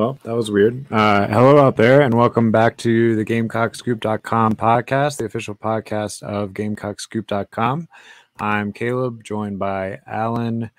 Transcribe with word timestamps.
Well, 0.00 0.18
that 0.22 0.34
was 0.34 0.50
weird. 0.50 0.90
Uh, 0.90 1.26
hello 1.26 1.58
out 1.58 1.76
there, 1.76 2.00
and 2.00 2.14
welcome 2.14 2.50
back 2.50 2.78
to 2.78 3.14
the 3.16 3.22
GamecockScoop.com 3.22 4.54
podcast, 4.54 5.18
the 5.18 5.26
official 5.26 5.54
podcast 5.54 6.22
of 6.22 6.54
GamecockScoop.com. 6.54 7.86
I'm 8.38 8.72
Caleb, 8.72 9.22
joined 9.22 9.58
by 9.58 9.98
Alan, 10.06 10.70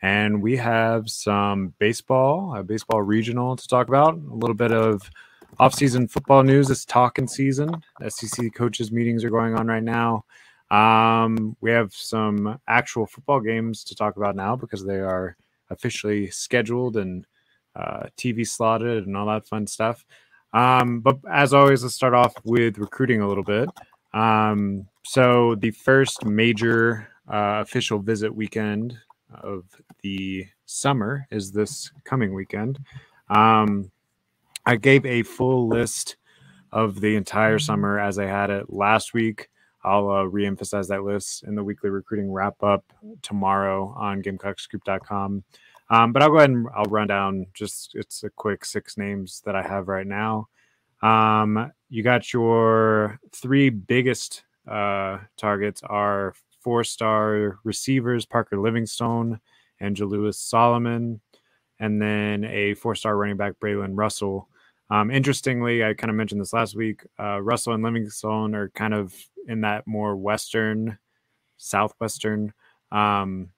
and 0.00 0.40
we 0.40 0.56
have 0.56 1.10
some 1.10 1.74
baseball, 1.78 2.56
a 2.56 2.62
baseball 2.62 3.02
regional 3.02 3.54
to 3.54 3.68
talk 3.68 3.88
about, 3.88 4.14
a 4.14 4.34
little 4.34 4.54
bit 4.54 4.72
of 4.72 5.02
off-season 5.58 6.08
football 6.08 6.42
news. 6.42 6.70
It's 6.70 6.86
talking 6.86 7.28
season. 7.28 7.84
SEC 8.08 8.54
coaches 8.54 8.90
meetings 8.90 9.24
are 9.24 9.30
going 9.30 9.56
on 9.56 9.66
right 9.66 9.82
now. 9.82 10.24
Um, 10.70 11.54
we 11.60 11.70
have 11.70 11.92
some 11.92 12.58
actual 12.66 13.04
football 13.04 13.40
games 13.40 13.84
to 13.84 13.94
talk 13.94 14.16
about 14.16 14.36
now 14.36 14.56
because 14.56 14.86
they 14.86 15.00
are 15.00 15.36
officially 15.68 16.30
scheduled 16.30 16.96
and 16.96 17.26
uh, 17.80 18.06
TV 18.16 18.46
slotted 18.46 19.06
and 19.06 19.16
all 19.16 19.26
that 19.26 19.46
fun 19.46 19.66
stuff. 19.66 20.04
Um, 20.52 21.00
but 21.00 21.18
as 21.30 21.54
always, 21.54 21.82
let's 21.82 21.94
start 21.94 22.14
off 22.14 22.34
with 22.44 22.78
recruiting 22.78 23.20
a 23.20 23.28
little 23.28 23.44
bit. 23.44 23.68
Um, 24.12 24.88
so 25.04 25.54
the 25.54 25.70
first 25.70 26.24
major 26.24 27.08
uh, 27.32 27.60
official 27.62 28.00
visit 28.00 28.34
weekend 28.34 28.96
of 29.42 29.64
the 30.02 30.46
summer 30.66 31.26
is 31.30 31.52
this 31.52 31.90
coming 32.04 32.34
weekend. 32.34 32.78
Um, 33.28 33.90
I 34.66 34.76
gave 34.76 35.06
a 35.06 35.22
full 35.22 35.68
list 35.68 36.16
of 36.72 37.00
the 37.00 37.16
entire 37.16 37.58
summer 37.58 37.98
as 37.98 38.18
I 38.18 38.26
had 38.26 38.50
it 38.50 38.72
last 38.72 39.14
week. 39.14 39.48
I'll 39.82 40.10
uh, 40.10 40.24
reemphasize 40.24 40.88
that 40.88 41.04
list 41.04 41.44
in 41.44 41.54
the 41.54 41.64
weekly 41.64 41.90
recruiting 41.90 42.30
wrap 42.30 42.62
up 42.62 42.84
tomorrow 43.22 43.94
on 43.96 44.22
GamecockScoop.com. 44.22 45.42
Um, 45.90 46.12
but 46.12 46.22
I'll 46.22 46.30
go 46.30 46.36
ahead 46.36 46.50
and 46.50 46.68
I'll 46.74 46.84
run 46.84 47.08
down 47.08 47.46
just 47.52 47.92
it's 47.94 48.22
a 48.22 48.30
quick 48.30 48.64
six 48.64 48.96
names 48.96 49.42
that 49.44 49.56
I 49.56 49.62
have 49.62 49.88
right 49.88 50.06
now. 50.06 50.48
Um, 51.02 51.72
you 51.88 52.02
got 52.02 52.32
your 52.32 53.18
three 53.32 53.70
biggest 53.70 54.44
uh, 54.68 55.18
targets 55.36 55.82
are 55.82 56.34
four 56.60 56.84
star 56.84 57.58
receivers 57.64 58.24
Parker 58.24 58.58
Livingstone 58.58 59.40
and 59.80 59.96
Jalewis 59.96 60.34
Solomon, 60.34 61.20
and 61.80 62.00
then 62.00 62.44
a 62.44 62.74
four 62.74 62.94
star 62.94 63.16
running 63.16 63.36
back 63.36 63.54
Braylon 63.60 63.92
Russell. 63.94 64.48
Um, 64.90 65.10
interestingly, 65.10 65.84
I 65.84 65.94
kind 65.94 66.10
of 66.10 66.16
mentioned 66.16 66.40
this 66.40 66.52
last 66.52 66.76
week. 66.76 67.02
Uh, 67.18 67.40
Russell 67.40 67.74
and 67.74 67.82
Livingstone 67.82 68.54
are 68.54 68.70
kind 68.70 68.94
of 68.94 69.14
in 69.48 69.62
that 69.62 69.86
more 69.86 70.16
western, 70.16 70.98
southwestern 71.56 72.52
um, 72.92 73.50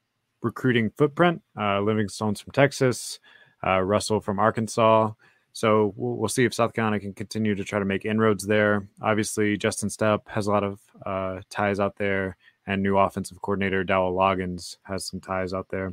recruiting 0.43 0.91
footprint. 0.91 1.41
Uh, 1.59 1.81
Livingstone's 1.81 2.41
from 2.41 2.53
Texas, 2.53 3.21
uh, 3.67 3.81
Russell 3.81 4.21
from 4.21 4.39
Arkansas. 4.39 5.13
So 5.53 5.93
we'll, 5.97 6.17
we'll, 6.17 6.29
see 6.29 6.45
if 6.45 6.55
South 6.55 6.73
Carolina 6.73 7.01
can 7.01 7.13
continue 7.13 7.55
to 7.55 7.65
try 7.65 7.79
to 7.79 7.85
make 7.85 8.05
inroads 8.05 8.47
there. 8.47 8.87
Obviously, 9.01 9.57
Justin 9.57 9.89
Stepp 9.89 10.21
has 10.29 10.47
a 10.47 10.51
lot 10.51 10.65
of 10.65 10.81
uh, 11.05 11.41
ties 11.51 11.79
out 11.79 11.97
there, 11.97 12.37
and 12.67 12.83
new 12.83 12.97
offensive 12.97 13.41
coordinator 13.43 13.85
Dowell 13.85 14.15
Loggins 14.15 14.79
has 14.83 15.05
some 15.05 15.21
ties 15.21 15.53
out 15.53 15.69
there. 15.69 15.93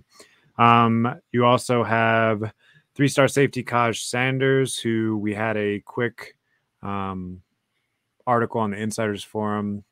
Um, 0.57 1.19
you 1.31 1.45
also 1.45 1.83
have 1.83 2.53
three-star 2.95 3.27
safety 3.27 3.63
Kaj 3.63 4.01
Sanders, 4.03 4.79
who 4.79 5.17
we 5.17 5.33
had 5.33 5.57
a 5.57 5.81
quick 5.81 6.35
um, 6.81 7.41
article 8.25 8.61
on 8.61 8.71
the 8.71 8.77
Insiders 8.77 9.23
Forum 9.23 9.83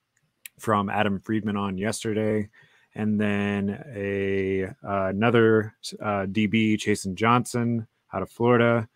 from 0.60 0.90
Adam 0.90 1.20
Friedman 1.20 1.58
on 1.58 1.78
yesterday 1.78 2.50
and 2.98 3.22
then 3.22 3.84
a 3.96 4.64
uh, 4.66 5.08
another 5.08 5.76
uh, 6.02 6.26
DB, 6.26 6.76
Chasen 6.76 7.14
Johnson 7.14 7.88
out 8.12 8.24
of 8.24 8.32
Florida, 8.32 8.90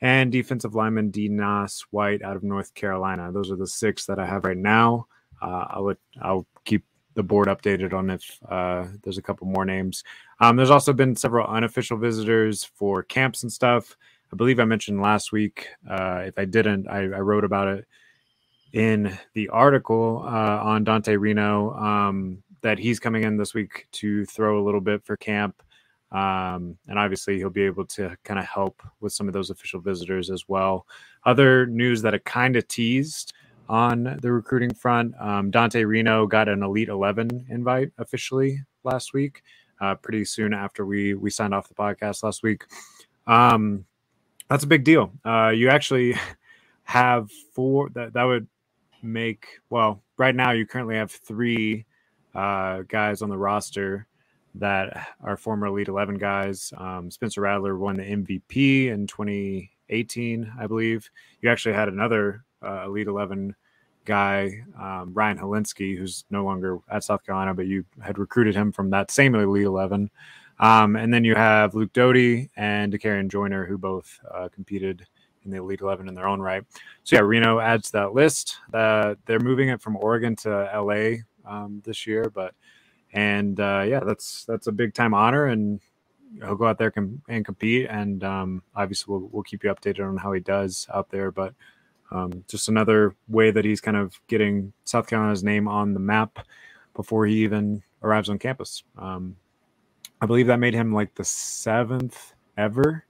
and 0.00 0.32
defensive 0.32 0.74
lineman 0.74 1.12
Nas 1.14 1.84
White 1.90 2.22
out 2.22 2.34
of 2.34 2.42
North 2.42 2.74
Carolina. 2.74 3.30
Those 3.30 3.50
are 3.50 3.56
the 3.56 3.66
six 3.66 4.06
that 4.06 4.18
I 4.18 4.26
have 4.26 4.44
right 4.44 4.56
now. 4.56 5.06
Uh, 5.40 5.66
I'll 5.68 5.94
I'll 6.22 6.46
keep 6.64 6.84
the 7.14 7.22
board 7.22 7.48
updated 7.48 7.92
on 7.92 8.08
if 8.08 8.38
uh, 8.48 8.86
there's 9.02 9.18
a 9.18 9.22
couple 9.22 9.46
more 9.46 9.66
names. 9.66 10.02
Um, 10.40 10.56
there's 10.56 10.70
also 10.70 10.94
been 10.94 11.14
several 11.14 11.46
unofficial 11.46 11.98
visitors 11.98 12.64
for 12.64 13.02
camps 13.02 13.42
and 13.42 13.52
stuff. 13.52 13.96
I 14.32 14.36
believe 14.36 14.60
I 14.60 14.64
mentioned 14.64 15.02
last 15.02 15.30
week. 15.30 15.68
Uh, 15.88 16.22
if 16.24 16.38
I 16.38 16.46
didn't, 16.46 16.88
I, 16.88 17.00
I, 17.00 17.20
wrote 17.20 17.44
about 17.44 17.68
it 17.68 17.86
in 18.72 19.18
the 19.34 19.50
article 19.50 20.22
uh, 20.24 20.58
on 20.62 20.84
Dante 20.84 21.16
Reno. 21.16 21.74
Um, 21.74 22.42
that 22.62 22.78
he's 22.78 22.98
coming 22.98 23.24
in 23.24 23.36
this 23.36 23.54
week 23.54 23.86
to 23.92 24.24
throw 24.26 24.60
a 24.60 24.64
little 24.64 24.80
bit 24.80 25.04
for 25.04 25.16
camp. 25.16 25.62
Um, 26.10 26.76
and 26.88 26.98
obviously, 26.98 27.38
he'll 27.38 27.50
be 27.50 27.64
able 27.64 27.86
to 27.86 28.16
kind 28.24 28.38
of 28.38 28.46
help 28.46 28.82
with 29.00 29.12
some 29.12 29.28
of 29.28 29.34
those 29.34 29.50
official 29.50 29.80
visitors 29.80 30.30
as 30.30 30.48
well. 30.48 30.86
Other 31.24 31.66
news 31.66 32.02
that 32.02 32.14
I 32.14 32.18
kind 32.18 32.56
of 32.56 32.68
teased 32.68 33.32
on 33.68 34.18
the 34.20 34.30
recruiting 34.30 34.74
front 34.74 35.14
um, 35.18 35.50
Dante 35.50 35.84
Reno 35.84 36.26
got 36.26 36.48
an 36.48 36.62
Elite 36.62 36.88
11 36.88 37.46
invite 37.48 37.90
officially 37.96 38.60
last 38.84 39.14
week, 39.14 39.42
uh, 39.80 39.94
pretty 39.94 40.24
soon 40.24 40.52
after 40.52 40.84
we, 40.84 41.14
we 41.14 41.30
signed 41.30 41.54
off 41.54 41.68
the 41.68 41.74
podcast 41.74 42.22
last 42.22 42.42
week. 42.42 42.64
Um, 43.26 43.86
that's 44.50 44.64
a 44.64 44.66
big 44.66 44.84
deal. 44.84 45.12
Uh, 45.24 45.52
you 45.54 45.70
actually 45.70 46.14
have 46.84 47.30
four 47.54 47.88
that, 47.94 48.12
that 48.12 48.24
would 48.24 48.46
make, 49.02 49.46
well, 49.70 50.02
right 50.18 50.34
now 50.34 50.50
you 50.50 50.66
currently 50.66 50.96
have 50.96 51.10
three 51.10 51.86
uh, 52.34 52.82
guys 52.88 53.22
on 53.22 53.28
the 53.28 53.38
roster 53.38 54.06
that 54.54 55.08
are 55.22 55.36
former 55.36 55.66
Elite 55.66 55.88
11 55.88 56.18
guys. 56.18 56.72
Um, 56.76 57.10
Spencer 57.10 57.40
Rattler 57.40 57.76
won 57.76 57.96
the 57.96 58.02
MVP 58.02 58.88
in 58.88 59.06
2018, 59.06 60.52
I 60.58 60.66
believe. 60.66 61.10
You 61.40 61.50
actually 61.50 61.74
had 61.74 61.88
another 61.88 62.44
uh, 62.62 62.84
Elite 62.86 63.06
11 63.06 63.54
guy, 64.04 64.62
um, 64.78 65.12
Ryan 65.14 65.38
Hilinski, 65.38 65.96
who's 65.96 66.24
no 66.30 66.44
longer 66.44 66.78
at 66.90 67.04
South 67.04 67.24
Carolina, 67.24 67.54
but 67.54 67.66
you 67.66 67.84
had 68.00 68.18
recruited 68.18 68.54
him 68.54 68.72
from 68.72 68.90
that 68.90 69.10
same 69.10 69.34
Elite 69.34 69.64
11. 69.64 70.10
Um, 70.58 70.96
and 70.96 71.12
then 71.12 71.24
you 71.24 71.34
have 71.34 71.74
Luke 71.74 71.92
Doty 71.92 72.50
and 72.56 72.92
Dakereon 72.92 73.28
Joyner, 73.28 73.64
who 73.64 73.78
both 73.78 74.20
uh, 74.32 74.48
competed 74.48 75.06
in 75.44 75.50
the 75.50 75.56
Elite 75.56 75.80
11 75.80 76.08
in 76.08 76.14
their 76.14 76.28
own 76.28 76.40
right. 76.40 76.64
So, 77.04 77.16
yeah, 77.16 77.22
Reno 77.22 77.58
adds 77.58 77.86
to 77.86 77.92
that 77.92 78.14
list. 78.14 78.58
Uh, 78.72 79.14
they're 79.26 79.40
moving 79.40 79.70
it 79.70 79.80
from 79.80 79.96
Oregon 79.96 80.36
to 80.36 80.70
LA 80.74 81.22
um, 81.46 81.82
this 81.84 82.06
year. 82.06 82.30
But 82.30 82.54
and 83.12 83.58
uh, 83.60 83.84
yeah, 83.86 84.00
that's 84.00 84.44
that's 84.44 84.66
a 84.66 84.72
big 84.72 84.94
time 84.94 85.14
honor, 85.14 85.46
and 85.46 85.80
he'll 86.36 86.56
go 86.56 86.66
out 86.66 86.78
there 86.78 86.90
com- 86.90 87.22
and 87.28 87.44
compete. 87.44 87.86
And 87.90 88.22
um, 88.24 88.62
obviously, 88.74 89.12
we'll 89.12 89.28
we'll 89.32 89.42
keep 89.42 89.64
you 89.64 89.70
updated 89.70 90.08
on 90.08 90.16
how 90.16 90.32
he 90.32 90.40
does 90.40 90.86
out 90.92 91.10
there. 91.10 91.30
But 91.30 91.54
um, 92.10 92.44
just 92.48 92.68
another 92.68 93.14
way 93.28 93.50
that 93.50 93.64
he's 93.64 93.80
kind 93.80 93.96
of 93.96 94.20
getting 94.28 94.72
South 94.84 95.06
Carolina's 95.06 95.44
name 95.44 95.68
on 95.68 95.94
the 95.94 96.00
map 96.00 96.46
before 96.94 97.26
he 97.26 97.42
even 97.42 97.82
arrives 98.02 98.28
on 98.28 98.38
campus. 98.38 98.82
Um, 98.98 99.36
I 100.20 100.26
believe 100.26 100.46
that 100.48 100.58
made 100.58 100.74
him 100.74 100.92
like 100.92 101.14
the 101.14 101.24
seventh 101.24 102.34
ever. 102.56 103.04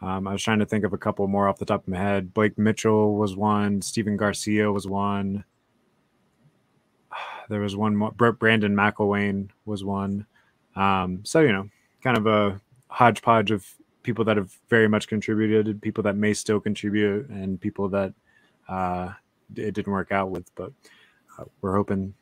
Um, 0.00 0.28
I 0.28 0.32
was 0.32 0.42
trying 0.42 0.58
to 0.60 0.66
think 0.66 0.84
of 0.84 0.92
a 0.92 0.98
couple 0.98 1.26
more 1.26 1.48
off 1.48 1.58
the 1.58 1.64
top 1.64 1.82
of 1.82 1.88
my 1.88 1.98
head. 1.98 2.34
Blake 2.34 2.58
Mitchell 2.58 3.16
was 3.16 3.36
one. 3.36 3.82
Stephen 3.82 4.16
Garcia 4.16 4.70
was 4.70 4.86
one. 4.86 5.44
There 7.48 7.60
was 7.60 7.76
one 7.76 7.96
more. 7.96 8.12
Brandon 8.12 8.74
McIlwain 8.74 9.48
was 9.64 9.84
one. 9.84 10.26
Um, 10.76 11.20
so 11.24 11.40
you 11.40 11.52
know, 11.52 11.68
kind 12.02 12.16
of 12.16 12.26
a 12.26 12.60
hodgepodge 12.88 13.50
of 13.50 13.66
people 14.02 14.24
that 14.24 14.36
have 14.36 14.52
very 14.68 14.88
much 14.88 15.08
contributed, 15.08 15.80
people 15.82 16.02
that 16.04 16.16
may 16.16 16.34
still 16.34 16.60
contribute, 16.60 17.28
and 17.28 17.60
people 17.60 17.88
that 17.88 18.12
uh, 18.68 19.10
it 19.56 19.72
didn't 19.72 19.92
work 19.92 20.12
out 20.12 20.30
with. 20.30 20.54
But 20.54 20.72
uh, 21.38 21.44
we're 21.60 21.76
hoping 21.76 22.14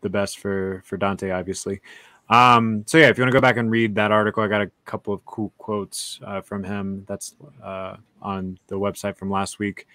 the 0.00 0.08
best 0.08 0.38
for 0.38 0.82
for 0.84 0.96
Dante, 0.96 1.30
obviously. 1.30 1.80
Um, 2.28 2.82
so 2.86 2.98
yeah, 2.98 3.08
if 3.08 3.18
you 3.18 3.22
want 3.22 3.30
to 3.32 3.36
go 3.36 3.40
back 3.40 3.56
and 3.56 3.70
read 3.70 3.94
that 3.94 4.10
article, 4.10 4.42
I 4.42 4.48
got 4.48 4.62
a 4.62 4.70
couple 4.84 5.14
of 5.14 5.24
cool 5.24 5.52
quotes 5.58 6.18
uh, 6.26 6.40
from 6.40 6.64
him. 6.64 7.04
That's 7.06 7.36
uh, 7.62 7.96
on 8.20 8.58
the 8.66 8.76
website 8.76 9.16
from 9.16 9.30
last 9.30 9.58
week 9.58 9.86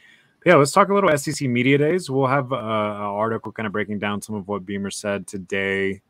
yeah, 0.46 0.56
let's 0.56 0.72
talk 0.72 0.90
a 0.90 0.94
little 0.94 1.16
SEC 1.18 1.48
Media 1.48 1.78
Days. 1.78 2.10
We'll 2.10 2.28
have 2.28 2.52
uh, 2.52 2.56
an 2.56 2.62
article 2.62 3.52
kind 3.52 3.68
of 3.68 3.74
breaking 3.74 4.00
down 4.00 4.22
some 4.22 4.36
of 4.36 4.48
what 4.48 4.66
Beamer 4.66 4.90
said 4.90 5.28
today. 5.28 6.02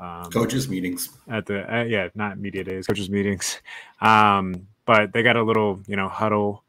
Um, 0.00 0.30
coaches 0.30 0.68
meetings 0.68 1.10
at 1.28 1.46
the 1.46 1.72
uh, 1.72 1.84
yeah, 1.84 2.08
not 2.14 2.38
media 2.38 2.64
days, 2.64 2.86
coaches 2.86 3.10
meetings. 3.10 3.60
Um, 4.00 4.66
but 4.86 5.14
they 5.14 5.22
got 5.22 5.36
a 5.36 5.42
little 5.42 5.80
you 5.86 5.96
know 5.96 6.08
huddle 6.08 6.62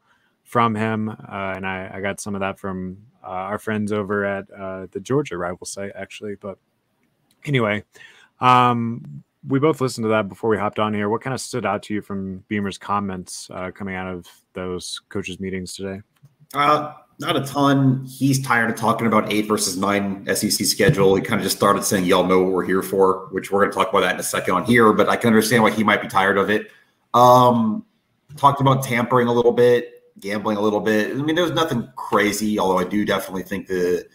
from 0.44 0.74
him, 0.74 1.10
uh, 1.10 1.52
and 1.54 1.66
I, 1.66 1.90
I, 1.94 2.00
got 2.00 2.18
some 2.18 2.34
of 2.34 2.40
that 2.40 2.58
from 2.58 2.96
uh, 3.22 3.26
our 3.26 3.58
friends 3.58 3.92
over 3.92 4.24
at 4.24 4.50
uh, 4.50 4.86
the 4.90 5.00
Georgia 5.00 5.36
rival 5.36 5.66
site 5.66 5.92
actually. 5.94 6.36
But 6.36 6.56
anyway, 7.44 7.84
um, 8.40 9.22
we 9.46 9.58
both 9.58 9.80
listened 9.80 10.04
to 10.04 10.08
that 10.10 10.28
before 10.28 10.48
we 10.48 10.56
hopped 10.56 10.78
on 10.78 10.94
here. 10.94 11.10
What 11.10 11.20
kind 11.20 11.34
of 11.34 11.40
stood 11.40 11.66
out 11.66 11.82
to 11.84 11.94
you 11.94 12.00
from 12.00 12.44
Beamer's 12.48 12.78
comments 12.78 13.50
uh, 13.52 13.70
coming 13.70 13.96
out 13.96 14.06
of 14.06 14.26
those 14.54 15.00
coaches 15.10 15.38
meetings 15.38 15.74
today? 15.74 16.00
Uh, 16.54 16.94
not 17.18 17.36
a 17.36 17.40
ton. 17.40 18.04
He's 18.04 18.44
tired 18.44 18.70
of 18.70 18.76
talking 18.76 19.06
about 19.06 19.32
eight 19.32 19.46
versus 19.46 19.76
nine 19.76 20.26
SEC 20.34 20.66
schedule. 20.66 21.14
He 21.14 21.22
kind 21.22 21.40
of 21.40 21.44
just 21.44 21.56
started 21.56 21.84
saying, 21.84 22.04
"Y'all 22.04 22.26
know 22.26 22.42
what 22.42 22.52
we're 22.52 22.64
here 22.64 22.82
for," 22.82 23.28
which 23.30 23.50
we're 23.50 23.60
going 23.60 23.70
to 23.70 23.76
talk 23.76 23.88
about 23.88 24.00
that 24.00 24.14
in 24.14 24.20
a 24.20 24.24
second 24.24 24.54
on 24.54 24.64
here. 24.64 24.92
But 24.92 25.08
I 25.08 25.16
can 25.16 25.28
understand 25.28 25.62
why 25.62 25.70
he 25.70 25.82
might 25.82 26.02
be 26.02 26.08
tired 26.08 26.36
of 26.36 26.50
it. 26.50 26.70
Um, 27.14 27.84
talked 28.36 28.60
about 28.60 28.82
tampering 28.82 29.28
a 29.28 29.32
little 29.32 29.52
bit. 29.52 29.92
gambling 30.20 30.56
a 30.56 30.60
little 30.60 30.80
bit. 30.80 31.10
I 31.10 31.14
mean, 31.14 31.34
there 31.34 31.44
was 31.44 31.52
nothing 31.52 31.88
crazy, 31.96 32.58
although 32.58 32.78
I 32.78 32.84
do 32.84 33.04
definitely 33.04 33.42
think 33.42 33.66
the 33.66 34.06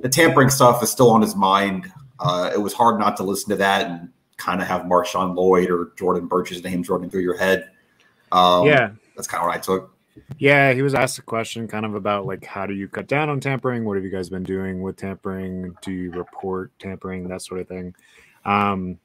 the 0.00 0.08
tampering 0.08 0.50
stuff 0.50 0.82
is 0.82 0.90
still 0.90 1.10
on 1.10 1.22
his 1.22 1.36
mind. 1.36 1.90
Uh, 2.18 2.50
it 2.52 2.58
was 2.58 2.72
hard 2.72 2.98
not 2.98 3.16
to 3.18 3.22
listen 3.22 3.50
to 3.50 3.56
that 3.56 3.88
and 3.88 4.08
kind 4.36 4.60
of 4.60 4.66
have 4.66 4.82
Marshawn 4.82 5.36
Lloyd 5.36 5.70
or 5.70 5.92
Jordan 5.96 6.26
Burch's 6.26 6.62
names 6.64 6.88
running 6.88 7.08
through 7.10 7.22
your 7.22 7.36
head. 7.36 7.70
Um, 8.32 8.66
yeah, 8.66 8.90
that's 9.16 9.28
kind 9.28 9.42
of 9.42 9.48
what 9.48 9.56
I 9.56 9.60
took. 9.60 9.93
Yeah, 10.38 10.72
he 10.72 10.82
was 10.82 10.94
asked 10.94 11.18
a 11.18 11.22
question 11.22 11.66
kind 11.68 11.84
of 11.84 11.94
about 11.94 12.26
like 12.26 12.44
how 12.44 12.66
do 12.66 12.74
you 12.74 12.88
cut 12.88 13.06
down 13.06 13.28
on 13.28 13.40
tampering? 13.40 13.84
What 13.84 13.96
have 13.96 14.04
you 14.04 14.10
guys 14.10 14.28
been 14.28 14.42
doing 14.42 14.82
with 14.82 14.96
tampering? 14.96 15.76
Do 15.82 15.92
you 15.92 16.10
report 16.12 16.72
tampering? 16.78 17.28
That 17.28 17.42
sort 17.42 17.60
of 17.60 17.68
thing. 17.68 17.94
Um, 18.44 18.98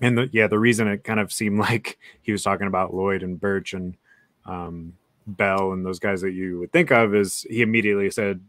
and 0.00 0.18
the, 0.18 0.28
yeah, 0.32 0.46
the 0.46 0.58
reason 0.58 0.88
it 0.88 1.04
kind 1.04 1.20
of 1.20 1.32
seemed 1.32 1.58
like 1.70 1.98
he 2.22 2.32
was 2.32 2.42
talking 2.42 2.66
about 2.66 2.94
Lloyd 2.94 3.22
and 3.22 3.40
Burch 3.40 3.72
and 3.72 3.96
um, 4.44 4.94
Bell 5.26 5.72
and 5.72 5.84
those 5.84 5.98
guys 5.98 6.20
that 6.20 6.32
you 6.32 6.58
would 6.60 6.72
think 6.72 6.90
of 6.90 7.14
is 7.14 7.46
he 7.48 7.62
immediately 7.62 8.10
said 8.10 8.40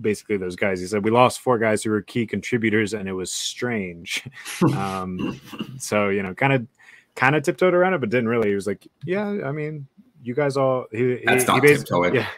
basically 0.00 0.36
those 0.36 0.56
guys. 0.56 0.80
He 0.80 0.86
said 0.86 1.04
we 1.04 1.10
lost 1.10 1.40
four 1.40 1.58
guys 1.58 1.82
who 1.82 1.90
were 1.90 2.02
key 2.02 2.26
contributors, 2.26 2.94
and 2.94 3.08
it 3.08 3.12
was 3.12 3.32
strange. 3.32 4.24
um, 4.76 5.40
so 5.78 6.08
you 6.08 6.22
know, 6.22 6.34
kind 6.34 6.52
of 6.52 6.66
kind 7.14 7.36
of 7.36 7.42
tiptoed 7.42 7.74
around 7.74 7.94
it, 7.94 8.00
but 8.00 8.10
didn't 8.10 8.28
really. 8.28 8.48
He 8.48 8.54
was 8.54 8.66
like, 8.66 8.86
yeah, 9.04 9.28
I 9.44 9.52
mean, 9.52 9.86
you 10.24 10.34
guys 10.34 10.56
all. 10.56 10.86
He, 10.90 11.20
That's 11.24 11.44
he, 11.44 11.46
not 11.46 11.54
he 11.56 11.60
basically, 11.60 12.10
tiptoeing. 12.10 12.14
yeah, 12.14 12.28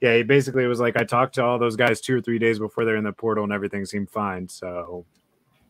yeah. 0.00 0.16
He 0.16 0.22
basically 0.22 0.66
was 0.66 0.80
like, 0.80 0.96
I 0.96 1.04
talked 1.04 1.34
to 1.36 1.44
all 1.44 1.58
those 1.58 1.76
guys 1.76 2.00
two 2.00 2.16
or 2.16 2.20
three 2.20 2.38
days 2.38 2.58
before 2.58 2.84
they're 2.84 2.96
in 2.96 3.04
the 3.04 3.12
portal, 3.12 3.44
and 3.44 3.52
everything 3.52 3.84
seemed 3.84 4.10
fine. 4.10 4.48
So, 4.48 5.04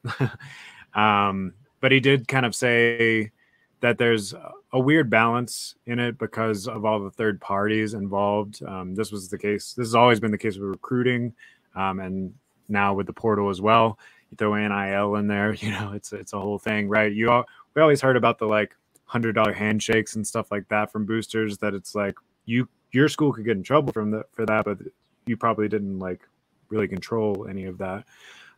um, 0.95 1.53
but 1.81 1.93
he 1.93 2.01
did 2.01 2.29
kind 2.29 2.47
of 2.47 2.55
say 2.55 3.33
that 3.81 3.99
there's 3.99 4.33
a 4.73 4.81
weird 4.81 5.11
balance 5.11 5.75
in 5.85 5.99
it 5.99 6.17
because 6.17 6.69
of 6.69 6.85
all 6.85 7.01
the 7.01 7.11
third 7.11 7.41
parties 7.41 7.93
involved. 7.93 8.63
Um, 8.65 8.95
this 8.95 9.13
was 9.13 9.29
the 9.29 9.37
case. 9.37 9.75
This 9.75 9.89
has 9.89 9.95
always 9.95 10.21
been 10.21 10.31
the 10.31 10.39
case 10.39 10.57
with 10.57 10.69
recruiting, 10.69 11.35
um, 11.75 12.01
and 12.01 12.33
now 12.69 12.95
with 12.95 13.07
the 13.07 13.13
portal 13.13 13.51
as 13.51 13.61
well. 13.61 13.99
You 14.31 14.37
throw 14.37 14.55
NIL 14.55 15.17
in 15.17 15.27
there, 15.27 15.53
you 15.61 15.71
know, 15.71 15.93
it's 15.93 16.13
it's 16.13 16.33
a 16.33 16.41
whole 16.41 16.59
thing, 16.59 16.89
right? 16.89 17.13
You 17.13 17.31
all, 17.31 17.45
we 17.75 17.83
always 17.83 18.01
heard 18.01 18.17
about 18.17 18.39
the 18.39 18.47
like 18.47 18.75
hundred 19.05 19.35
dollar 19.35 19.53
handshakes 19.53 20.17
and 20.17 20.27
stuff 20.27 20.51
like 20.51 20.69
that 20.69 20.91
from 20.91 21.07
boosters. 21.07 21.59
That 21.59 21.75
it's 21.75 21.95
like 21.95 22.17
you 22.45 22.69
your 22.93 23.09
school 23.09 23.33
could 23.33 23.45
get 23.45 23.57
in 23.57 23.63
trouble 23.63 23.93
from 23.93 24.11
the 24.11 24.25
for 24.33 24.47
that, 24.47 24.65
but 24.65 24.79
you 25.27 25.37
probably 25.37 25.69
didn't 25.69 25.99
like 25.99 26.21
really 26.69 26.89
control 26.89 27.47
any 27.49 27.65
of 27.65 27.79
that. 27.79 28.05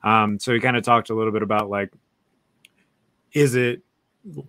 Um, 0.02 0.38
so 0.38 0.52
he 0.52 0.60
kind 0.60 0.76
of 0.76 0.84
talked 0.84 1.10
a 1.10 1.14
little 1.14 1.32
bit 1.32 1.43
about 1.43 1.69
like, 1.70 1.93
is 3.32 3.54
it 3.54 3.82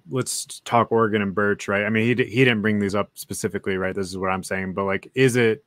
let's 0.09 0.61
talk 0.61 0.91
Oregon 0.91 1.21
and 1.21 1.35
Burch, 1.35 1.67
right? 1.67 1.85
I 1.85 1.89
mean, 1.89 2.03
he 2.03 2.23
he 2.25 2.45
didn't 2.45 2.61
bring 2.61 2.79
these 2.79 2.95
up 2.95 3.11
specifically, 3.15 3.77
right? 3.77 3.95
This 3.95 4.07
is 4.07 4.17
what 4.17 4.29
I'm 4.29 4.43
saying, 4.43 4.73
but 4.73 4.85
like, 4.85 5.11
is 5.13 5.35
it 5.35 5.63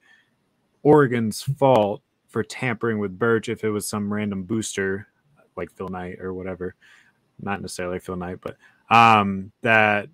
Oregon's 0.82 1.42
fault 1.42 2.02
for 2.28 2.42
tampering 2.42 2.98
with 2.98 3.18
Burch 3.18 3.48
if 3.48 3.64
it 3.64 3.70
was 3.70 3.88
some 3.88 4.12
random 4.12 4.44
booster 4.44 5.08
like 5.56 5.70
Phil 5.72 5.88
Knight 5.88 6.20
or 6.20 6.34
whatever? 6.34 6.74
Not 7.40 7.62
necessarily 7.62 8.00
Phil 8.00 8.16
Knight, 8.16 8.38
but 8.40 8.56
um, 8.94 9.52
that 9.62 10.08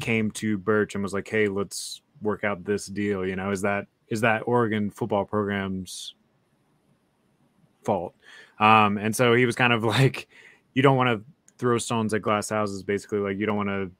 came 0.00 0.30
to 0.32 0.58
Burch 0.58 0.94
and 0.94 1.02
was 1.02 1.14
like, 1.14 1.28
"Hey, 1.28 1.48
let's 1.48 2.02
work 2.22 2.44
out 2.44 2.64
this 2.64 2.86
deal." 2.86 3.26
You 3.26 3.36
know, 3.36 3.50
is 3.52 3.62
that 3.62 3.86
is 4.08 4.22
that 4.22 4.42
Oregon 4.46 4.90
football 4.90 5.24
program's 5.24 6.14
fault? 7.84 8.14
Um, 8.60 8.98
and 8.98 9.14
so 9.16 9.34
he 9.34 9.46
was 9.46 9.56
kind 9.56 9.72
of 9.72 9.84
like, 9.96 10.28
"You 10.74 10.82
don't 10.82 10.96
want 10.96 11.10
to." 11.10 11.24
throw 11.58 11.78
stones 11.78 12.14
at 12.14 12.22
glass 12.22 12.48
houses 12.50 12.82
basically 12.82 13.18
like 13.18 13.38
you 13.38 13.46
don't 13.46 13.56
want 13.56 13.68
to 13.68 13.90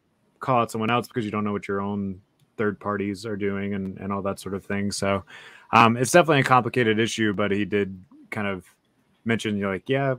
call 0.40 0.62
out 0.62 0.70
someone 0.70 0.90
else 0.90 1.08
because 1.08 1.24
you 1.24 1.30
don't 1.30 1.44
know 1.44 1.52
what 1.52 1.68
your 1.68 1.80
own 1.80 2.20
third 2.56 2.78
parties 2.80 3.26
are 3.26 3.36
doing 3.36 3.74
and, 3.74 3.98
and 3.98 4.12
all 4.12 4.22
that 4.22 4.38
sort 4.40 4.54
of 4.54 4.64
thing 4.64 4.90
so 4.90 5.24
um, 5.72 5.96
it's 5.96 6.12
definitely 6.12 6.40
a 6.40 6.44
complicated 6.44 6.98
issue 6.98 7.32
but 7.32 7.50
he 7.50 7.64
did 7.64 8.02
kind 8.30 8.46
of 8.46 8.64
mention 9.24 9.56
you're 9.56 9.72
like 9.72 9.88
yeah 9.88 10.14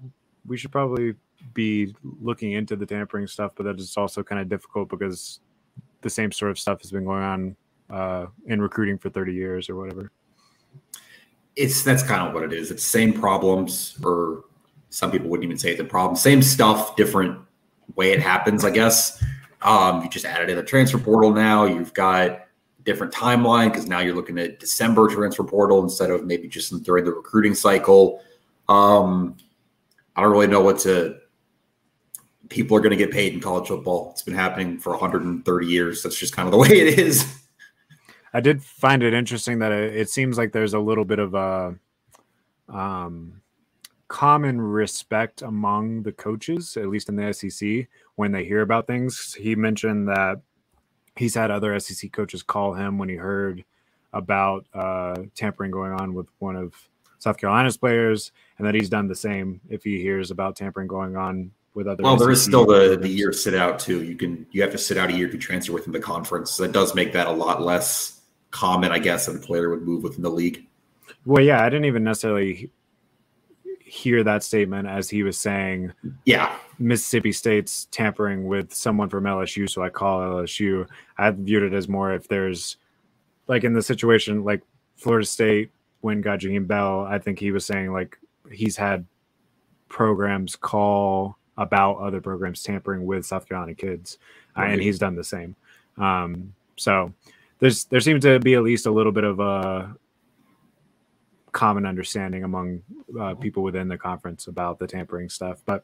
we 0.45 0.57
should 0.57 0.71
probably 0.71 1.15
be 1.53 1.95
looking 2.21 2.53
into 2.53 2.75
the 2.75 2.85
tampering 2.85 3.27
stuff 3.27 3.51
but 3.55 3.63
that 3.63 3.79
is 3.79 3.95
also 3.97 4.23
kind 4.23 4.41
of 4.41 4.49
difficult 4.49 4.89
because 4.89 5.39
the 6.01 6.09
same 6.09 6.31
sort 6.31 6.51
of 6.51 6.59
stuff 6.59 6.81
has 6.81 6.91
been 6.91 7.05
going 7.05 7.23
on 7.23 7.55
uh, 7.89 8.25
in 8.45 8.61
recruiting 8.61 8.97
for 8.97 9.09
30 9.09 9.33
years 9.33 9.69
or 9.69 9.75
whatever 9.75 10.11
It's 11.55 11.83
that's 11.83 12.03
kind 12.03 12.27
of 12.27 12.33
what 12.33 12.43
it 12.43 12.53
is. 12.53 12.71
It's 12.71 12.83
same 12.83 13.13
problems, 13.13 13.97
or 14.03 14.45
some 14.89 15.11
people 15.11 15.29
wouldn't 15.29 15.45
even 15.45 15.57
say 15.57 15.71
it's 15.71 15.81
a 15.81 15.85
problem. 15.85 16.15
Same 16.15 16.41
stuff, 16.41 16.95
different 16.95 17.39
way 17.95 18.11
it 18.11 18.21
happens, 18.21 18.63
I 18.63 18.71
guess. 18.71 19.23
Um, 19.61 20.03
you 20.03 20.09
just 20.09 20.25
added 20.25 20.49
in 20.49 20.55
the 20.55 20.63
transfer 20.63 20.97
portal 20.97 21.33
now. 21.33 21.65
You've 21.65 21.93
got 21.93 22.45
different 22.83 23.13
timeline 23.13 23.65
because 23.65 23.87
now 23.87 23.99
you're 23.99 24.15
looking 24.15 24.37
at 24.37 24.59
December 24.59 25.07
transfer 25.09 25.43
portal 25.43 25.83
instead 25.83 26.11
of 26.11 26.25
maybe 26.25 26.47
just 26.47 26.81
during 26.83 27.03
the 27.03 27.11
recruiting 27.11 27.53
cycle. 27.53 28.21
Um, 28.69 29.35
I 30.15 30.21
don't 30.21 30.31
really 30.31 30.47
know 30.47 30.61
what 30.61 30.79
to. 30.79 31.17
People 32.49 32.75
are 32.75 32.81
going 32.81 32.91
to 32.91 32.97
get 32.97 33.11
paid 33.11 33.33
in 33.33 33.39
college 33.39 33.67
football. 33.67 34.09
It's 34.11 34.23
been 34.23 34.33
happening 34.33 34.79
for 34.79 34.91
130 34.91 35.67
years. 35.67 36.03
That's 36.03 36.17
just 36.17 36.35
kind 36.35 36.47
of 36.47 36.51
the 36.51 36.57
way 36.59 36.67
it 36.67 36.99
is. 36.99 37.39
I 38.33 38.41
did 38.41 38.63
find 38.63 39.01
it 39.01 39.13
interesting 39.13 39.59
that 39.59 39.71
it, 39.71 40.09
seems 40.09 40.37
like 40.37 40.51
there's 40.51 40.73
a 40.73 40.79
little 40.79 41.05
bit 41.05 41.19
of 41.19 41.33
a 41.33 41.75
um, 42.67 43.41
common 44.07 44.61
respect 44.61 45.41
among 45.41 46.03
the 46.03 46.11
coaches, 46.11 46.77
at 46.77 46.89
least 46.89 47.09
in 47.09 47.15
the 47.15 47.33
SEC, 47.33 47.87
when 48.15 48.31
they 48.31 48.45
hear 48.45 48.61
about 48.61 48.85
things. 48.85 49.33
He 49.33 49.55
mentioned 49.55 50.07
that 50.09 50.41
he's 51.15 51.35
had 51.35 51.49
other 51.49 51.79
SEC 51.79 52.11
coaches 52.11 52.43
call 52.43 52.73
him 52.73 52.97
when 52.97 53.09
he 53.09 53.15
heard 53.15 53.63
about 54.13 54.65
uh, 54.73 55.15
tampering 55.35 55.71
going 55.71 55.93
on 55.93 56.13
with 56.13 56.27
one 56.39 56.55
of 56.55 56.73
South 57.19 57.37
Carolina's 57.37 57.77
players, 57.77 58.31
and 58.57 58.67
that 58.67 58.75
he's 58.75 58.89
done 58.89 59.07
the 59.07 59.15
same 59.15 59.59
if 59.69 59.83
he 59.83 60.01
hears 60.01 60.31
about 60.31 60.55
tampering 60.55 60.87
going 60.87 61.17
on 61.17 61.51
with 61.73 61.87
other. 61.87 62.03
Well, 62.03 62.17
there 62.17 62.31
is 62.31 62.43
still 62.43 62.65
the 62.65 62.97
the 62.99 63.09
year 63.09 63.31
sit 63.33 63.55
out 63.55 63.79
too. 63.79 64.03
You 64.03 64.15
can 64.15 64.45
you 64.51 64.61
have 64.61 64.71
to 64.71 64.77
sit 64.77 64.97
out 64.97 65.09
a 65.09 65.13
year 65.13 65.29
to 65.29 65.37
transfer 65.37 65.73
within 65.73 65.93
the 65.93 65.99
conference. 65.99 66.51
So 66.51 66.63
that 66.63 66.71
does 66.71 66.95
make 66.95 67.13
that 67.13 67.27
a 67.27 67.31
lot 67.31 67.61
less 67.61 68.21
common, 68.51 68.91
I 68.91 68.99
guess, 68.99 69.27
that 69.27 69.35
a 69.35 69.39
player 69.39 69.69
would 69.69 69.83
move 69.83 70.03
within 70.03 70.21
the 70.21 70.31
league. 70.31 70.65
Well, 71.25 71.43
yeah, 71.43 71.63
I 71.63 71.69
didn't 71.69 71.85
even 71.85 72.03
necessarily 72.03 72.71
hear 73.79 74.23
that 74.23 74.43
statement 74.43 74.87
as 74.87 75.09
he 75.09 75.23
was 75.23 75.37
saying 75.37 75.91
Yeah, 76.25 76.55
Mississippi 76.77 77.31
State's 77.31 77.85
tampering 77.91 78.47
with 78.47 78.73
someone 78.73 79.09
from 79.09 79.23
LSU, 79.23 79.69
so 79.69 79.83
I 79.83 79.89
call 79.89 80.21
LSU. 80.21 80.87
I 81.17 81.31
viewed 81.31 81.63
it 81.63 81.73
as 81.73 81.87
more 81.87 82.13
if 82.13 82.27
there's 82.27 82.77
like 83.47 83.63
in 83.63 83.73
the 83.73 83.81
situation 83.81 84.43
like 84.43 84.61
Florida 84.95 85.25
State 85.25 85.71
when 86.01 86.21
got 86.21 86.39
Jaheim 86.39 86.67
Bell, 86.67 87.01
I 87.01 87.19
think 87.19 87.39
he 87.39 87.51
was 87.51 87.65
saying 87.65 87.91
like 87.91 88.17
he's 88.51 88.77
had 88.77 89.05
programs 89.89 90.55
call 90.55 91.38
about 91.59 91.97
other 91.97 92.21
programs 92.21 92.63
tampering 92.63 93.05
with 93.05 93.25
South 93.25 93.47
Carolina 93.47 93.75
kids, 93.75 94.17
uh, 94.57 94.61
and 94.61 94.81
he's 94.81 94.97
done 94.97 95.15
the 95.15 95.23
same. 95.23 95.55
Um, 95.97 96.53
so 96.77 97.13
there's 97.59 97.83
there 97.85 97.99
seems 97.99 98.23
to 98.23 98.39
be 98.39 98.55
at 98.55 98.63
least 98.63 98.85
a 98.85 98.91
little 98.91 99.11
bit 99.11 99.25
of 99.25 99.39
a 99.39 99.95
common 101.51 101.85
understanding 101.85 102.43
among 102.43 102.81
uh, 103.19 103.35
people 103.35 103.61
within 103.61 103.89
the 103.89 103.97
conference 103.97 104.47
about 104.47 104.79
the 104.79 104.87
tampering 104.87 105.27
stuff. 105.29 105.61
But 105.65 105.83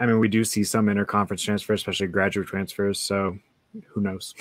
I 0.00 0.06
mean, 0.06 0.18
we 0.18 0.28
do 0.28 0.44
see 0.44 0.64
some 0.64 0.86
interconference 0.86 1.44
transfers, 1.44 1.80
especially 1.80 2.08
graduate 2.08 2.48
transfers. 2.48 2.98
So 2.98 3.38
who 3.88 4.00
knows? 4.00 4.34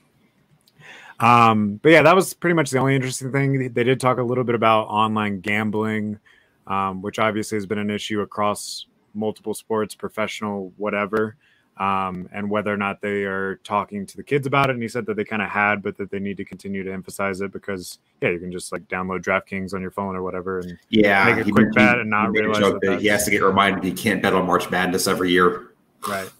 um, 1.20 1.80
but 1.82 1.90
yeah, 1.90 2.02
that 2.02 2.14
was 2.14 2.34
pretty 2.34 2.54
much 2.54 2.70
the 2.70 2.78
only 2.78 2.94
interesting 2.94 3.32
thing. 3.32 3.72
They 3.72 3.84
did 3.84 4.00
talk 4.00 4.18
a 4.18 4.22
little 4.22 4.44
bit 4.44 4.54
about 4.54 4.88
online 4.88 5.40
gambling, 5.40 6.18
um, 6.66 7.00
which 7.00 7.18
obviously 7.18 7.56
has 7.56 7.64
been 7.64 7.78
an 7.78 7.90
issue 7.90 8.20
across 8.20 8.87
multiple 9.14 9.54
sports, 9.54 9.94
professional, 9.94 10.72
whatever 10.76 11.36
um, 11.78 12.28
and 12.32 12.50
whether 12.50 12.72
or 12.72 12.76
not 12.76 13.00
they 13.00 13.22
are 13.24 13.56
talking 13.62 14.04
to 14.04 14.16
the 14.16 14.22
kids 14.22 14.46
about 14.46 14.68
it. 14.68 14.72
And 14.74 14.82
he 14.82 14.88
said 14.88 15.06
that 15.06 15.16
they 15.16 15.24
kind 15.24 15.42
of 15.42 15.48
had, 15.48 15.82
but 15.82 15.96
that 15.98 16.10
they 16.10 16.18
need 16.18 16.36
to 16.38 16.44
continue 16.44 16.82
to 16.82 16.92
emphasize 16.92 17.40
it 17.40 17.52
because, 17.52 18.00
yeah, 18.20 18.30
you 18.30 18.40
can 18.40 18.50
just 18.50 18.72
like 18.72 18.88
download 18.88 19.22
DraftKings 19.22 19.74
on 19.74 19.80
your 19.80 19.92
phone 19.92 20.16
or 20.16 20.22
whatever. 20.22 20.58
And 20.58 20.76
yeah. 20.90 21.24
Make 21.26 21.36
a 21.36 21.44
he 21.44 21.52
quick 21.52 21.66
mentioned- 21.66 21.74
bet 21.74 21.98
and 22.00 22.10
not 22.10 22.34
he 22.34 22.40
realize 22.40 22.60
that 22.60 22.80
that 22.82 23.00
he 23.00 23.06
has 23.06 23.24
to 23.26 23.30
get 23.30 23.42
reminded 23.42 23.84
he 23.84 23.92
can't 23.92 24.20
bet 24.20 24.34
on 24.34 24.46
March 24.46 24.68
Madness 24.70 25.06
every 25.06 25.30
year. 25.30 25.70
right, 26.08 26.30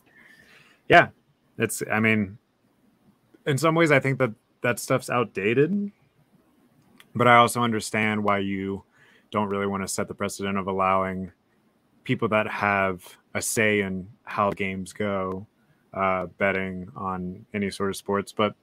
yeah, 0.89 1.09
it's. 1.59 1.83
I 1.91 2.01
mean, 2.01 2.39
in 3.47 3.59
some 3.59 3.75
ways, 3.75 3.91
I 3.93 4.01
think 4.01 4.19
that 4.19 4.33
that 4.63 4.79
stuff's 4.79 5.11
outdated, 5.11 5.93
but 7.15 7.29
I 7.29 7.37
also 7.37 7.63
understand 7.63 8.25
why 8.25 8.39
you 8.39 8.83
don't 9.31 9.49
really 9.49 9.67
want 9.67 9.83
to 9.83 9.89
set 9.89 10.09
the 10.09 10.15
precedent 10.15 10.57
of 10.59 10.67
allowing 10.67 11.33
people 12.09 12.27
that 12.27 12.49
have 12.49 13.05
a 13.35 13.43
say 13.43 13.83
in 13.83 14.09
how 14.25 14.51
games 14.51 14.95
go 14.95 15.47
uh, 15.93 16.25
betting 16.39 16.91
on 16.97 17.45
any 17.53 17.71
sort 17.71 17.91
of 17.91 17.97
sports. 17.97 18.33
But 18.33 18.55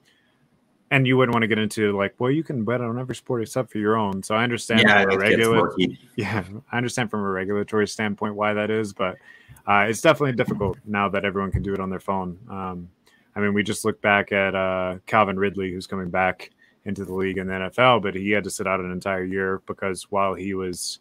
and 0.90 1.06
you 1.06 1.16
wouldn't 1.16 1.32
want 1.32 1.44
to 1.44 1.46
get 1.46 1.60
into 1.60 1.96
like, 1.96 2.16
well, 2.18 2.32
you 2.32 2.42
can 2.42 2.64
bet 2.64 2.80
on 2.80 2.98
every 2.98 3.14
sport 3.14 3.42
except 3.42 3.70
for 3.70 3.78
your 3.78 3.96
own. 3.96 4.20
So 4.24 4.34
I 4.34 4.42
understand 4.42 4.80
Yeah, 4.80 5.04
from 5.04 5.12
a 5.12 5.16
regular, 5.16 5.70
yeah, 6.16 6.42
I 6.72 6.76
understand 6.76 7.08
from 7.08 7.20
a 7.20 7.30
regulatory 7.30 7.86
standpoint 7.86 8.34
why 8.34 8.52
that 8.52 8.68
is, 8.68 8.92
but 8.92 9.16
uh, 9.64 9.86
it's 9.88 10.00
definitely 10.00 10.32
difficult 10.32 10.76
now 10.84 11.08
that 11.08 11.24
everyone 11.24 11.52
can 11.52 11.62
do 11.62 11.72
it 11.72 11.78
on 11.78 11.88
their 11.88 12.00
phone. 12.00 12.40
Um, 12.50 12.88
I 13.36 13.40
mean, 13.40 13.54
we 13.54 13.62
just 13.62 13.84
look 13.84 14.00
back 14.02 14.32
at 14.32 14.56
uh, 14.56 14.96
Calvin 15.06 15.38
Ridley, 15.38 15.70
who's 15.70 15.86
coming 15.86 16.10
back 16.10 16.50
into 16.84 17.04
the 17.04 17.14
league 17.14 17.38
in 17.38 17.46
the 17.46 17.54
NFL, 17.54 18.02
but 18.02 18.16
he 18.16 18.30
had 18.30 18.42
to 18.42 18.50
sit 18.50 18.66
out 18.66 18.80
an 18.80 18.90
entire 18.90 19.24
year 19.24 19.62
because 19.66 20.10
while 20.10 20.34
he 20.34 20.54
was 20.54 20.98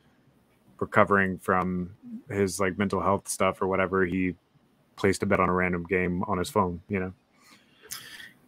recovering 0.79 1.37
from 1.37 1.91
his 2.29 2.59
like 2.59 2.77
mental 2.77 3.01
health 3.01 3.27
stuff 3.27 3.61
or 3.61 3.67
whatever, 3.67 4.05
he 4.05 4.35
placed 4.95 5.23
a 5.23 5.25
bet 5.25 5.39
on 5.39 5.49
a 5.49 5.53
random 5.53 5.83
game 5.83 6.23
on 6.23 6.37
his 6.37 6.49
phone, 6.49 6.81
you 6.89 6.99
know. 6.99 7.13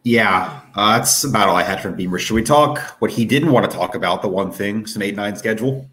Yeah, 0.03 0.61
uh, 0.75 0.97
that's 0.97 1.25
about 1.25 1.49
all 1.49 1.57
I 1.57 1.63
had 1.63 1.81
from 1.81 1.95
Beamer. 1.95 2.17
Should 2.17 2.35
we 2.35 2.43
talk 2.43 2.79
what 2.99 3.11
he 3.11 3.25
didn't 3.25 3.51
want 3.51 3.69
to 3.69 3.75
talk 3.75 3.93
about? 3.93 4.21
The 4.21 4.29
one 4.29 4.51
thing, 4.51 4.85
some 4.85 5.01
eight 5.01 5.15
nine 5.15 5.35
schedule. 5.35 5.89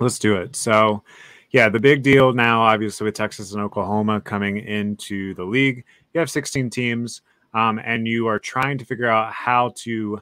Let's 0.00 0.18
do 0.18 0.36
it. 0.36 0.56
So, 0.56 1.02
yeah, 1.50 1.68
the 1.68 1.80
big 1.80 2.02
deal 2.02 2.32
now, 2.32 2.62
obviously, 2.62 3.04
with 3.04 3.14
Texas 3.14 3.52
and 3.52 3.62
Oklahoma 3.62 4.20
coming 4.20 4.58
into 4.58 5.34
the 5.34 5.44
league, 5.44 5.84
you 6.12 6.20
have 6.20 6.30
16 6.30 6.70
teams, 6.70 7.22
um, 7.54 7.78
and 7.84 8.06
you 8.06 8.26
are 8.26 8.38
trying 8.38 8.78
to 8.78 8.84
figure 8.84 9.08
out 9.08 9.32
how 9.32 9.72
to 9.76 10.20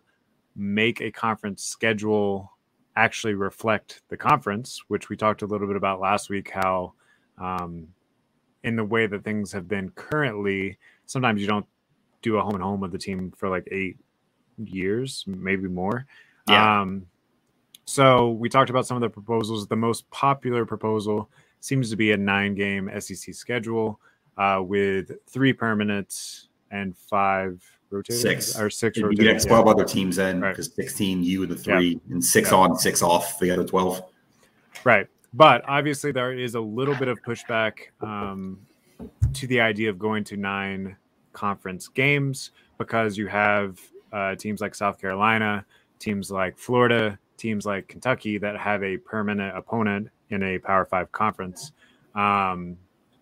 make 0.55 1.01
a 1.01 1.11
conference 1.11 1.65
schedule 1.65 2.53
actually 2.97 3.35
reflect 3.35 4.03
the 4.09 4.17
conference, 4.17 4.83
which 4.89 5.09
we 5.09 5.17
talked 5.17 5.43
a 5.43 5.47
little 5.47 5.67
bit 5.67 5.77
about 5.77 6.01
last 6.01 6.31
week. 6.31 6.51
How, 6.51 6.95
um, 7.39 7.89
in 8.65 8.75
the 8.75 8.85
way 8.85 9.07
that 9.07 9.23
things 9.23 9.53
have 9.53 9.69
been 9.69 9.91
currently, 9.91 10.79
sometimes 11.05 11.41
you 11.41 11.47
don't 11.47 11.67
do 12.23 12.39
a 12.39 12.43
home 12.43 12.55
and 12.55 12.63
home 12.63 12.81
with 12.81 12.93
the 12.93 12.99
team 12.99 13.33
for 13.37 13.49
like 13.49 13.69
eight 13.71 13.99
years, 14.59 15.25
maybe 15.27 15.69
more. 15.69 16.07
Yeah. 16.49 16.81
Um, 16.81 17.07
so 17.85 18.31
we 18.31 18.49
talked 18.49 18.71
about 18.71 18.87
some 18.87 18.97
of 18.97 19.01
the 19.01 19.11
proposals. 19.11 19.67
The 19.67 19.77
most 19.77 20.11
popular 20.11 20.65
proposal 20.65 21.31
seems 21.61 21.91
to 21.91 21.97
be 21.97 22.13
a 22.13 22.17
nine-game 22.17 22.91
SEC 22.99 23.35
schedule 23.35 24.01
uh, 24.37 24.61
with 24.63 25.13
three 25.29 25.53
permanents 25.53 26.47
and 26.71 26.97
five 26.97 27.63
six 28.09 28.59
or 28.59 28.71
six. 28.71 28.97
You 28.97 29.15
get 29.15 29.43
twelve 29.43 29.67
yeah. 29.67 29.73
other 29.73 29.85
teams 29.85 30.19
in 30.19 30.41
because 30.41 30.69
right. 30.69 30.77
sixteen 30.77 31.23
you 31.23 31.43
and 31.43 31.51
the 31.51 31.57
three 31.57 31.89
yep. 31.91 32.03
and 32.11 32.25
six 32.25 32.51
yep. 32.51 32.59
on, 32.59 32.79
six 32.79 33.03
off 33.03 33.39
the 33.39 33.51
other 33.51 33.65
twelve. 33.65 34.03
Right, 34.85 35.07
but 35.35 35.63
obviously 35.67 36.13
there 36.13 36.33
is 36.33 36.55
a 36.55 36.61
little 36.61 36.95
bit 36.95 37.09
of 37.09 37.23
pushback 37.23 37.73
um, 38.01 38.59
to 39.35 39.47
the 39.47 39.61
idea 39.61 39.91
of 39.91 39.99
going 39.99 40.25
to 40.25 40.37
nine 40.37 40.97
conference 41.33 41.89
games 41.89 42.53
because 42.79 43.17
you 43.19 43.27
have 43.27 43.81
uh, 44.13 44.35
teams 44.35 44.61
like 44.61 44.75
South 44.75 45.01
Carolina, 45.01 45.65
teams 45.99 46.31
like 46.31 46.57
Florida, 46.57 47.19
teams 47.37 47.67
like 47.67 47.89
Kentucky 47.89 48.39
that 48.39 48.57
have 48.57 48.83
a 48.83 48.97
permanent 48.99 49.57
opponent 49.57 50.09
in 50.31 50.43
a 50.43 50.59
Power 50.59 50.85
Five 50.85 51.11
conference. 51.13 51.73
Um, 52.15 52.77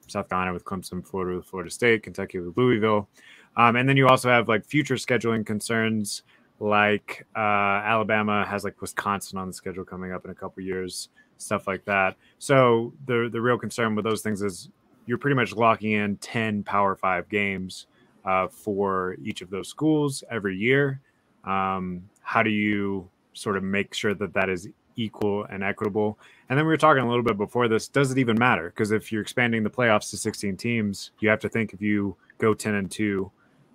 South 0.06 0.28
Carolina 0.28 0.52
with 0.52 0.64
Clemson, 0.64 1.04
Florida 1.04 1.36
with 1.38 1.46
Florida 1.46 1.70
State, 1.70 2.02
Kentucky 2.02 2.38
with 2.38 2.56
Louisville. 2.56 3.08
Um, 3.56 3.76
and 3.76 3.88
then 3.88 3.96
you 3.96 4.06
also 4.08 4.28
have 4.28 4.48
like 4.48 4.64
future 4.64 4.96
scheduling 4.96 5.46
concerns, 5.46 6.22
like 6.60 7.26
uh, 7.36 7.38
Alabama 7.84 8.44
has 8.46 8.64
like 8.64 8.80
Wisconsin 8.80 9.38
on 9.38 9.48
the 9.48 9.52
schedule 9.52 9.84
coming 9.84 10.12
up 10.12 10.24
in 10.24 10.30
a 10.30 10.34
couple 10.34 10.62
years, 10.62 11.08
stuff 11.38 11.66
like 11.66 11.84
that. 11.84 12.16
So 12.38 12.92
the 13.06 13.28
the 13.32 13.40
real 13.40 13.58
concern 13.58 13.94
with 13.94 14.04
those 14.04 14.22
things 14.22 14.42
is 14.42 14.68
you're 15.06 15.18
pretty 15.18 15.36
much 15.36 15.54
locking 15.54 15.92
in 15.92 16.16
ten 16.16 16.62
Power 16.62 16.96
Five 16.96 17.28
games 17.28 17.86
uh, 18.24 18.48
for 18.48 19.16
each 19.22 19.42
of 19.42 19.50
those 19.50 19.68
schools 19.68 20.24
every 20.30 20.56
year. 20.56 21.00
Um, 21.44 22.02
how 22.22 22.42
do 22.42 22.50
you 22.50 23.08
sort 23.34 23.56
of 23.56 23.62
make 23.62 23.94
sure 23.94 24.14
that 24.14 24.32
that 24.34 24.48
is 24.48 24.68
equal 24.96 25.44
and 25.44 25.62
equitable? 25.62 26.18
And 26.48 26.58
then 26.58 26.66
we 26.66 26.72
were 26.72 26.78
talking 26.78 27.02
a 27.02 27.08
little 27.08 27.22
bit 27.22 27.36
before 27.36 27.68
this. 27.68 27.86
Does 27.86 28.10
it 28.10 28.18
even 28.18 28.38
matter? 28.38 28.70
Because 28.70 28.92
if 28.92 29.12
you're 29.12 29.20
expanding 29.22 29.62
the 29.62 29.70
playoffs 29.70 30.10
to 30.10 30.16
16 30.16 30.56
teams, 30.56 31.10
you 31.20 31.28
have 31.28 31.40
to 31.40 31.48
think 31.48 31.74
if 31.74 31.82
you 31.82 32.16
go 32.38 32.54
10 32.54 32.74
and 32.74 32.90
two 32.90 33.30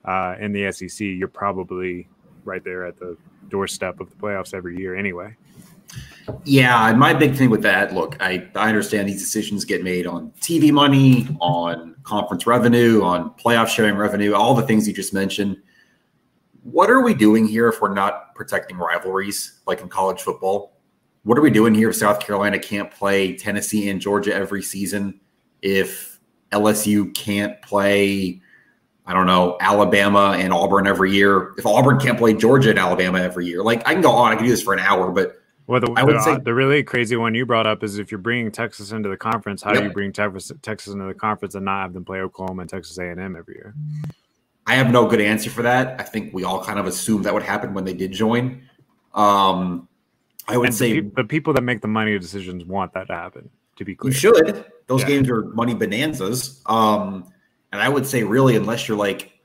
uh, 0.05 0.35
in 0.39 0.51
the 0.51 0.71
SEC, 0.71 0.99
you're 0.99 1.27
probably 1.27 2.07
right 2.45 2.63
there 2.63 2.85
at 2.85 2.97
the 2.97 3.17
doorstep 3.49 3.99
of 3.99 4.09
the 4.09 4.15
playoffs 4.15 4.53
every 4.53 4.77
year 4.77 4.95
anyway. 4.95 5.35
Yeah, 6.43 6.93
my 6.93 7.13
big 7.13 7.35
thing 7.35 7.49
with 7.49 7.63
that, 7.63 7.93
look, 7.93 8.15
I, 8.19 8.47
I 8.55 8.69
understand 8.69 9.09
these 9.09 9.19
decisions 9.19 9.65
get 9.65 9.83
made 9.83 10.05
on 10.05 10.31
TV 10.39 10.71
money, 10.71 11.27
on 11.39 11.95
conference 12.03 12.45
revenue, 12.45 13.01
on 13.01 13.31
playoff 13.31 13.67
sharing 13.67 13.95
revenue, 13.95 14.33
all 14.33 14.53
the 14.53 14.61
things 14.61 14.87
you 14.87 14.93
just 14.93 15.13
mentioned. 15.13 15.57
What 16.63 16.89
are 16.89 17.01
we 17.01 17.13
doing 17.13 17.47
here 17.47 17.67
if 17.69 17.81
we're 17.81 17.93
not 17.93 18.35
protecting 18.35 18.77
rivalries 18.77 19.59
like 19.65 19.81
in 19.81 19.89
college 19.89 20.21
football? 20.21 20.73
What 21.23 21.37
are 21.37 21.41
we 21.41 21.49
doing 21.49 21.73
here 21.73 21.89
if 21.89 21.95
South 21.95 22.19
Carolina 22.19 22.59
can't 22.59 22.91
play 22.91 23.35
Tennessee 23.35 23.89
and 23.89 23.99
Georgia 23.99 24.33
every 24.33 24.61
season? 24.61 25.19
If 25.61 26.19
LSU 26.51 27.13
can't 27.15 27.61
play, 27.61 28.41
I 29.09 29.13
don't 29.13 29.25
know, 29.25 29.57
Alabama 29.59 30.35
and 30.37 30.53
Auburn 30.53 30.85
every 30.85 31.11
year? 31.11 31.55
If 31.57 31.65
Auburn 31.65 31.99
can't 31.99 32.15
play 32.15 32.35
Georgia 32.35 32.69
and 32.69 32.77
Alabama 32.77 33.19
every 33.19 33.47
year? 33.47 33.63
Like, 33.63 33.79
I 33.87 33.93
can 33.93 34.03
go 34.03 34.11
on, 34.11 34.31
I 34.31 34.35
can 34.35 34.43
do 34.43 34.51
this 34.51 34.61
for 34.61 34.71
an 34.71 34.79
hour, 34.79 35.09
but 35.09 35.41
well, 35.65 35.79
the, 35.79 35.91
I 35.97 36.03
would 36.03 36.17
the, 36.17 36.21
say 36.21 36.37
the 36.37 36.53
really 36.53 36.83
crazy 36.83 37.15
one 37.15 37.33
you 37.33 37.43
brought 37.43 37.65
up 37.65 37.83
is 37.83 37.97
if 37.97 38.11
you're 38.11 38.19
bringing 38.19 38.51
Texas 38.51 38.91
into 38.91 39.09
the 39.09 39.17
conference, 39.17 39.63
how 39.63 39.71
yep. 39.71 39.79
do 39.79 39.87
you 39.87 39.93
bring 39.93 40.13
Texas, 40.13 40.51
Texas 40.61 40.93
into 40.93 41.05
the 41.05 41.15
conference 41.15 41.55
and 41.55 41.65
not 41.65 41.81
have 41.81 41.93
them 41.93 42.05
play 42.05 42.19
Oklahoma 42.19 42.61
and 42.61 42.69
Texas 42.69 42.99
A&M 42.99 43.35
every 43.35 43.55
year? 43.55 43.73
I 44.67 44.75
have 44.75 44.91
no 44.91 45.07
good 45.07 45.21
answer 45.21 45.49
for 45.49 45.63
that. 45.63 45.99
I 45.99 46.03
think 46.03 46.31
we 46.31 46.43
all 46.43 46.63
kind 46.63 46.77
of 46.77 46.85
assumed 46.85 47.25
that 47.25 47.33
would 47.33 47.41
happen 47.41 47.73
when 47.73 47.85
they 47.85 47.95
did 47.95 48.11
join. 48.11 48.61
Um, 49.15 49.87
I 50.47 50.55
would 50.55 50.67
and 50.67 50.75
say 50.75 50.99
the, 50.99 51.09
the, 51.15 51.23
people 51.23 51.53
that 51.53 51.63
make 51.63 51.81
the 51.81 51.87
money 51.87 52.17
decisions 52.19 52.63
want 52.63 52.93
that 52.93 53.07
to 53.07 53.13
happen. 53.15 53.49
To 53.77 53.85
be 53.85 53.95
clear, 53.95 54.13
you 54.13 54.19
should. 54.19 54.65
Those 54.85 55.01
yeah. 55.01 55.07
games 55.07 55.29
are 55.29 55.45
money 55.45 55.73
bonanzas. 55.73 56.61
Um, 56.67 57.31
and 57.71 57.81
I 57.81 57.89
would 57.89 58.05
say, 58.05 58.23
really, 58.23 58.55
unless 58.55 58.87
you're 58.87 58.97
like 58.97 59.39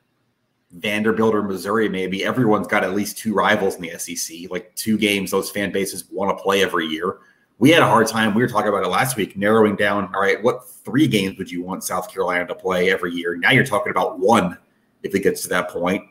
Vanderbilt 0.73 1.35
or 1.35 1.43
Missouri, 1.43 1.89
maybe 1.89 2.25
everyone's 2.25 2.67
got 2.67 2.85
at 2.85 2.95
least 2.95 3.19
two 3.19 3.35
rivals 3.35 3.77
in 3.77 3.83
the 3.83 3.99
SEC, 3.99 4.51
like 4.51 4.75
two 4.75 4.99
games 4.99 5.31
those 5.31 5.51
fan 5.51 5.73
bases 5.73 6.05
want 6.11 6.37
to 6.37 6.43
play 6.43 6.63
every 6.63 6.87
year. 6.87 7.19
We 7.59 7.71
had 7.71 7.83
a 7.83 7.87
hard 7.87 8.09
time. 8.09 8.35
We 8.35 8.43
were 8.43 8.49
talking 8.49 8.69
about 8.69 8.83
it 8.83 8.89
last 8.89 9.17
week, 9.17 9.37
narrowing 9.37 9.77
down. 9.77 10.13
All 10.15 10.21
right, 10.21 10.43
what 10.43 10.69
three 10.69 11.07
games 11.07 11.39
would 11.39 11.51
you 11.51 11.63
want 11.63 11.85
South 11.85 12.13
Carolina 12.13 12.47
to 12.47 12.55
play 12.55 12.91
every 12.91 13.13
year? 13.13 13.37
Now 13.37 13.53
you're 13.53 13.65
talking 13.65 13.91
about 13.91 14.19
one 14.19 14.59
if 15.03 15.15
it 15.15 15.21
gets 15.21 15.43
to 15.43 15.49
that 15.51 15.71
point. 15.71 16.03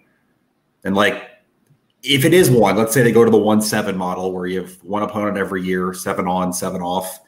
And 0.86 0.96
like, 0.96 1.30
if 2.02 2.26
it 2.26 2.34
is 2.34 2.50
one, 2.50 2.78
let's 2.78 2.94
say 2.94 3.02
they 3.02 3.12
go 3.12 3.26
to 3.26 3.32
the 3.32 3.38
one 3.38 3.62
seven 3.62 3.98
model 3.98 4.32
where 4.32 4.46
you 4.46 4.62
have 4.62 4.74
one 4.84 5.04
opponent 5.04 5.38
every 5.38 5.64
year, 5.64 5.94
seven 5.94 6.28
on, 6.28 6.54
seven 6.54 6.82
off. 6.82 7.20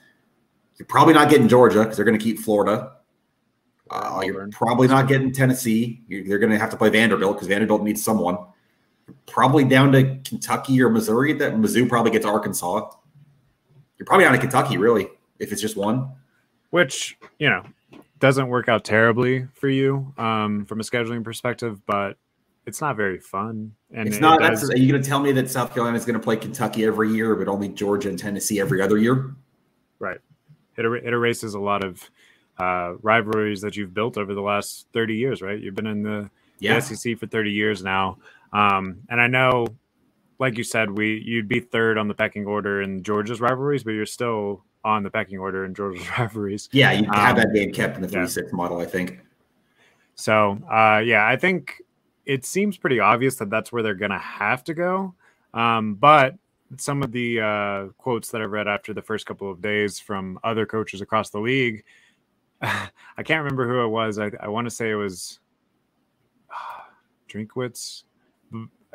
You're 0.78 0.86
probably 0.86 1.14
not 1.14 1.30
getting 1.30 1.48
Georgia 1.48 1.80
because 1.80 1.96
they're 1.96 2.06
going 2.06 2.18
to 2.18 2.24
keep 2.24 2.40
Florida. 2.40 2.94
Uh, 3.90 4.22
you're 4.26 4.48
probably 4.50 4.88
not 4.88 5.08
getting 5.08 5.32
Tennessee. 5.32 6.02
You're, 6.08 6.24
they're 6.28 6.40
going 6.40 6.52
to 6.52 6.58
have 6.58 6.72
to 6.72 6.78
play 6.78 6.90
Vanderbilt 6.90 7.36
because 7.36 7.48
Vanderbilt 7.48 7.84
needs 7.84 8.04
someone. 8.04 8.38
Probably 9.28 9.64
down 9.64 9.92
to 9.92 10.18
Kentucky 10.24 10.82
or 10.82 10.90
Missouri. 10.90 11.34
That 11.34 11.54
Mizzou 11.54 11.88
probably 11.88 12.12
gets 12.12 12.26
Arkansas. 12.26 12.90
You're 13.98 14.06
probably 14.06 14.26
down 14.26 14.34
to 14.34 14.40
Kentucky, 14.40 14.78
really, 14.78 15.08
if 15.40 15.52
it's 15.52 15.62
just 15.62 15.78
one. 15.78 16.10
Which 16.72 17.18
you 17.38 17.50
know 17.50 17.64
doesn't 18.20 18.48
work 18.48 18.68
out 18.68 18.84
terribly 18.84 19.48
for 19.54 19.70
you 19.70 20.14
um, 20.18 20.66
from 20.66 20.80
a 20.80 20.84
scheduling 20.84 21.24
perspective, 21.24 21.86
but 21.86 22.18
it's 22.66 22.82
not 22.82 22.96
very 22.96 23.20
fun. 23.20 23.74
And 23.94 24.08
it's 24.08 24.20
not. 24.20 24.42
It 24.42 24.50
does, 24.50 24.72
are 24.72 24.78
you 24.78 24.90
going 24.92 25.02
to 25.02 25.08
tell 25.08 25.20
me 25.20 25.32
that 25.34 25.50
South 25.50 25.74
Carolina 25.74 25.98
is 25.98 26.06
going 26.06 26.20
to 26.20 26.24
play 26.24 26.36
Kentucky 26.36 26.86
every 26.86 27.12
year, 27.14 27.36
but 27.36 27.48
only 27.48 27.70
Georgia 27.70 28.10
and 28.10 28.18
Tennessee 28.18 28.60
every 28.60 28.82
other 28.82 28.98
year? 28.98 29.36
Right. 30.00 30.18
It, 30.76 30.86
it 30.86 31.14
erases 31.14 31.54
a 31.54 31.60
lot 31.60 31.84
of 31.84 32.10
uh, 32.58 32.94
rivalries 33.02 33.62
that 33.62 33.76
you've 33.76 33.94
built 33.94 34.18
over 34.18 34.34
the 34.34 34.42
last 34.42 34.88
30 34.94 35.16
years, 35.16 35.42
right? 35.42 35.60
You've 35.60 35.76
been 35.76 35.88
in 35.88 36.04
the, 36.04 36.30
yeah. 36.60 36.80
the 36.80 36.96
SEC 36.96 37.18
for 37.18 37.28
30 37.28 37.52
years 37.52 37.84
now. 37.84 38.18
Um, 38.54 39.00
and 39.10 39.20
I 39.20 39.28
know, 39.28 39.68
like 40.40 40.58
you 40.58 40.64
said, 40.64 40.90
we 40.90 41.22
you'd 41.26 41.48
be 41.48 41.60
third 41.60 41.98
on 41.98 42.08
the 42.08 42.14
pecking 42.14 42.46
order 42.46 42.82
in 42.82 43.04
Georgia's 43.04 43.42
rivalries, 43.42 43.84
but 43.84 43.92
you're 43.92 44.06
still 44.06 44.64
on 44.84 45.04
the 45.04 45.10
pecking 45.10 45.40
order 45.40 45.66
in 45.66 45.74
Georgia's 45.74 46.08
rivalries. 46.18 46.70
Yeah, 46.72 46.92
you 46.92 47.06
have 47.12 47.38
um, 47.38 47.44
that 47.44 47.54
game 47.54 47.72
kept 47.72 47.96
in 47.96 48.02
the 48.02 48.08
3 48.08 48.22
yeah. 48.22 48.28
6 48.28 48.54
model, 48.54 48.80
I 48.80 48.86
think. 48.86 49.20
So, 50.16 50.60
uh, 50.72 51.02
yeah, 51.06 51.28
I 51.28 51.36
think 51.36 51.82
it 52.26 52.46
seems 52.46 52.78
pretty 52.78 53.00
obvious 53.00 53.36
that 53.36 53.50
that's 53.50 53.72
where 53.72 53.84
they're 53.84 53.94
going 53.94 54.12
to 54.12 54.18
have 54.18 54.64
to 54.66 54.74
go. 54.74 55.14
Um, 55.54 55.96
but 55.96 56.36
some 56.78 57.04
of 57.04 57.12
the 57.12 57.42
uh, 57.42 57.86
quotes 57.98 58.30
that 58.30 58.42
I've 58.42 58.52
read 58.52 58.68
after 58.68 58.94
the 58.94 59.02
first 59.02 59.26
couple 59.26 59.52
of 59.52 59.62
days 59.62 60.00
from 60.00 60.40
other 60.44 60.66
coaches 60.66 61.02
across 61.02 61.30
the 61.30 61.40
league 61.40 61.84
I 62.62 63.24
can't 63.24 63.44
remember 63.44 63.68
who 63.68 63.84
it 63.84 63.90
was. 63.90 64.20
I, 64.20 64.32
I 64.40 64.48
want 64.48 64.66
to 64.66 64.72
say 64.72 64.92
it 64.92 64.96
was 64.96 65.40
uh, 66.50 66.84
Drinkwitz. 67.30 68.04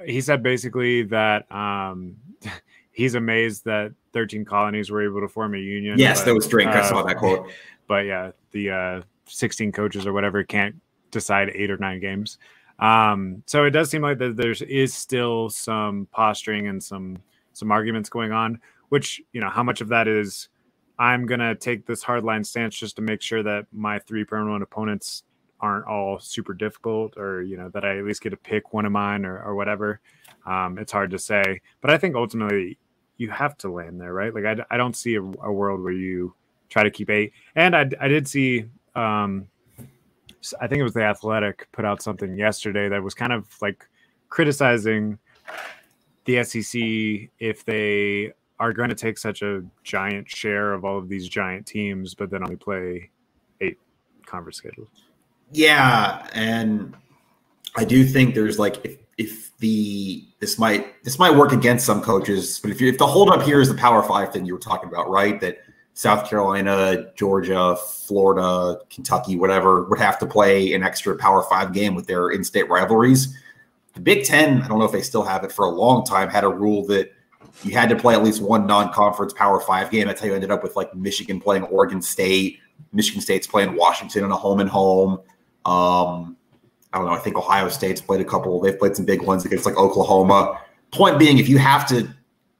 He 0.07 0.21
said 0.21 0.43
basically 0.43 1.02
that 1.05 1.50
um, 1.52 2.17
he's 2.93 3.14
amazed 3.14 3.64
that 3.67 3.93
13 4.12 4.45
colonies 4.45 4.90
were 4.90 5.05
able 5.05 5.21
to 5.21 5.29
form 5.29 5.55
a 5.55 5.59
union. 5.59 5.99
Yes, 5.99 6.21
but, 6.21 6.26
that 6.26 6.35
was 6.35 6.47
Drink. 6.49 6.71
Uh, 6.71 6.79
I 6.79 6.88
saw 6.88 7.02
that 7.02 7.17
quote. 7.17 7.50
But 7.87 8.07
yeah, 8.07 8.31
the 8.52 8.71
uh, 8.71 9.02
16 9.25 9.73
coaches 9.73 10.07
or 10.07 10.12
whatever 10.12 10.45
can't 10.45 10.76
decide 11.11 11.50
eight 11.57 11.73
or 11.73 11.76
nine 11.79 11.99
games. 11.99 12.38
Um, 12.79 13.43
so 13.47 13.64
it 13.64 13.71
does 13.71 13.90
seem 13.90 14.02
like 14.02 14.19
that 14.19 14.37
there 14.37 14.52
is 14.52 14.95
still 14.95 15.50
some 15.50 16.07
posturing 16.12 16.69
and 16.69 16.81
some 16.81 17.19
some 17.52 17.73
arguments 17.73 18.09
going 18.09 18.31
on. 18.31 18.61
Which 18.90 19.21
you 19.33 19.40
know, 19.40 19.50
how 19.50 19.64
much 19.64 19.81
of 19.81 19.88
that 19.88 20.07
is 20.07 20.50
I'm 21.00 21.25
gonna 21.25 21.54
take 21.54 21.87
this 21.87 22.04
hardline 22.04 22.45
stance 22.45 22.76
just 22.76 22.95
to 22.97 23.02
make 23.02 23.23
sure 23.23 23.42
that 23.42 23.66
my 23.73 23.99
three 23.99 24.23
permanent 24.23 24.62
opponents 24.62 25.25
aren't 25.59 25.87
all 25.87 26.19
super 26.21 26.52
difficult 26.52 27.16
or 27.16 27.42
you 27.42 27.57
know 27.57 27.71
that 27.71 27.87
I 27.87 27.99
at 27.99 28.04
least 28.04 28.23
get 28.23 28.30
to 28.30 28.37
pick 28.37 28.75
one 28.75 28.85
of 28.85 28.92
mine 28.92 29.25
or, 29.25 29.42
or 29.42 29.54
whatever. 29.54 30.00
Um, 30.45 30.78
it's 30.78 30.92
hard 30.92 31.11
to 31.12 31.19
say, 31.19 31.62
but 31.80 31.90
I 31.90 31.97
think 31.97 32.16
ultimately 32.16 32.78
you 33.16 33.30
have 33.30 33.57
to 33.59 33.71
land 33.71 33.99
there, 33.99 34.12
right? 34.12 34.35
Like 34.35 34.45
I, 34.45 34.57
I 34.71 34.76
don't 34.76 34.95
see 34.95 35.14
a, 35.14 35.23
a 35.23 35.50
world 35.50 35.83
where 35.83 35.92
you 35.92 36.35
try 36.69 36.83
to 36.83 36.90
keep 36.90 37.09
eight. 37.09 37.33
And 37.54 37.75
I, 37.75 37.88
I 37.99 38.09
did 38.09 38.28
see, 38.28 38.66
um, 38.95 39.47
I 40.61 40.66
think 40.66 40.80
it 40.80 40.85
was 40.85 40.95
the 40.95 41.02
Athletic 41.02 41.66
put 41.73 41.85
out 41.85 42.02
something 42.02 42.37
yesterday 42.37 42.88
that 42.88 43.02
was 43.02 43.14
kind 43.14 43.33
of 43.33 43.47
like 43.61 43.87
criticizing 44.28 45.19
the 46.25 46.42
SEC 46.45 47.30
if 47.38 47.64
they 47.64 48.33
are 48.61 48.75
going 48.75 48.90
to 48.90 48.95
take 48.95 49.19
such 49.19 49.40
a 49.43 49.64
giant 49.83 50.31
share 50.31 50.75
of 50.75 50.85
all 50.85 50.99
of 50.99 51.09
these 51.09 51.29
giant 51.29 51.67
teams, 51.67 52.14
but 52.14 52.31
then 52.31 52.45
only 52.45 52.57
play 52.57 53.11
eight 53.62 53.79
conference 54.26 54.59
schedules. 54.59 54.88
Yeah, 55.50 56.29
and 56.35 56.95
I 57.75 57.85
do 57.85 58.05
think 58.05 58.35
there's 58.35 58.59
like 58.59 58.85
if 58.85 58.99
if 59.17 59.57
the 59.59 60.25
this 60.38 60.59
might 60.59 61.02
this 61.02 61.19
might 61.19 61.35
work 61.35 61.52
against 61.52 61.87
some 61.87 62.02
coaches, 62.02 62.61
but 62.61 62.71
if 62.71 62.81
you 62.81 62.88
if 62.88 62.99
the 62.99 63.07
holdup 63.07 63.43
here 63.43 63.61
is 63.61 63.69
the 63.69 63.75
Power 63.75 64.02
Five 64.02 64.33
thing 64.33 64.45
you 64.45 64.52
were 64.52 64.61
talking 64.61 64.88
about, 64.88 65.09
right? 65.09 65.40
That 65.40 65.59
South 65.95 66.29
Carolina, 66.29 67.12
Georgia, 67.17 67.76
Florida, 67.76 68.79
Kentucky, 68.90 69.37
whatever 69.37 69.85
would 69.85 69.99
have 69.99 70.19
to 70.21 70.26
play 70.26 70.75
an 70.75 70.83
extra 70.83 71.17
Power 71.17 71.43
Five 71.45 71.73
game 71.73 71.95
with 71.95 72.07
their 72.07 72.31
in-state 72.31 72.69
rivalries. 72.69 73.37
The 73.95 74.00
Big 74.00 74.25
Ten, 74.25 74.62
I 74.62 74.69
don't 74.69 74.79
know 74.79 74.85
if 74.85 74.93
they 74.93 75.02
still 75.02 75.25
have 75.25 75.45
it 75.45 75.50
for 75.50 75.64
a 75.64 75.71
long 75.71 76.05
time, 76.05 76.29
had 76.29 76.45
a 76.45 76.49
rule 76.49 76.87
that 76.87 77.12
you 77.62 77.73
had 77.73 77.88
to 77.88 77.97
play 77.97 78.14
at 78.14 78.23
least 78.23 78.42
one 78.42 78.66
non-conference 78.66 79.33
Power 79.33 79.61
Five 79.61 79.90
game. 79.90 80.07
That's 80.07 80.21
how 80.21 80.26
you 80.26 80.35
ended 80.35 80.50
up 80.50 80.62
with 80.62 80.76
like 80.76 80.95
Michigan 80.95 81.40
playing 81.40 81.64
Oregon 81.64 82.00
State, 82.00 82.59
Michigan 82.92 83.21
State's 83.21 83.47
playing 83.47 83.76
Washington 83.76 84.25
in 84.25 84.30
a 84.30 84.37
home 84.37 84.61
and 84.61 84.69
home. 84.69 85.21
Um, 85.64 86.37
I 86.92 86.99
don't 86.99 87.07
know. 87.07 87.12
I 87.12 87.19
think 87.19 87.37
Ohio 87.37 87.69
State's 87.69 88.00
played 88.00 88.21
a 88.21 88.25
couple. 88.25 88.61
They've 88.61 88.78
played 88.78 88.97
some 88.97 89.04
big 89.04 89.23
ones 89.23 89.45
against 89.45 89.66
like 89.66 89.76
Oklahoma. 89.76 90.61
Point 90.90 91.19
being, 91.19 91.38
if 91.38 91.49
you 91.49 91.59
have 91.59 91.87
to, 91.88 92.09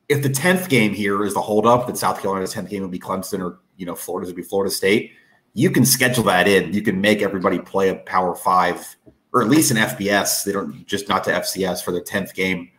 if 0.09 0.23
the 0.23 0.29
tenth 0.29 0.69
game 0.69 0.93
here 0.93 1.25
is 1.25 1.35
the 1.35 1.41
holdup, 1.41 1.87
that 1.87 1.97
South 1.97 2.21
Carolina's 2.21 2.53
tenth 2.53 2.71
game 2.71 2.83
would 2.83 2.91
be 2.91 2.99
Clemson, 2.99 3.41
or 3.41 3.59
you 3.77 3.87
know 3.87 3.95
Florida's 3.95 4.29
would 4.29 4.37
be 4.37 4.43
Florida 4.43 4.71
State. 4.71 5.13
You 5.55 5.71
can 5.71 5.85
schedule 5.85 6.23
that 6.25 6.47
in. 6.47 6.73
You 6.73 6.83
can 6.83 7.01
make 7.01 7.23
everybody 7.23 7.59
play 7.59 7.89
a 7.89 7.97
Power 7.97 8.37
Five, 8.37 8.97
or 9.33 9.43
at 9.43 9.49
least 9.49 9.73
an 9.73 9.79
FBS. 9.79 10.45
They 10.45 10.53
don't 10.53 10.87
just 10.87 11.09
not 11.09 11.25
to 11.25 11.33
FCS 11.33 11.83
for 11.83 11.91
their 11.91 12.03
tenth 12.03 12.35
game. 12.35 12.71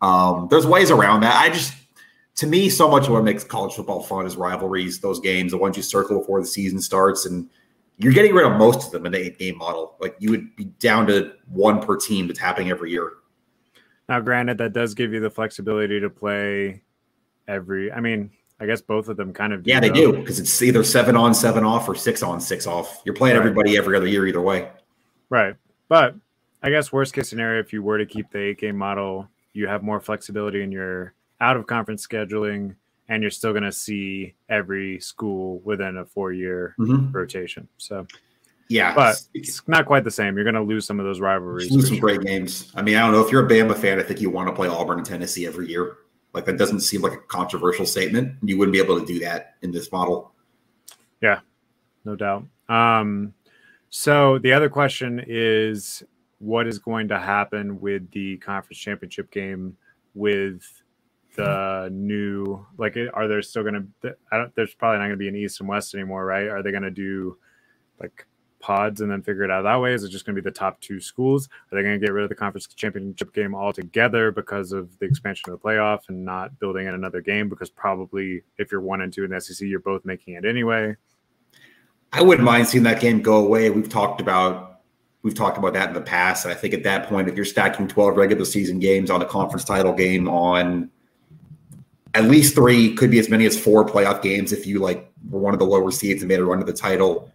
Um, 0.00 0.48
there's 0.50 0.66
ways 0.66 0.90
around 0.90 1.20
that. 1.22 1.36
I 1.36 1.48
just, 1.50 1.74
to 2.36 2.46
me, 2.46 2.68
so 2.68 2.88
much 2.88 3.06
of 3.06 3.10
what 3.10 3.24
makes 3.24 3.44
college 3.44 3.74
football 3.74 4.02
fun 4.02 4.26
is 4.26 4.36
rivalries. 4.36 5.00
Those 5.00 5.20
games, 5.20 5.52
the 5.52 5.58
ones 5.58 5.76
you 5.76 5.82
circle 5.82 6.18
before 6.18 6.40
the 6.40 6.46
season 6.46 6.80
starts, 6.80 7.26
and 7.26 7.48
you're 7.96 8.12
getting 8.12 8.34
rid 8.34 8.46
of 8.46 8.56
most 8.56 8.86
of 8.86 8.92
them 8.92 9.06
in 9.06 9.12
the 9.12 9.18
eight 9.18 9.38
game 9.38 9.58
model. 9.58 9.96
Like 10.00 10.14
you 10.18 10.30
would 10.30 10.54
be 10.54 10.64
down 10.64 11.06
to 11.08 11.32
one 11.48 11.80
per 11.80 11.96
team 11.96 12.28
that's 12.28 12.38
happening 12.38 12.70
every 12.70 12.90
year. 12.90 13.12
Now, 14.08 14.20
granted, 14.20 14.56
that 14.58 14.72
does 14.72 14.94
give 14.94 15.12
you 15.12 15.20
the 15.20 15.30
flexibility 15.30 16.00
to 16.00 16.08
play 16.08 16.82
every. 17.46 17.92
I 17.92 18.00
mean, 18.00 18.30
I 18.60 18.66
guess 18.66 18.80
both 18.80 19.08
of 19.08 19.16
them 19.16 19.32
kind 19.32 19.52
of. 19.52 19.64
Do 19.64 19.70
yeah, 19.70 19.80
they 19.80 19.88
though. 19.88 20.12
do 20.12 20.18
because 20.18 20.38
it's 20.38 20.62
either 20.62 20.82
seven 20.82 21.16
on, 21.16 21.34
seven 21.34 21.64
off, 21.64 21.88
or 21.88 21.94
six 21.94 22.22
on, 22.22 22.40
six 22.40 22.66
off. 22.66 23.02
You're 23.04 23.14
playing 23.14 23.36
right. 23.36 23.40
everybody 23.42 23.76
every 23.76 23.96
other 23.96 24.06
year 24.06 24.26
either 24.26 24.40
way. 24.40 24.70
Right, 25.28 25.56
but 25.88 26.14
I 26.62 26.70
guess 26.70 26.92
worst 26.92 27.12
case 27.14 27.28
scenario, 27.28 27.60
if 27.60 27.72
you 27.72 27.82
were 27.82 27.98
to 27.98 28.06
keep 28.06 28.30
the 28.30 28.38
eight 28.38 28.58
game 28.58 28.76
model, 28.76 29.28
you 29.58 29.66
have 29.66 29.82
more 29.82 30.00
flexibility 30.00 30.62
in 30.62 30.70
your 30.70 31.14
out 31.40 31.56
of 31.56 31.66
conference 31.66 32.06
scheduling 32.06 32.76
and 33.08 33.22
you're 33.22 33.30
still 33.30 33.52
going 33.52 33.64
to 33.64 33.72
see 33.72 34.34
every 34.48 35.00
school 35.00 35.60
within 35.64 35.96
a 35.96 36.04
four 36.04 36.32
year 36.32 36.76
mm-hmm. 36.78 37.10
rotation. 37.10 37.66
So, 37.76 38.06
yeah, 38.68 38.94
but 38.94 39.20
it's 39.34 39.66
not 39.66 39.86
quite 39.86 40.04
the 40.04 40.10
same. 40.10 40.36
You're 40.36 40.44
going 40.44 40.54
to 40.54 40.62
lose 40.62 40.86
some 40.86 41.00
of 41.00 41.06
those 41.06 41.20
rivalries. 41.20 41.70
Lose 41.70 41.88
some 41.88 41.96
sure. 41.96 42.00
great 42.00 42.20
games. 42.20 42.70
I 42.76 42.82
mean, 42.82 42.96
I 42.96 43.00
don't 43.00 43.12
know 43.12 43.24
if 43.24 43.32
you're 43.32 43.44
a 43.44 43.48
Bama 43.48 43.76
fan. 43.76 43.98
I 43.98 44.02
think 44.02 44.20
you 44.20 44.30
want 44.30 44.48
to 44.48 44.54
play 44.54 44.68
Auburn 44.68 44.98
and 44.98 45.06
Tennessee 45.06 45.46
every 45.46 45.68
year. 45.68 45.96
Like 46.34 46.44
that 46.44 46.58
doesn't 46.58 46.80
seem 46.80 47.00
like 47.00 47.14
a 47.14 47.18
controversial 47.18 47.86
statement. 47.86 48.36
You 48.42 48.58
wouldn't 48.58 48.74
be 48.74 48.78
able 48.78 49.00
to 49.00 49.06
do 49.06 49.18
that 49.20 49.54
in 49.62 49.72
this 49.72 49.90
model. 49.90 50.32
Yeah, 51.20 51.40
no 52.04 52.14
doubt. 52.14 52.44
Um, 52.68 53.34
so 53.88 54.38
the 54.38 54.52
other 54.52 54.68
question 54.68 55.24
is, 55.26 56.04
what 56.38 56.66
is 56.66 56.78
going 56.78 57.08
to 57.08 57.18
happen 57.18 57.80
with 57.80 58.10
the 58.12 58.36
conference 58.38 58.78
championship 58.78 59.30
game 59.30 59.76
with 60.14 60.62
the 61.36 61.42
mm-hmm. 61.42 62.06
new 62.06 62.66
like 62.78 62.96
are 63.14 63.28
there 63.28 63.42
still 63.42 63.62
going 63.62 63.92
to 64.02 64.14
i 64.32 64.36
don't 64.36 64.54
there's 64.56 64.74
probably 64.74 64.98
not 64.98 65.04
going 65.04 65.10
to 65.12 65.16
be 65.16 65.28
an 65.28 65.36
east 65.36 65.60
and 65.60 65.68
west 65.68 65.94
anymore 65.94 66.24
right? 66.24 66.48
Are 66.48 66.62
they 66.62 66.70
going 66.70 66.82
to 66.82 66.90
do 66.90 67.36
like 68.00 68.26
pods 68.60 69.00
and 69.00 69.10
then 69.10 69.22
figure 69.22 69.44
it 69.44 69.50
out 69.50 69.62
that 69.62 69.80
way? 69.80 69.92
Is 69.94 70.04
it 70.04 70.10
just 70.10 70.24
going 70.24 70.34
to 70.34 70.42
be 70.42 70.44
the 70.44 70.54
top 70.54 70.80
two 70.80 71.00
schools? 71.00 71.48
Are 71.70 71.76
they 71.76 71.82
going 71.82 71.98
to 71.98 72.04
get 72.04 72.12
rid 72.12 72.24
of 72.24 72.28
the 72.28 72.34
conference 72.34 72.66
championship 72.66 73.32
game 73.32 73.54
altogether 73.54 74.32
because 74.32 74.72
of 74.72 74.98
the 74.98 75.06
expansion 75.06 75.52
of 75.52 75.60
the 75.60 75.64
playoff 75.64 76.00
and 76.08 76.24
not 76.24 76.58
building 76.58 76.86
in 76.86 76.94
another 76.94 77.20
game? 77.20 77.48
Because 77.48 77.70
probably 77.70 78.42
if 78.58 78.72
you're 78.72 78.80
one 78.80 79.00
and 79.00 79.12
two 79.12 79.24
in 79.24 79.30
the 79.30 79.40
sec 79.40 79.66
you're 79.66 79.80
both 79.80 80.04
making 80.04 80.34
it 80.34 80.44
anyway. 80.44 80.96
I 82.12 82.22
wouldn't 82.22 82.44
mind 82.44 82.66
seeing 82.66 82.84
that 82.84 83.00
game 83.00 83.20
go 83.20 83.44
away. 83.44 83.70
We've 83.70 83.88
talked 83.88 84.20
about 84.20 84.77
we've 85.22 85.34
talked 85.34 85.58
about 85.58 85.72
that 85.74 85.88
in 85.88 85.94
the 85.94 86.00
past 86.00 86.44
and 86.44 86.52
i 86.52 86.56
think 86.56 86.72
at 86.72 86.82
that 86.82 87.08
point 87.08 87.28
if 87.28 87.34
you're 87.34 87.44
stacking 87.44 87.88
12 87.88 88.16
regular 88.16 88.44
season 88.44 88.78
games 88.78 89.10
on 89.10 89.20
a 89.22 89.26
conference 89.26 89.64
title 89.64 89.92
game 89.92 90.28
on 90.28 90.90
at 92.14 92.24
least 92.24 92.54
three, 92.54 92.94
could 92.94 93.10
be 93.10 93.18
as 93.18 93.28
many 93.28 93.46
as 93.46 93.58
four 93.58 93.84
playoff 93.84 94.22
games 94.22 94.52
if 94.52 94.66
you 94.66 94.80
like 94.80 95.10
were 95.30 95.40
one 95.40 95.52
of 95.52 95.60
the 95.60 95.66
lower 95.66 95.90
seeds 95.90 96.22
and 96.22 96.28
made 96.28 96.40
a 96.40 96.44
run 96.44 96.58
to 96.58 96.64
the 96.64 96.72
title. 96.72 97.30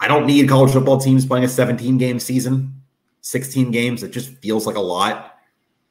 I 0.00 0.08
don't 0.08 0.26
need 0.26 0.48
college 0.48 0.72
football 0.72 0.98
teams 0.98 1.24
playing 1.24 1.44
a 1.44 1.48
17 1.48 1.96
game 1.96 2.18
season, 2.18 2.74
16 3.22 3.70
games. 3.70 4.02
It 4.02 4.10
just 4.10 4.34
feels 4.38 4.66
like 4.66 4.76
a 4.76 4.80
lot. 4.80 5.38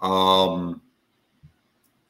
Um, 0.01 0.81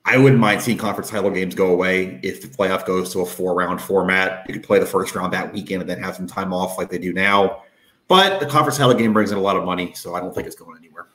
I 0.04 0.18
wouldn't 0.18 0.40
mind 0.40 0.62
seeing 0.62 0.78
conference 0.78 1.10
title 1.10 1.32
games 1.32 1.56
go 1.56 1.72
away 1.72 2.20
if 2.22 2.42
the 2.42 2.48
playoff 2.48 2.86
goes 2.86 3.14
to 3.14 3.22
a 3.22 3.26
four 3.26 3.56
round 3.56 3.82
format. 3.82 4.46
You 4.48 4.54
could 4.54 4.64
play 4.64 4.80
the 4.80 4.86
first 4.86 5.16
round 5.16 5.34
that 5.34 5.54
weekend 5.54 5.82
and 5.82 5.90
then 5.90 6.02
have 6.04 6.16
some 6.16 6.28
time 6.28 6.54
off 6.54 6.78
like 6.78 6.90
they 6.90 7.00
do 7.00 7.14
now. 7.14 7.64
But 8.08 8.40
the 8.40 8.46
conference 8.46 8.78
title 8.78 8.94
game 8.94 9.14
brings 9.14 9.32
in 9.32 9.38
a 9.38 9.42
lot 9.42 9.56
of 9.56 9.66
money, 9.66 9.94
so 9.94 10.14
I 10.14 10.20
don't 10.20 10.34
think 10.34 10.46
it's 10.46 10.56
going 10.56 10.78
anywhere. 10.78 11.08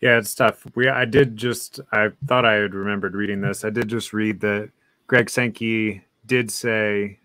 Yeah, 0.00 0.18
it's 0.18 0.34
tough. 0.34 0.64
We 0.74 0.88
I 0.88 1.04
did 1.04 1.36
just 1.36 1.80
I 1.92 2.08
thought 2.26 2.44
I 2.44 2.54
had 2.54 2.74
remembered 2.74 3.14
reading 3.14 3.40
this. 3.40 3.64
I 3.64 3.70
did 3.70 3.88
just 3.88 4.12
read 4.12 4.40
that 4.40 4.70
Greg 5.06 5.28
Sankey 5.28 6.02
did 6.26 6.50
say 6.50 7.18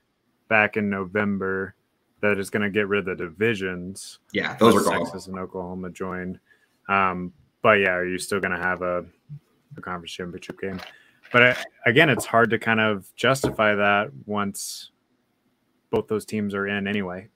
back 0.48 0.78
in 0.78 0.90
November 0.90 1.76
that 2.22 2.38
it's 2.38 2.50
going 2.50 2.64
to 2.64 2.70
get 2.70 2.88
rid 2.88 3.00
of 3.00 3.06
the 3.06 3.16
divisions. 3.16 4.20
Yeah, 4.32 4.56
those 4.58 4.76
are 4.76 4.84
gone. 4.84 5.00
Texas 5.00 5.28
and 5.28 5.40
Oklahoma 5.40 5.90
joined. 5.90 6.40
Um, 6.88 7.34
but 7.62 7.80
yeah, 7.80 7.94
are 7.94 8.06
you 8.06 8.18
still 8.18 8.40
going 8.40 8.52
to 8.52 8.62
have 8.62 8.82
a, 8.82 9.06
a 9.78 9.82
conference 9.82 10.12
championship 10.12 10.60
game? 10.60 10.80
But 11.32 11.44
I, 11.44 11.56
again, 11.86 12.10
it's 12.10 12.26
hard 12.26 12.50
to 12.52 12.60
kind 12.60 12.80
of 12.80 13.14
justify 13.16 13.76
that 13.76 14.12
once 14.26 14.92
both 15.90 16.08
those 16.08 16.26
teams 16.26 16.54
are 16.54 16.68
in 16.68 16.88
anyway 16.88 17.30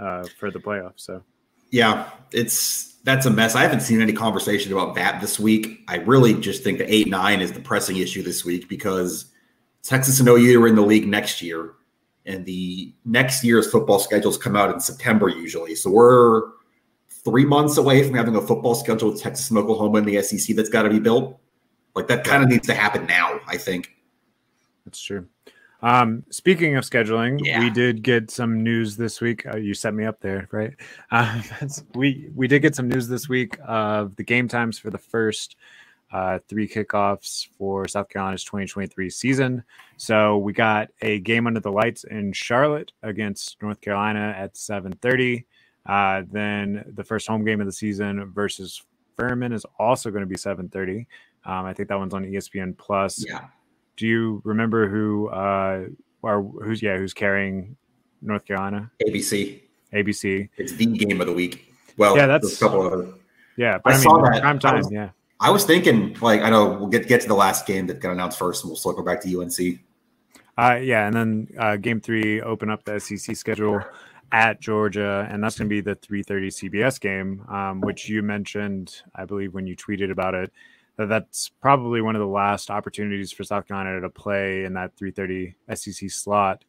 uh, 0.00 0.24
for 0.38 0.50
the 0.50 0.58
playoffs. 0.58 1.00
So 1.00 1.22
yeah, 1.70 2.10
it's 2.32 2.94
that's 3.04 3.26
a 3.26 3.30
mess. 3.30 3.54
I 3.54 3.62
haven't 3.62 3.80
seen 3.80 4.00
any 4.00 4.12
conversation 4.12 4.72
about 4.72 4.94
that 4.96 5.20
this 5.20 5.38
week. 5.38 5.80
I 5.88 5.96
really 5.96 6.34
just 6.34 6.62
think 6.62 6.78
the 6.78 6.92
eight 6.92 7.08
nine 7.08 7.40
is 7.40 7.52
the 7.52 7.60
pressing 7.60 7.96
issue 7.96 8.22
this 8.22 8.44
week 8.44 8.68
because 8.68 9.26
Texas 9.82 10.20
and 10.20 10.28
OU 10.28 10.62
are 10.62 10.68
in 10.68 10.74
the 10.74 10.82
league 10.82 11.06
next 11.06 11.40
year, 11.40 11.74
and 12.26 12.44
the 12.44 12.94
next 13.04 13.44
year's 13.44 13.70
football 13.70 13.98
schedules 13.98 14.36
come 14.36 14.56
out 14.56 14.72
in 14.72 14.80
September 14.80 15.28
usually. 15.28 15.74
So 15.74 15.90
we're 15.90 16.42
three 17.24 17.44
months 17.44 17.76
away 17.76 18.02
from 18.02 18.14
having 18.14 18.36
a 18.36 18.40
football 18.40 18.74
schedule 18.74 19.10
with 19.10 19.20
Texas 19.20 19.50
and 19.50 19.58
Oklahoma 19.58 19.98
in 19.98 20.04
the 20.04 20.22
SEC 20.22 20.56
that's 20.56 20.70
got 20.70 20.82
to 20.82 20.90
be 20.90 20.98
built. 20.98 21.38
Like 21.94 22.08
that 22.08 22.24
kind 22.24 22.42
of 22.42 22.48
needs 22.48 22.66
to 22.68 22.74
happen 22.74 23.06
now. 23.06 23.40
I 23.46 23.56
think 23.56 23.96
that's 24.84 25.00
true. 25.00 25.26
Um, 25.82 26.24
speaking 26.30 26.76
of 26.76 26.84
scheduling, 26.84 27.40
yeah. 27.42 27.60
we 27.60 27.70
did 27.70 28.02
get 28.02 28.30
some 28.30 28.62
news 28.62 28.96
this 28.96 29.20
week. 29.20 29.46
Uh, 29.46 29.56
you 29.56 29.74
set 29.74 29.94
me 29.94 30.04
up 30.04 30.20
there, 30.20 30.48
right? 30.52 30.74
Uh, 31.10 31.42
we 31.94 32.30
we 32.34 32.46
did 32.46 32.60
get 32.60 32.76
some 32.76 32.88
news 32.88 33.08
this 33.08 33.28
week 33.28 33.58
of 33.66 34.14
the 34.14 34.22
game 34.22 34.46
times 34.46 34.78
for 34.78 34.90
the 34.90 34.98
first 34.98 35.56
uh, 36.12 36.38
three 36.48 36.68
kickoffs 36.68 37.48
for 37.58 37.88
South 37.88 38.08
Carolina's 38.08 38.44
2023 38.44 39.10
season. 39.10 39.64
So 39.96 40.38
we 40.38 40.52
got 40.52 40.88
a 41.02 41.18
game 41.20 41.48
under 41.48 41.58
the 41.58 41.72
lights 41.72 42.04
in 42.04 42.32
Charlotte 42.32 42.92
against 43.02 43.60
North 43.60 43.80
Carolina 43.80 44.34
at 44.36 44.54
7:30. 44.54 45.44
Uh, 45.86 46.22
then 46.30 46.84
the 46.94 47.04
first 47.04 47.26
home 47.26 47.44
game 47.44 47.60
of 47.60 47.66
the 47.66 47.72
season 47.72 48.30
versus 48.32 48.84
Furman 49.16 49.52
is 49.52 49.66
also 49.78 50.10
going 50.10 50.22
to 50.22 50.26
be 50.28 50.36
7:30. 50.36 51.06
Um, 51.44 51.64
I 51.64 51.72
think 51.72 51.88
that 51.88 51.98
one's 51.98 52.14
on 52.14 52.24
ESPN 52.24 52.76
Plus. 52.76 53.24
Yeah 53.26 53.46
do 54.00 54.06
you 54.06 54.40
remember 54.46 54.88
who 54.88 55.28
uh 55.28 55.84
or 56.22 56.42
who's 56.42 56.80
yeah 56.80 56.96
who's 56.96 57.12
carrying 57.12 57.76
North 58.22 58.46
Carolina? 58.46 58.90
ABC. 59.06 59.60
ABC. 59.92 60.48
It's 60.56 60.72
the 60.72 60.86
game 60.86 61.20
of 61.20 61.26
the 61.26 61.34
week. 61.34 61.74
Well, 61.98 62.16
yeah, 62.16 62.26
that's 62.26 62.56
a 62.56 62.64
couple 62.64 62.80
other. 62.80 63.12
Yeah, 63.58 63.78
but 63.84 63.92
I, 63.92 63.96
I 63.96 63.98
mean, 63.98 64.02
saw 64.02 64.22
that 64.22 64.40
prime 64.40 64.58
time. 64.58 64.78
Was, 64.78 64.90
yeah, 64.90 65.10
I 65.38 65.50
was 65.50 65.66
thinking 65.66 66.16
like 66.22 66.40
I 66.40 66.48
know 66.48 66.78
we'll 66.78 66.88
get 66.88 67.08
get 67.08 67.20
to 67.20 67.28
the 67.28 67.34
last 67.34 67.66
game 67.66 67.86
that 67.88 68.00
got 68.00 68.12
announced 68.12 68.38
first, 68.38 68.64
and 68.64 68.70
we'll 68.70 68.78
circle 68.78 69.04
back 69.04 69.20
to 69.20 69.40
UNC. 69.40 69.80
Uh, 70.56 70.76
yeah, 70.76 71.06
and 71.06 71.14
then 71.14 71.48
uh, 71.58 71.76
game 71.76 72.00
three 72.00 72.40
open 72.40 72.70
up 72.70 72.84
the 72.84 72.98
SEC 72.98 73.36
schedule 73.36 73.82
at 74.32 74.60
Georgia, 74.60 75.28
and 75.30 75.44
that's 75.44 75.58
going 75.58 75.68
to 75.68 75.70
be 75.70 75.82
the 75.82 75.96
3:30 75.96 76.70
CBS 76.70 76.98
game, 76.98 77.44
um, 77.50 77.82
which 77.82 78.08
you 78.08 78.22
mentioned, 78.22 79.02
I 79.14 79.26
believe, 79.26 79.52
when 79.52 79.66
you 79.66 79.76
tweeted 79.76 80.10
about 80.10 80.34
it. 80.34 80.50
That 80.96 81.08
that's 81.08 81.48
probably 81.60 82.00
one 82.02 82.16
of 82.16 82.20
the 82.20 82.26
last 82.26 82.70
opportunities 82.70 83.32
for 83.32 83.44
South 83.44 83.66
Carolina 83.66 84.00
to 84.00 84.10
play 84.10 84.64
in 84.64 84.74
that 84.74 84.96
3:30 84.96 85.54
SEC 85.74 86.10
slot 86.10 86.64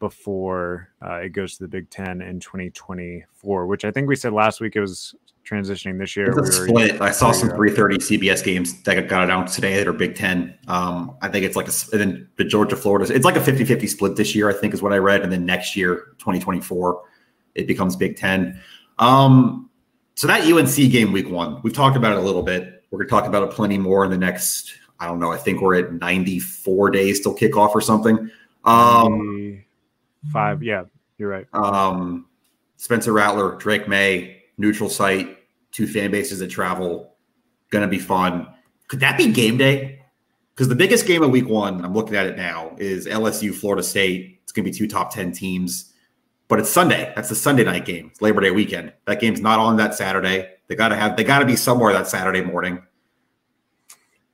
before 0.00 0.90
uh, 1.04 1.16
it 1.16 1.30
goes 1.30 1.56
to 1.56 1.64
the 1.64 1.68
Big 1.68 1.90
Ten 1.90 2.20
in 2.20 2.40
2024. 2.40 3.66
Which 3.66 3.84
I 3.84 3.90
think 3.90 4.08
we 4.08 4.16
said 4.16 4.32
last 4.32 4.60
week 4.60 4.76
it 4.76 4.80
was 4.80 5.14
transitioning 5.48 5.98
this 5.98 6.16
year. 6.16 6.30
It's 6.30 6.58
a 6.58 6.62
we 6.62 6.68
split. 6.68 7.00
I 7.00 7.10
saw 7.10 7.32
some 7.32 7.50
3:30 7.50 7.98
CBS 7.98 8.44
games 8.44 8.82
that 8.82 9.08
got 9.08 9.24
announced 9.24 9.54
today 9.54 9.76
that 9.76 9.88
are 9.88 9.92
Big 9.92 10.14
Ten. 10.14 10.56
Um, 10.66 11.16
I 11.22 11.28
think 11.28 11.44
it's 11.44 11.56
like 11.56 11.68
a 11.68 11.72
and 11.92 12.00
then 12.00 12.28
the 12.36 12.44
Georgia 12.44 12.76
Florida. 12.76 13.12
It's 13.12 13.24
like 13.24 13.36
a 13.36 13.40
50-50 13.40 13.88
split 13.88 14.16
this 14.16 14.34
year. 14.34 14.48
I 14.48 14.52
think 14.52 14.74
is 14.74 14.82
what 14.82 14.92
I 14.92 14.98
read, 14.98 15.22
and 15.22 15.32
then 15.32 15.46
next 15.46 15.76
year, 15.76 16.14
2024, 16.18 17.02
it 17.54 17.66
becomes 17.66 17.96
Big 17.96 18.16
Ten. 18.16 18.60
Um, 18.98 19.70
so 20.14 20.26
that 20.26 20.42
UNC 20.42 20.74
game, 20.90 21.12
week 21.12 21.28
one, 21.28 21.60
we've 21.62 21.72
talked 21.72 21.96
about 21.96 22.12
it 22.12 22.18
a 22.18 22.22
little 22.22 22.42
bit. 22.42 22.77
We're 22.90 22.98
going 22.98 23.08
to 23.08 23.10
talk 23.10 23.26
about 23.26 23.42
it 23.42 23.50
plenty 23.50 23.78
more 23.78 24.04
in 24.04 24.10
the 24.10 24.18
next. 24.18 24.72
I 25.00 25.06
don't 25.06 25.20
know. 25.20 25.32
I 25.32 25.36
think 25.36 25.60
we're 25.60 25.76
at 25.76 25.92
94 25.92 26.90
days 26.90 27.20
till 27.20 27.36
kickoff 27.36 27.74
or 27.74 27.80
something. 27.80 28.30
Um, 28.64 29.64
Five, 30.32 30.62
yeah, 30.62 30.84
you're 31.18 31.28
right. 31.28 31.46
Um, 31.52 32.26
Spencer 32.76 33.12
Rattler, 33.12 33.56
Drake 33.56 33.88
Maye, 33.88 34.42
neutral 34.56 34.90
site 34.90 35.38
two 35.72 35.86
fan 35.86 36.10
bases 36.10 36.40
that 36.40 36.48
travel. 36.48 37.14
Going 37.70 37.82
to 37.82 37.88
be 37.88 37.98
fun. 37.98 38.48
Could 38.88 39.00
that 39.00 39.18
be 39.18 39.30
game 39.32 39.56
day? 39.56 40.02
Because 40.54 40.68
the 40.68 40.74
biggest 40.74 41.06
game 41.06 41.22
of 41.22 41.30
week 41.30 41.48
one, 41.48 41.84
I'm 41.84 41.94
looking 41.94 42.16
at 42.16 42.26
it 42.26 42.36
now, 42.36 42.74
is 42.78 43.06
LSU 43.06 43.54
Florida 43.54 43.82
State. 43.82 44.40
It's 44.42 44.50
going 44.50 44.64
to 44.64 44.70
be 44.70 44.76
two 44.76 44.88
top 44.88 45.14
10 45.14 45.32
teams, 45.32 45.92
but 46.48 46.58
it's 46.58 46.70
Sunday. 46.70 47.12
That's 47.14 47.28
the 47.28 47.34
Sunday 47.34 47.64
night 47.64 47.84
game. 47.84 48.08
It's 48.10 48.20
Labor 48.20 48.40
Day 48.40 48.50
weekend. 48.50 48.92
That 49.04 49.20
game's 49.20 49.40
not 49.40 49.60
on 49.60 49.76
that 49.76 49.94
Saturday. 49.94 50.50
They 50.68 50.76
got 50.76 50.88
to 50.88 50.96
have, 50.96 51.16
they 51.16 51.24
got 51.24 51.40
to 51.40 51.46
be 51.46 51.56
somewhere 51.56 51.92
that 51.92 52.06
Saturday 52.06 52.42
morning. 52.42 52.82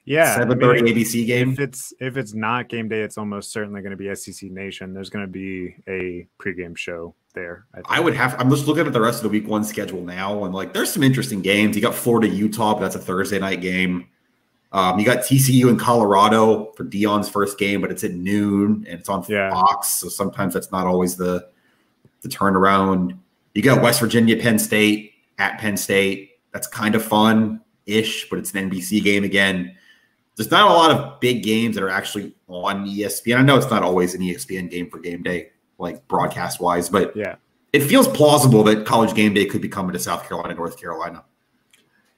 Yeah, 0.05 0.37
seven 0.37 0.61
thirty 0.61 0.81
I 0.81 0.83
mean, 0.83 0.97
ABC 0.97 1.27
game. 1.27 1.53
If 1.53 1.61
it's 1.61 1.95
if 1.99 2.17
it's 2.19 2.35
not 2.35 2.69
game 2.69 2.89
day, 2.89 3.01
it's 3.01 3.17
almost 3.17 3.53
certainly 3.53 3.81
going 3.81 3.93
to 3.93 3.97
be 3.97 4.15
SEC 4.15 4.51
Nation. 4.51 4.93
There's 4.93 5.09
going 5.09 5.25
to 5.25 5.31
be 5.31 5.77
a 5.89 6.29
pregame 6.39 6.77
show 6.77 7.15
there. 7.33 7.65
I, 7.75 7.97
I, 7.97 8.01
would 8.01 8.15
have. 8.15 8.39
I'm 8.39 8.51
just 8.51 8.67
looking 8.67 8.87
at 8.87 8.93
the 8.93 9.01
rest 9.01 9.19
of 9.19 9.23
the 9.23 9.29
week 9.31 9.49
one 9.49 9.65
schedule 9.65 10.03
now, 10.03 10.45
and 10.45 10.55
like 10.55 10.75
there's 10.75 10.93
some 10.93 11.03
interesting 11.03 11.41
games. 11.41 11.75
You 11.75 11.81
got 11.81 11.95
Florida 11.95 12.29
Utah, 12.29 12.75
but 12.75 12.81
that's 12.81 12.97
a 12.97 12.99
Thursday 12.99 13.39
night 13.39 13.63
game. 13.63 14.09
Um, 14.73 14.99
you 14.99 15.07
got 15.07 15.19
TCU 15.19 15.71
in 15.71 15.79
Colorado 15.79 16.73
for 16.77 16.85
Deion's 16.85 17.29
first 17.29 17.59
game, 17.59 17.81
but 17.81 17.91
it's 17.91 18.05
at 18.05 18.11
noon 18.11 18.85
and 18.89 19.01
it's 19.01 19.09
on 19.09 19.25
yeah. 19.29 19.51
Fox, 19.51 19.89
so 19.89 20.09
sometimes 20.09 20.53
that's 20.53 20.71
not 20.71 20.87
always 20.87 21.17
the 21.17 21.49
the 22.21 22.29
turnaround. 22.29 23.17
You 23.55 23.63
got 23.63 23.81
West 23.81 24.01
Virginia, 24.01 24.37
Penn 24.37 24.59
State 24.59 25.14
at 25.39 25.59
Penn 25.59 25.77
State. 25.77 26.33
That's 26.53 26.67
kind 26.67 26.95
of 26.95 27.05
fun 27.05 27.61
ish, 27.87 28.29
but 28.31 28.39
it's 28.39 28.53
an 28.55 28.71
NBC 28.71 29.03
game 29.03 29.25
again 29.25 29.77
there's 30.37 30.51
not 30.51 30.71
a 30.71 30.73
lot 30.73 30.91
of 30.91 31.21
big 31.21 31.43
games 31.43 31.75
that 31.77 31.85
are 31.85 31.91
actually 31.91 32.35
on 32.49 32.87
ESPN. 32.87 33.39
I 33.39 33.43
know 33.43 33.57
it's 33.57 33.71
not 33.71 33.83
always 33.83 34.15
an 34.15 34.21
ESPN 34.21 34.71
game 34.71 34.91
for 34.91 34.99
game 34.99 35.23
day, 35.23 35.51
like 35.79 36.07
broadcast 36.09 36.61
wise, 36.61 36.89
but 36.89 37.15
yeah, 37.17 37.37
it 37.73 37.81
feels 37.81 38.09
plausible 38.09 38.65
that 38.65 38.85
college 38.85 39.15
game 39.15 39.35
day 39.35 39.47
could 39.47 39.63
be 39.63 39.69
coming 39.69 39.93
to 39.93 39.99
South 39.99 40.27
Carolina, 40.27 40.55
North 40.55 40.79
Carolina. 40.79 41.25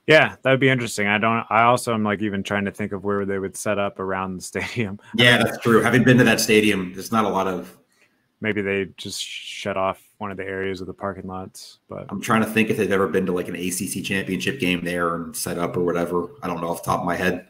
Yeah, 0.07 0.37
that 0.43 0.51
would 0.51 0.61
be 0.61 0.69
interesting. 0.69 1.09
I 1.09 1.19
don't. 1.19 1.45
I 1.51 1.65
also 1.65 1.93
am 1.93 2.05
like 2.05 2.23
even 2.23 2.43
trying 2.43 2.65
to 2.65 2.71
think 2.71 2.93
of 2.93 3.05
where 3.05 3.27
they 3.27 3.39
would 3.39 3.57
set 3.57 3.79
up 3.79 3.99
around 3.99 4.37
the 4.37 4.43
stadium. 4.43 4.99
Yeah, 5.15 5.39
that's 5.39 5.59
true. 5.59 5.83
Having 5.83 6.05
been 6.05 6.19
to 6.19 6.25
that 6.25 6.41
stadium, 6.41 6.93
there's 6.95 7.13
not 7.13 7.25
a 7.25 7.29
lot 7.29 7.47
of. 7.47 7.77
Maybe 8.41 8.61
they 8.61 8.89
just 8.97 9.21
shut 9.23 9.77
off 9.77 10.03
one 10.19 10.31
of 10.31 10.37
the 10.37 10.45
areas 10.45 10.81
of 10.81 10.87
the 10.87 10.95
parking 10.95 11.27
lots. 11.27 11.79
But 11.89 12.07
I'm 12.09 12.21
trying 12.21 12.43
to 12.43 12.49
think 12.49 12.71
if 12.71 12.77
they've 12.77 12.91
ever 12.91 13.09
been 13.09 13.27
to 13.27 13.33
like 13.33 13.49
an 13.49 13.57
ACC 13.57 14.05
championship 14.05 14.59
game 14.59 14.85
there 14.85 15.15
and 15.15 15.37
set 15.37 15.59
up 15.59 15.77
or 15.77 15.81
whatever. 15.85 16.29
I 16.43 16.47
don't 16.47 16.61
know 16.61 16.69
off 16.69 16.83
the 16.83 16.91
top 16.91 17.01
of 17.01 17.07
my 17.07 17.17
head 17.17 17.49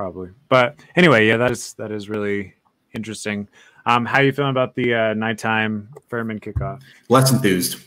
probably. 0.00 0.30
But 0.48 0.76
anyway, 0.96 1.28
yeah, 1.28 1.36
that 1.36 1.50
is 1.50 1.74
that 1.74 1.92
is 1.92 2.08
really 2.08 2.54
interesting. 2.94 3.46
Um, 3.84 4.06
how 4.06 4.18
are 4.18 4.24
you 4.24 4.32
feeling 4.32 4.50
about 4.50 4.74
the 4.74 4.94
uh, 4.94 5.14
nighttime 5.14 5.90
Furman 6.08 6.40
kickoff? 6.40 6.80
Less 7.10 7.30
enthused. 7.30 7.80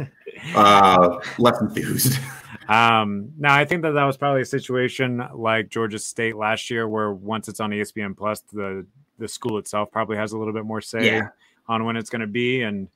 uh, 0.56 1.20
less 1.38 1.60
enthused. 1.60 2.18
Um, 2.68 3.32
now 3.38 3.54
I 3.56 3.64
think 3.64 3.82
that 3.82 3.90
that 3.90 4.04
was 4.04 4.16
probably 4.16 4.42
a 4.42 4.46
situation 4.46 5.20
like 5.34 5.68
Georgia 5.68 5.98
State 5.98 6.36
last 6.36 6.70
year, 6.70 6.88
where 6.88 7.12
once 7.12 7.48
it's 7.48 7.58
on 7.58 7.70
ESPN 7.70 8.16
Plus, 8.16 8.40
the 8.52 8.86
the 9.18 9.26
school 9.26 9.58
itself 9.58 9.90
probably 9.90 10.16
has 10.16 10.32
a 10.32 10.38
little 10.38 10.54
bit 10.54 10.64
more 10.64 10.80
say 10.80 11.06
yeah. 11.06 11.28
on 11.66 11.84
when 11.84 11.96
it's 11.96 12.08
going 12.08 12.20
to 12.20 12.28
be, 12.28 12.62
and 12.62 12.88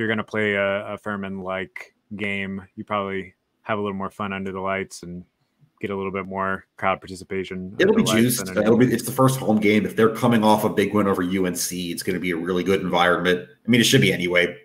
you're 0.00 0.08
going 0.08 0.18
to 0.18 0.24
play 0.24 0.54
a, 0.54 0.94
a 0.94 0.98
Furman 0.98 1.40
like 1.40 1.94
game, 2.16 2.66
you 2.74 2.82
probably 2.82 3.34
have 3.62 3.78
a 3.78 3.80
little 3.80 3.96
more 3.96 4.10
fun 4.10 4.32
under 4.32 4.50
the 4.50 4.58
lights 4.58 5.04
and 5.04 5.24
get 5.80 5.90
a 5.90 5.96
little 5.96 6.10
bit 6.10 6.26
more 6.26 6.66
crowd 6.76 7.00
participation. 7.00 7.76
It'll 7.78 7.94
be 7.94 8.02
juiced. 8.02 8.48
It'll 8.48 8.76
be, 8.76 8.86
it's 8.86 9.04
the 9.04 9.12
first 9.12 9.38
home 9.38 9.60
game. 9.60 9.86
If 9.86 9.94
they're 9.96 10.14
coming 10.14 10.42
off 10.42 10.64
a 10.64 10.68
big 10.68 10.92
win 10.92 11.06
over 11.06 11.22
UNC, 11.22 11.72
it's 11.72 12.02
going 12.02 12.14
to 12.14 12.20
be 12.20 12.32
a 12.32 12.36
really 12.36 12.64
good 12.64 12.80
environment. 12.80 13.48
I 13.48 13.70
mean, 13.70 13.80
it 13.80 13.84
should 13.84 14.00
be 14.00 14.12
anyway. 14.12 14.58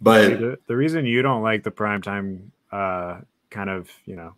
But 0.00 0.40
the, 0.40 0.58
the 0.66 0.76
reason 0.76 1.06
you 1.06 1.22
don't 1.22 1.42
like 1.42 1.62
the 1.62 1.70
primetime 1.70 2.48
uh, 2.70 3.20
kind 3.50 3.70
of, 3.70 3.90
you 4.04 4.16
know, 4.16 4.34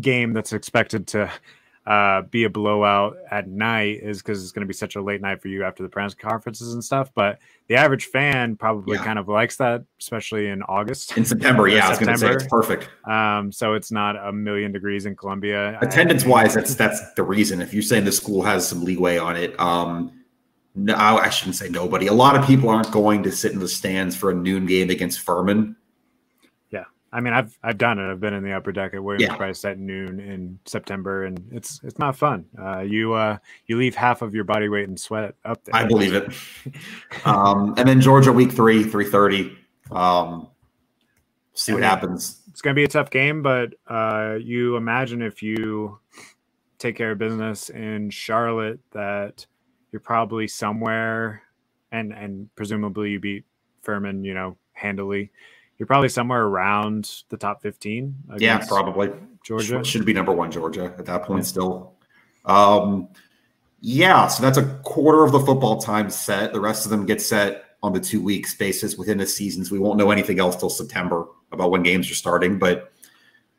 game 0.00 0.32
that's 0.32 0.52
expected 0.52 1.06
to 1.08 1.30
uh, 1.86 2.22
be 2.22 2.44
a 2.44 2.50
blowout 2.50 3.16
at 3.30 3.48
night 3.48 3.98
is 4.02 4.18
because 4.18 4.42
it's 4.42 4.52
going 4.52 4.60
to 4.60 4.66
be 4.66 4.74
such 4.74 4.94
a 4.94 5.02
late 5.02 5.20
night 5.20 5.42
for 5.42 5.48
you 5.48 5.64
after 5.64 5.82
the 5.82 5.88
press 5.88 6.14
conferences 6.14 6.74
and 6.74 6.84
stuff. 6.84 7.10
But 7.14 7.40
the 7.66 7.74
average 7.74 8.06
fan 8.06 8.56
probably 8.56 8.96
yeah. 8.96 9.04
kind 9.04 9.18
of 9.18 9.28
likes 9.28 9.56
that, 9.56 9.84
especially 10.00 10.48
in 10.48 10.62
August. 10.64 11.16
In 11.16 11.24
September, 11.24 11.66
yeah, 11.66 11.88
September. 11.88 12.10
I 12.10 12.12
was 12.12 12.20
going 12.20 12.34
to 12.34 12.40
say 12.40 12.44
it's 12.44 12.50
perfect. 12.50 12.88
Um, 13.08 13.50
so 13.50 13.74
it's 13.74 13.90
not 13.90 14.16
a 14.16 14.32
million 14.32 14.70
degrees 14.70 15.06
in 15.06 15.16
Columbia. 15.16 15.78
Attendance 15.82 16.24
wise, 16.24 16.54
that's 16.54 16.74
that's 16.76 17.00
the 17.14 17.24
reason. 17.24 17.60
If 17.60 17.74
you're 17.74 17.82
saying 17.82 18.04
the 18.04 18.12
school 18.12 18.42
has 18.42 18.66
some 18.66 18.84
leeway 18.84 19.18
on 19.18 19.36
it, 19.36 19.58
um, 19.58 20.12
no, 20.74 20.94
I 20.94 21.30
shouldn't 21.30 21.56
say 21.56 21.68
nobody. 21.68 22.06
A 22.06 22.12
lot 22.12 22.36
of 22.36 22.46
people 22.46 22.68
aren't 22.68 22.92
going 22.92 23.24
to 23.24 23.32
sit 23.32 23.52
in 23.52 23.58
the 23.58 23.68
stands 23.68 24.16
for 24.16 24.30
a 24.30 24.34
noon 24.34 24.66
game 24.66 24.88
against 24.88 25.20
Furman 25.20 25.76
I 27.12 27.20
mean, 27.20 27.34
I've 27.34 27.56
I've 27.62 27.76
done 27.76 27.98
it. 27.98 28.10
I've 28.10 28.20
been 28.20 28.32
in 28.32 28.42
the 28.42 28.52
upper 28.52 28.72
deck 28.72 28.94
at 28.94 29.04
Williams 29.04 29.30
yeah. 29.30 29.36
Brice 29.36 29.64
at 29.66 29.78
noon 29.78 30.18
in 30.18 30.58
September, 30.64 31.24
and 31.24 31.46
it's 31.52 31.80
it's 31.84 31.98
not 31.98 32.16
fun. 32.16 32.46
Uh, 32.58 32.80
you 32.80 33.12
uh, 33.12 33.36
you 33.66 33.76
leave 33.76 33.94
half 33.94 34.22
of 34.22 34.34
your 34.34 34.44
body 34.44 34.68
weight 34.68 34.88
in 34.88 34.96
sweat 34.96 35.34
up 35.44 35.62
there. 35.64 35.76
I 35.76 35.84
believe 35.84 36.14
it. 36.14 36.32
um, 37.26 37.74
and 37.76 37.86
then 37.86 38.00
Georgia 38.00 38.32
week 38.32 38.50
three, 38.50 38.82
three 38.82 39.04
thirty. 39.04 39.56
Um, 39.90 40.48
see 41.52 41.74
what 41.74 41.82
happens. 41.82 42.40
It's 42.48 42.62
going 42.62 42.74
to 42.74 42.78
be 42.78 42.84
a 42.84 42.88
tough 42.88 43.10
game, 43.10 43.42
but 43.42 43.74
uh, 43.86 44.38
you 44.40 44.76
imagine 44.76 45.20
if 45.20 45.42
you 45.42 45.98
take 46.78 46.96
care 46.96 47.12
of 47.12 47.18
business 47.18 47.68
in 47.68 48.08
Charlotte, 48.08 48.80
that 48.92 49.46
you're 49.90 50.00
probably 50.00 50.48
somewhere, 50.48 51.42
and 51.90 52.12
and 52.14 52.48
presumably 52.56 53.10
you 53.10 53.20
beat 53.20 53.44
Furman, 53.82 54.24
you 54.24 54.32
know, 54.32 54.56
handily 54.72 55.30
you're 55.78 55.86
probably 55.86 56.08
somewhere 56.08 56.42
around 56.42 57.22
the 57.28 57.36
top 57.36 57.62
15. 57.62 58.14
Yeah, 58.38 58.64
probably. 58.66 59.10
Georgia 59.44 59.82
should 59.84 60.04
be 60.04 60.12
number 60.12 60.32
one. 60.32 60.50
Georgia 60.50 60.94
at 60.98 61.06
that 61.06 61.24
point 61.24 61.40
yeah. 61.40 61.48
still. 61.48 61.94
Um, 62.44 63.08
yeah, 63.80 64.28
so 64.28 64.42
that's 64.42 64.58
a 64.58 64.64
quarter 64.84 65.24
of 65.24 65.32
the 65.32 65.40
football 65.40 65.80
time 65.80 66.08
set. 66.08 66.52
The 66.52 66.60
rest 66.60 66.84
of 66.84 66.90
them 66.90 67.04
get 67.04 67.20
set 67.20 67.64
on 67.82 67.92
the 67.92 68.00
two 68.00 68.22
weeks 68.22 68.54
basis 68.54 68.96
within 68.96 69.18
the 69.18 69.26
seasons. 69.26 69.70
We 69.70 69.80
won't 69.80 69.98
know 69.98 70.12
anything 70.12 70.38
else 70.38 70.54
till 70.54 70.70
September 70.70 71.26
about 71.50 71.72
when 71.72 71.82
games 71.82 72.08
are 72.10 72.14
starting, 72.14 72.58
but 72.58 72.92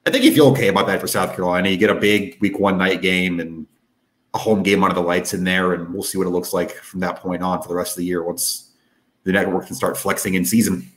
I 0.06 0.12
think 0.12 0.24
you 0.24 0.34
feel 0.34 0.48
okay 0.48 0.70
about 0.70 0.88
that 0.88 1.02
for 1.02 1.08
South 1.08 1.36
Carolina. 1.36 1.70
You 1.70 1.78
get 1.78 1.90
a 1.90 1.96
big 1.96 2.38
week 2.40 2.60
one 2.60 2.78
night 2.78 3.02
game 3.02 3.40
and 3.40 3.68
a 4.34 4.38
home 4.38 4.64
game 4.64 4.84
under 4.84 4.96
the 4.96 5.02
lights 5.02 5.34
in 5.34 5.44
there, 5.44 5.74
and 5.74 5.94
we'll 5.94 6.04
see 6.04 6.18
what 6.18 6.28
it 6.28 6.32
looks 6.32 6.54
like 6.54 6.72
from 6.72 7.02
that 7.02 7.18
point 7.18 7.44
on 7.44 7.62
for 7.62 7.68
the 7.68 7.76
rest 7.76 7.94
of 7.94 7.98
the 7.98 8.06
year 8.06 8.24
once 8.24 8.72
the 9.24 9.32
network 9.32 9.68
can 9.68 9.76
start 9.76 9.98
flexing 9.98 10.36
in 10.36 10.46
season. 10.46 10.90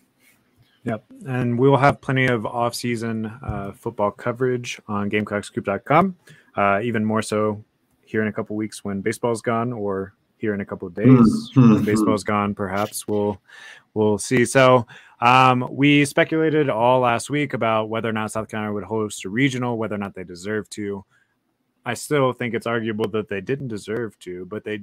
Yep. 0.87 1.05
And 1.27 1.59
we 1.59 1.68
will 1.68 1.77
have 1.77 2.01
plenty 2.01 2.27
of 2.27 2.46
off-season 2.46 3.27
uh, 3.27 3.72
football 3.72 4.12
coverage 4.12 4.81
on 4.87 5.11
GamecockScoop.com. 5.11 6.16
Uh, 6.57 6.81
even 6.83 7.05
more 7.05 7.22
so 7.22 7.64
here 8.05 8.22
in 8.22 8.29
a 8.29 8.33
couple 8.33 8.55
weeks 8.55 8.85
when 8.85 9.01
baseball's 9.01 9.42
gone, 9.42 9.72
or 9.72 10.14
here 10.38 10.55
in 10.55 10.61
a 10.61 10.64
couple 10.64 10.87
of 10.87 10.94
days 10.94 11.07
mm-hmm. 11.09 11.75
when 11.75 11.85
baseball's 11.85 12.22
gone. 12.22 12.55
Perhaps 12.55 13.09
we'll 13.09 13.40
we'll 13.94 14.16
see. 14.16 14.44
So 14.44 14.87
um, 15.20 15.66
we 15.70 16.05
speculated 16.05 16.70
all 16.70 17.01
last 17.01 17.31
week 17.31 17.53
about 17.53 17.88
whether 17.88 18.09
or 18.09 18.12
not 18.12 18.31
South 18.31 18.49
Carolina 18.49 18.72
would 18.72 18.85
host 18.85 19.25
a 19.25 19.29
regional, 19.29 19.77
whether 19.79 19.96
or 19.96 19.99
not 19.99 20.14
they 20.14 20.25
deserve 20.25 20.70
to. 20.70 21.05
I 21.85 21.94
still 21.94 22.33
think 22.33 22.55
it's 22.55 22.66
arguable 22.66 23.09
that 23.11 23.29
they 23.29 23.40
didn't 23.40 23.68
deserve 23.68 24.18
to, 24.20 24.44
but 24.46 24.64
they 24.64 24.83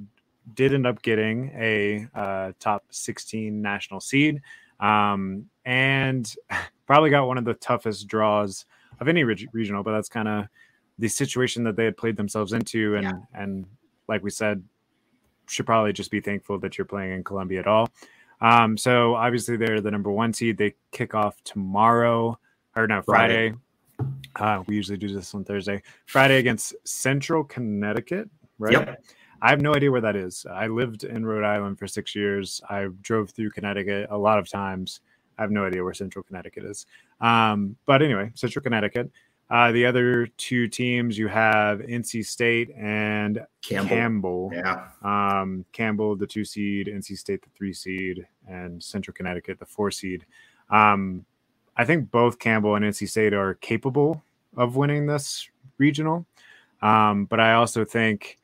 did 0.54 0.74
end 0.74 0.86
up 0.86 1.00
getting 1.00 1.50
a 1.56 2.06
uh, 2.14 2.52
top 2.60 2.84
16 2.90 3.62
national 3.62 4.00
seed 4.00 4.42
um, 4.80 5.46
and 5.64 6.34
probably 6.86 7.10
got 7.10 7.26
one 7.26 7.38
of 7.38 7.44
the 7.44 7.54
toughest 7.54 8.06
draws 8.06 8.66
of 9.00 9.08
any 9.08 9.24
reg- 9.24 9.48
regional. 9.52 9.82
But 9.82 9.92
that's 9.92 10.08
kind 10.08 10.28
of 10.28 10.46
the 10.98 11.08
situation 11.08 11.64
that 11.64 11.76
they 11.76 11.84
had 11.84 11.96
played 11.96 12.16
themselves 12.16 12.52
into, 12.52 12.96
and 12.96 13.04
yeah. 13.04 13.12
and 13.34 13.66
like 14.08 14.22
we 14.22 14.30
said, 14.30 14.62
should 15.48 15.66
probably 15.66 15.92
just 15.92 16.10
be 16.10 16.20
thankful 16.20 16.58
that 16.60 16.78
you're 16.78 16.84
playing 16.84 17.12
in 17.12 17.24
Columbia 17.24 17.60
at 17.60 17.66
all. 17.66 17.90
Um, 18.40 18.76
so 18.76 19.14
obviously 19.14 19.56
they're 19.56 19.80
the 19.80 19.90
number 19.90 20.10
one 20.10 20.32
seed. 20.32 20.58
They 20.58 20.74
kick 20.90 21.14
off 21.14 21.42
tomorrow 21.44 22.38
or 22.76 22.86
no 22.86 23.02
Friday. 23.02 23.54
Friday. 23.98 24.10
Uh, 24.36 24.62
we 24.66 24.74
usually 24.74 24.98
do 24.98 25.08
this 25.08 25.34
on 25.34 25.44
Thursday. 25.44 25.82
Friday 26.06 26.38
against 26.38 26.74
Central 26.84 27.44
Connecticut, 27.44 28.28
right? 28.58 28.72
Yep. 28.72 29.04
I 29.40 29.50
have 29.50 29.60
no 29.60 29.74
idea 29.74 29.90
where 29.90 30.00
that 30.00 30.16
is. 30.16 30.46
I 30.50 30.66
lived 30.66 31.04
in 31.04 31.24
Rhode 31.24 31.44
Island 31.44 31.78
for 31.78 31.86
six 31.86 32.14
years. 32.14 32.60
I 32.68 32.88
drove 33.02 33.30
through 33.30 33.50
Connecticut 33.50 34.08
a 34.10 34.16
lot 34.16 34.38
of 34.38 34.48
times. 34.48 35.00
I 35.38 35.42
have 35.42 35.50
no 35.50 35.64
idea 35.64 35.82
where 35.82 35.94
Central 35.94 36.22
Connecticut 36.22 36.64
is. 36.64 36.86
Um, 37.20 37.76
but 37.86 38.02
anyway, 38.02 38.30
Central 38.34 38.62
Connecticut. 38.62 39.10
Uh, 39.50 39.72
the 39.72 39.84
other 39.84 40.26
two 40.38 40.66
teams 40.68 41.18
you 41.18 41.28
have 41.28 41.80
NC 41.80 42.24
State 42.24 42.70
and 42.76 43.44
Campbell. 43.62 43.88
Campbell. 43.88 44.50
Yeah. 44.54 44.88
Um, 45.02 45.64
Campbell, 45.72 46.16
the 46.16 46.26
two 46.26 46.44
seed, 46.44 46.86
NC 46.86 47.18
State, 47.18 47.42
the 47.42 47.50
three 47.54 47.74
seed, 47.74 48.26
and 48.48 48.82
Central 48.82 49.14
Connecticut, 49.14 49.58
the 49.58 49.66
four 49.66 49.90
seed. 49.90 50.24
Um, 50.70 51.26
I 51.76 51.84
think 51.84 52.10
both 52.10 52.38
Campbell 52.38 52.76
and 52.76 52.84
NC 52.84 53.08
State 53.08 53.34
are 53.34 53.54
capable 53.54 54.22
of 54.56 54.76
winning 54.76 55.06
this 55.06 55.48
regional. 55.78 56.26
Um, 56.80 57.26
but 57.26 57.40
I 57.40 57.54
also 57.54 57.84
think 57.84 58.38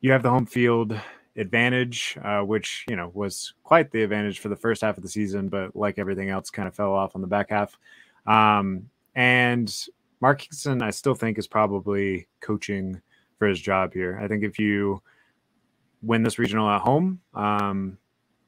you 0.00 0.12
have 0.12 0.22
the 0.22 0.30
home 0.30 0.46
field 0.46 0.98
advantage, 1.36 2.18
uh, 2.22 2.40
which 2.40 2.84
you 2.88 2.96
know 2.96 3.10
was 3.14 3.54
quite 3.62 3.90
the 3.90 4.02
advantage 4.02 4.40
for 4.40 4.48
the 4.48 4.56
first 4.56 4.82
half 4.82 4.96
of 4.96 5.02
the 5.02 5.08
season, 5.08 5.48
but 5.48 5.74
like 5.74 5.98
everything 5.98 6.30
else, 6.30 6.50
kind 6.50 6.68
of 6.68 6.74
fell 6.74 6.92
off 6.92 7.14
on 7.14 7.20
the 7.20 7.26
back 7.26 7.50
half. 7.50 7.78
Um, 8.26 8.88
and 9.14 9.74
Mark 10.20 10.40
Kingston, 10.40 10.82
I 10.82 10.90
still 10.90 11.14
think, 11.14 11.38
is 11.38 11.46
probably 11.46 12.28
coaching 12.40 13.00
for 13.38 13.48
his 13.48 13.60
job 13.60 13.92
here. 13.92 14.18
I 14.22 14.28
think 14.28 14.44
if 14.44 14.58
you 14.58 15.02
win 16.02 16.22
this 16.22 16.38
regional 16.38 16.68
at 16.68 16.80
home, 16.80 17.20
um, 17.34 17.98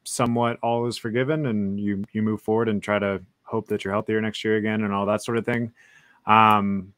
somewhat 0.03 0.57
all 0.61 0.85
is 0.87 0.97
forgiven, 0.97 1.47
and 1.47 1.79
you 1.79 2.03
you 2.13 2.21
move 2.21 2.41
forward 2.41 2.69
and 2.69 2.81
try 2.81 2.99
to 2.99 3.21
hope 3.43 3.67
that 3.67 3.83
you're 3.83 3.93
healthier 3.93 4.21
next 4.21 4.43
year 4.43 4.57
again 4.57 4.83
and 4.83 4.93
all 4.93 5.05
that 5.05 5.23
sort 5.23 5.37
of 5.37 5.45
thing. 5.45 5.71
Um, 6.25 6.93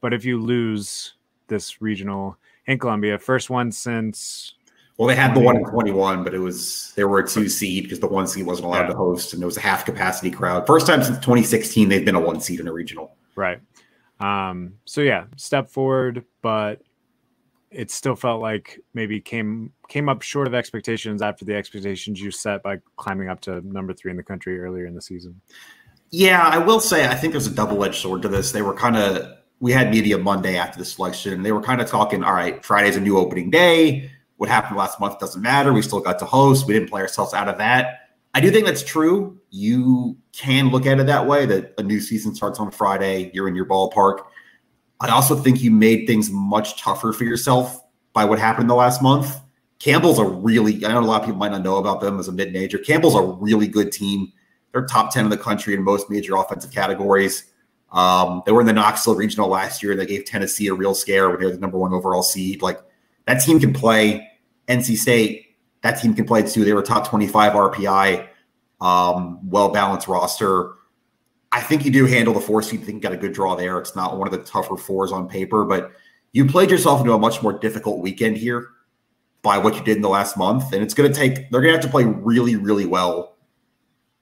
but 0.00 0.14
if 0.14 0.24
you 0.24 0.40
lose 0.40 1.14
this 1.48 1.82
regional 1.82 2.36
in 2.66 2.78
Columbia, 2.78 3.18
first 3.18 3.50
one 3.50 3.72
since 3.72 4.54
well, 4.98 5.06
they 5.06 5.14
had 5.14 5.32
the 5.32 5.40
one 5.40 5.56
in 5.56 5.64
21, 5.64 6.24
but 6.24 6.34
it 6.34 6.40
was 6.40 6.92
they 6.96 7.04
were 7.04 7.20
a 7.20 7.26
two 7.26 7.48
seed 7.48 7.84
because 7.84 8.00
the 8.00 8.08
one 8.08 8.26
seed 8.26 8.44
wasn't 8.44 8.66
allowed 8.66 8.82
yeah. 8.82 8.88
to 8.88 8.96
host, 8.96 9.32
and 9.32 9.40
it 9.40 9.46
was 9.46 9.56
a 9.56 9.60
half 9.60 9.84
capacity 9.84 10.28
crowd. 10.28 10.66
First 10.66 10.88
time 10.88 11.04
since 11.04 11.18
2016 11.18 11.88
they've 11.88 12.04
been 12.04 12.16
a 12.16 12.20
one 12.20 12.40
seed 12.40 12.58
in 12.58 12.66
a 12.66 12.72
regional. 12.72 13.16
Right. 13.36 13.60
Um, 14.18 14.74
so 14.86 15.00
yeah, 15.00 15.26
step 15.36 15.70
forward, 15.70 16.24
but 16.42 16.82
it 17.70 17.92
still 17.92 18.16
felt 18.16 18.42
like 18.42 18.80
maybe 18.92 19.20
came 19.20 19.72
came 19.88 20.08
up 20.08 20.22
short 20.22 20.48
of 20.48 20.54
expectations 20.54 21.22
after 21.22 21.44
the 21.44 21.54
expectations 21.54 22.20
you 22.20 22.32
set 22.32 22.64
by 22.64 22.78
climbing 22.96 23.28
up 23.28 23.40
to 23.42 23.60
number 23.60 23.92
three 23.92 24.10
in 24.10 24.16
the 24.16 24.22
country 24.24 24.58
earlier 24.58 24.86
in 24.86 24.96
the 24.96 25.02
season. 25.02 25.40
Yeah, 26.10 26.42
I 26.42 26.58
will 26.58 26.80
say 26.80 27.06
I 27.06 27.14
think 27.14 27.32
there's 27.32 27.46
a 27.46 27.54
double 27.54 27.84
edged 27.84 28.02
sword 28.02 28.22
to 28.22 28.28
this. 28.28 28.50
They 28.50 28.62
were 28.62 28.74
kind 28.74 28.96
of 28.96 29.36
we 29.60 29.70
had 29.70 29.92
media 29.92 30.18
Monday 30.18 30.56
after 30.56 30.76
the 30.76 30.84
selection, 30.84 31.34
and 31.34 31.46
they 31.46 31.52
were 31.52 31.62
kind 31.62 31.80
of 31.80 31.88
talking. 31.88 32.24
All 32.24 32.34
right, 32.34 32.64
Friday's 32.64 32.96
a 32.96 33.00
new 33.00 33.16
opening 33.16 33.48
day 33.48 34.10
what 34.38 34.48
happened 34.48 34.76
last 34.76 34.98
month 34.98 35.18
doesn't 35.18 35.42
matter. 35.42 35.72
We 35.72 35.82
still 35.82 36.00
got 36.00 36.18
to 36.20 36.24
host. 36.24 36.66
We 36.66 36.72
didn't 36.72 36.88
play 36.88 37.02
ourselves 37.02 37.34
out 37.34 37.48
of 37.48 37.58
that. 37.58 38.08
I 38.34 38.40
do 38.40 38.50
think 38.50 38.66
that's 38.66 38.82
true. 38.82 39.38
You 39.50 40.16
can 40.32 40.68
look 40.70 40.86
at 40.86 41.00
it 41.00 41.06
that 41.06 41.26
way 41.26 41.44
that 41.46 41.74
a 41.78 41.82
new 41.82 42.00
season 42.00 42.34
starts 42.34 42.60
on 42.60 42.70
Friday. 42.70 43.30
You're 43.34 43.48
in 43.48 43.54
your 43.54 43.66
ballpark. 43.66 44.24
I 45.00 45.08
also 45.10 45.36
think 45.36 45.62
you 45.62 45.70
made 45.70 46.06
things 46.06 46.30
much 46.30 46.80
tougher 46.80 47.12
for 47.12 47.24
yourself 47.24 47.84
by 48.12 48.24
what 48.24 48.38
happened 48.38 48.70
the 48.70 48.74
last 48.74 49.02
month. 49.02 49.40
Campbell's 49.78 50.18
a 50.18 50.24
really, 50.24 50.84
I 50.84 50.92
know 50.92 51.00
a 51.00 51.02
lot 51.02 51.20
of 51.20 51.26
people 51.26 51.38
might 51.38 51.52
not 51.52 51.62
know 51.62 51.76
about 51.76 52.00
them 52.00 52.18
as 52.18 52.28
a 52.28 52.32
mid 52.32 52.52
major. 52.52 52.78
Campbell's 52.78 53.14
a 53.14 53.22
really 53.22 53.68
good 53.68 53.92
team. 53.92 54.32
They're 54.72 54.86
top 54.86 55.12
10 55.12 55.24
in 55.24 55.30
the 55.30 55.36
country 55.36 55.74
in 55.74 55.82
most 55.82 56.10
major 56.10 56.36
offensive 56.36 56.72
categories. 56.72 57.44
Um, 57.90 58.42
they 58.44 58.52
were 58.52 58.60
in 58.60 58.66
the 58.66 58.72
Knoxville 58.72 59.14
Regional 59.14 59.48
last 59.48 59.82
year. 59.82 59.96
They 59.96 60.04
gave 60.06 60.24
Tennessee 60.24 60.66
a 60.66 60.74
real 60.74 60.94
scare 60.94 61.30
when 61.30 61.38
they 61.38 61.46
were 61.46 61.52
the 61.52 61.58
number 61.58 61.78
one 61.78 61.92
overall 61.92 62.22
seed. 62.22 62.60
Like 62.60 62.80
that 63.26 63.36
team 63.36 63.60
can 63.60 63.72
play. 63.72 64.27
NC 64.68 64.96
State, 64.96 65.56
that 65.82 66.00
team 66.00 66.14
can 66.14 66.24
play 66.24 66.42
too. 66.42 66.64
They 66.64 66.72
were 66.72 66.82
top 66.82 67.08
25 67.08 67.52
RPI, 67.52 68.28
um, 68.80 69.38
well 69.48 69.70
balanced 69.70 70.08
roster. 70.08 70.72
I 71.50 71.60
think 71.60 71.84
you 71.84 71.90
do 71.90 72.04
handle 72.04 72.34
the 72.34 72.40
four 72.40 72.62
seed. 72.62 72.82
I 72.82 72.84
think 72.84 72.96
you 72.96 73.00
got 73.00 73.12
a 73.12 73.16
good 73.16 73.32
draw 73.32 73.54
there. 73.54 73.78
It's 73.78 73.96
not 73.96 74.18
one 74.18 74.28
of 74.28 74.32
the 74.32 74.44
tougher 74.44 74.76
fours 74.76 75.12
on 75.12 75.28
paper, 75.28 75.64
but 75.64 75.92
you 76.32 76.44
played 76.44 76.70
yourself 76.70 77.00
into 77.00 77.12
a 77.12 77.18
much 77.18 77.42
more 77.42 77.58
difficult 77.58 78.00
weekend 78.00 78.36
here 78.36 78.68
by 79.42 79.56
what 79.56 79.74
you 79.74 79.82
did 79.82 79.96
in 79.96 80.02
the 80.02 80.08
last 80.08 80.36
month. 80.36 80.72
And 80.72 80.82
it's 80.82 80.92
going 80.92 81.10
to 81.10 81.18
take, 81.18 81.50
they're 81.50 81.62
going 81.62 81.72
to 81.72 81.80
have 81.80 81.84
to 81.84 81.90
play 81.90 82.04
really, 82.04 82.56
really 82.56 82.84
well. 82.84 83.36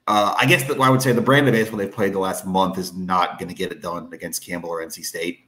Uh, 0.07 0.33
I 0.37 0.45
guess 0.45 0.63
that 0.69 0.79
I 0.79 0.89
would 0.89 1.01
say 1.01 1.11
the 1.11 1.21
brand 1.21 1.49
of 1.49 1.53
baseball 1.53 1.79
they've 1.79 1.91
played 1.91 2.13
the 2.13 2.19
last 2.19 2.45
month 2.45 2.77
is 2.77 2.93
not 2.93 3.37
going 3.37 3.49
to 3.49 3.55
get 3.55 3.73
it 3.73 3.81
done 3.81 4.09
against 4.13 4.45
Campbell 4.45 4.69
or 4.69 4.81
NC 4.81 5.03
State. 5.03 5.46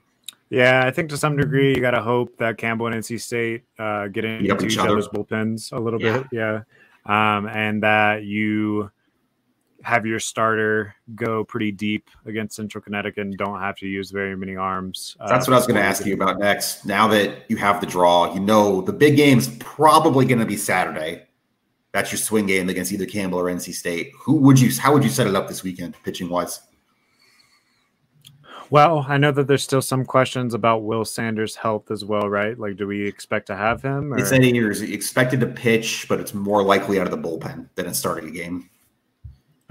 Yeah, 0.50 0.84
I 0.86 0.92
think 0.92 1.10
to 1.10 1.18
some 1.18 1.38
degree 1.38 1.76
you 1.76 1.82
got 1.82 1.92
to 1.92 2.02
hope 2.02 2.38
that 2.38 2.58
Campbell 2.58 2.88
and 2.88 2.96
NC 2.96 3.22
State 3.22 3.64
uh, 3.78 4.08
get 4.08 4.26
into 4.26 4.56
each, 4.66 4.74
each 4.74 4.78
other's 4.78 5.08
bullpens 5.08 5.72
a 5.72 5.80
little 5.80 6.02
yeah. 6.02 6.20
bit. 6.20 6.28
Yeah. 6.32 6.62
Um, 7.06 7.48
and 7.48 7.84
that 7.84 8.24
you 8.24 8.92
have 9.84 10.06
your 10.06 10.20
starter 10.20 10.96
go 11.16 11.44
pretty 11.44 11.72
deep 11.72 12.10
against 12.26 12.56
Central 12.56 12.82
Connecticut 12.82 13.26
and 13.26 13.38
don't 13.38 13.60
have 13.60 13.78
to 13.78 13.88
use 13.88 14.12
very 14.12 14.36
many 14.36 14.56
arms. 14.56 15.16
Uh, 15.20 15.28
That's 15.28 15.48
what 15.48 15.54
I 15.54 15.58
was 15.58 15.68
going 15.68 15.80
to 15.80 15.84
ask 15.84 16.06
you 16.06 16.14
about 16.14 16.40
next. 16.40 16.86
Now 16.86 17.08
that 17.10 17.46
you 17.48 17.58
have 17.58 17.80
the 17.80 17.88
draw, 17.88 18.34
you 18.34 18.40
know 18.40 18.82
the 18.82 18.94
big 18.94 19.16
game's 19.16 19.50
probably 19.60 20.26
going 20.26 20.40
to 20.40 20.46
be 20.46 20.58
Saturday. 20.58 21.28
That's 21.92 22.12
your 22.12 22.20
swing 22.20 22.46
game 22.46 22.70
against 22.70 22.92
either 22.92 23.06
Campbell 23.06 23.40
or 23.40 23.46
NC 23.46 23.74
State. 23.74 24.12
Who 24.20 24.36
would 24.36 24.60
you? 24.60 24.72
How 24.80 24.94
would 24.94 25.04
you 25.04 25.10
set 25.10 25.28
it 25.28 25.36
up 25.36 25.48
this 25.48 25.64
weekend, 25.64 25.96
pitching 26.04 26.30
wise? 26.30 26.62
Well, 28.71 29.05
I 29.08 29.17
know 29.17 29.32
that 29.32 29.47
there's 29.47 29.63
still 29.63 29.82
some 29.82 30.05
questions 30.05 30.53
about 30.53 30.84
Will 30.84 31.03
Sanders' 31.03 31.55
health 31.55 31.89
as 31.89 32.05
well, 32.05 32.29
right? 32.29 32.58
Like, 32.58 32.75
do 32.77 32.86
we 32.86 33.05
expect 33.05 33.47
to 33.47 33.55
have 33.55 33.82
him? 33.82 34.13
Or? 34.13 34.19
It's 34.19 34.32
any 34.32 34.53
years 34.53 34.82
expected 34.82 35.39
to 35.39 35.47
pitch, 35.47 36.05
but 36.08 36.19
it's 36.19 36.36
more 36.36 36.62
likely 36.63 36.99
out 36.99 37.08
of 37.08 37.12
the 37.12 37.17
bullpen 37.17 37.67
than 37.75 37.88
in 37.88 37.93
starting 37.93 38.29
a 38.29 38.32
game. 38.32 38.69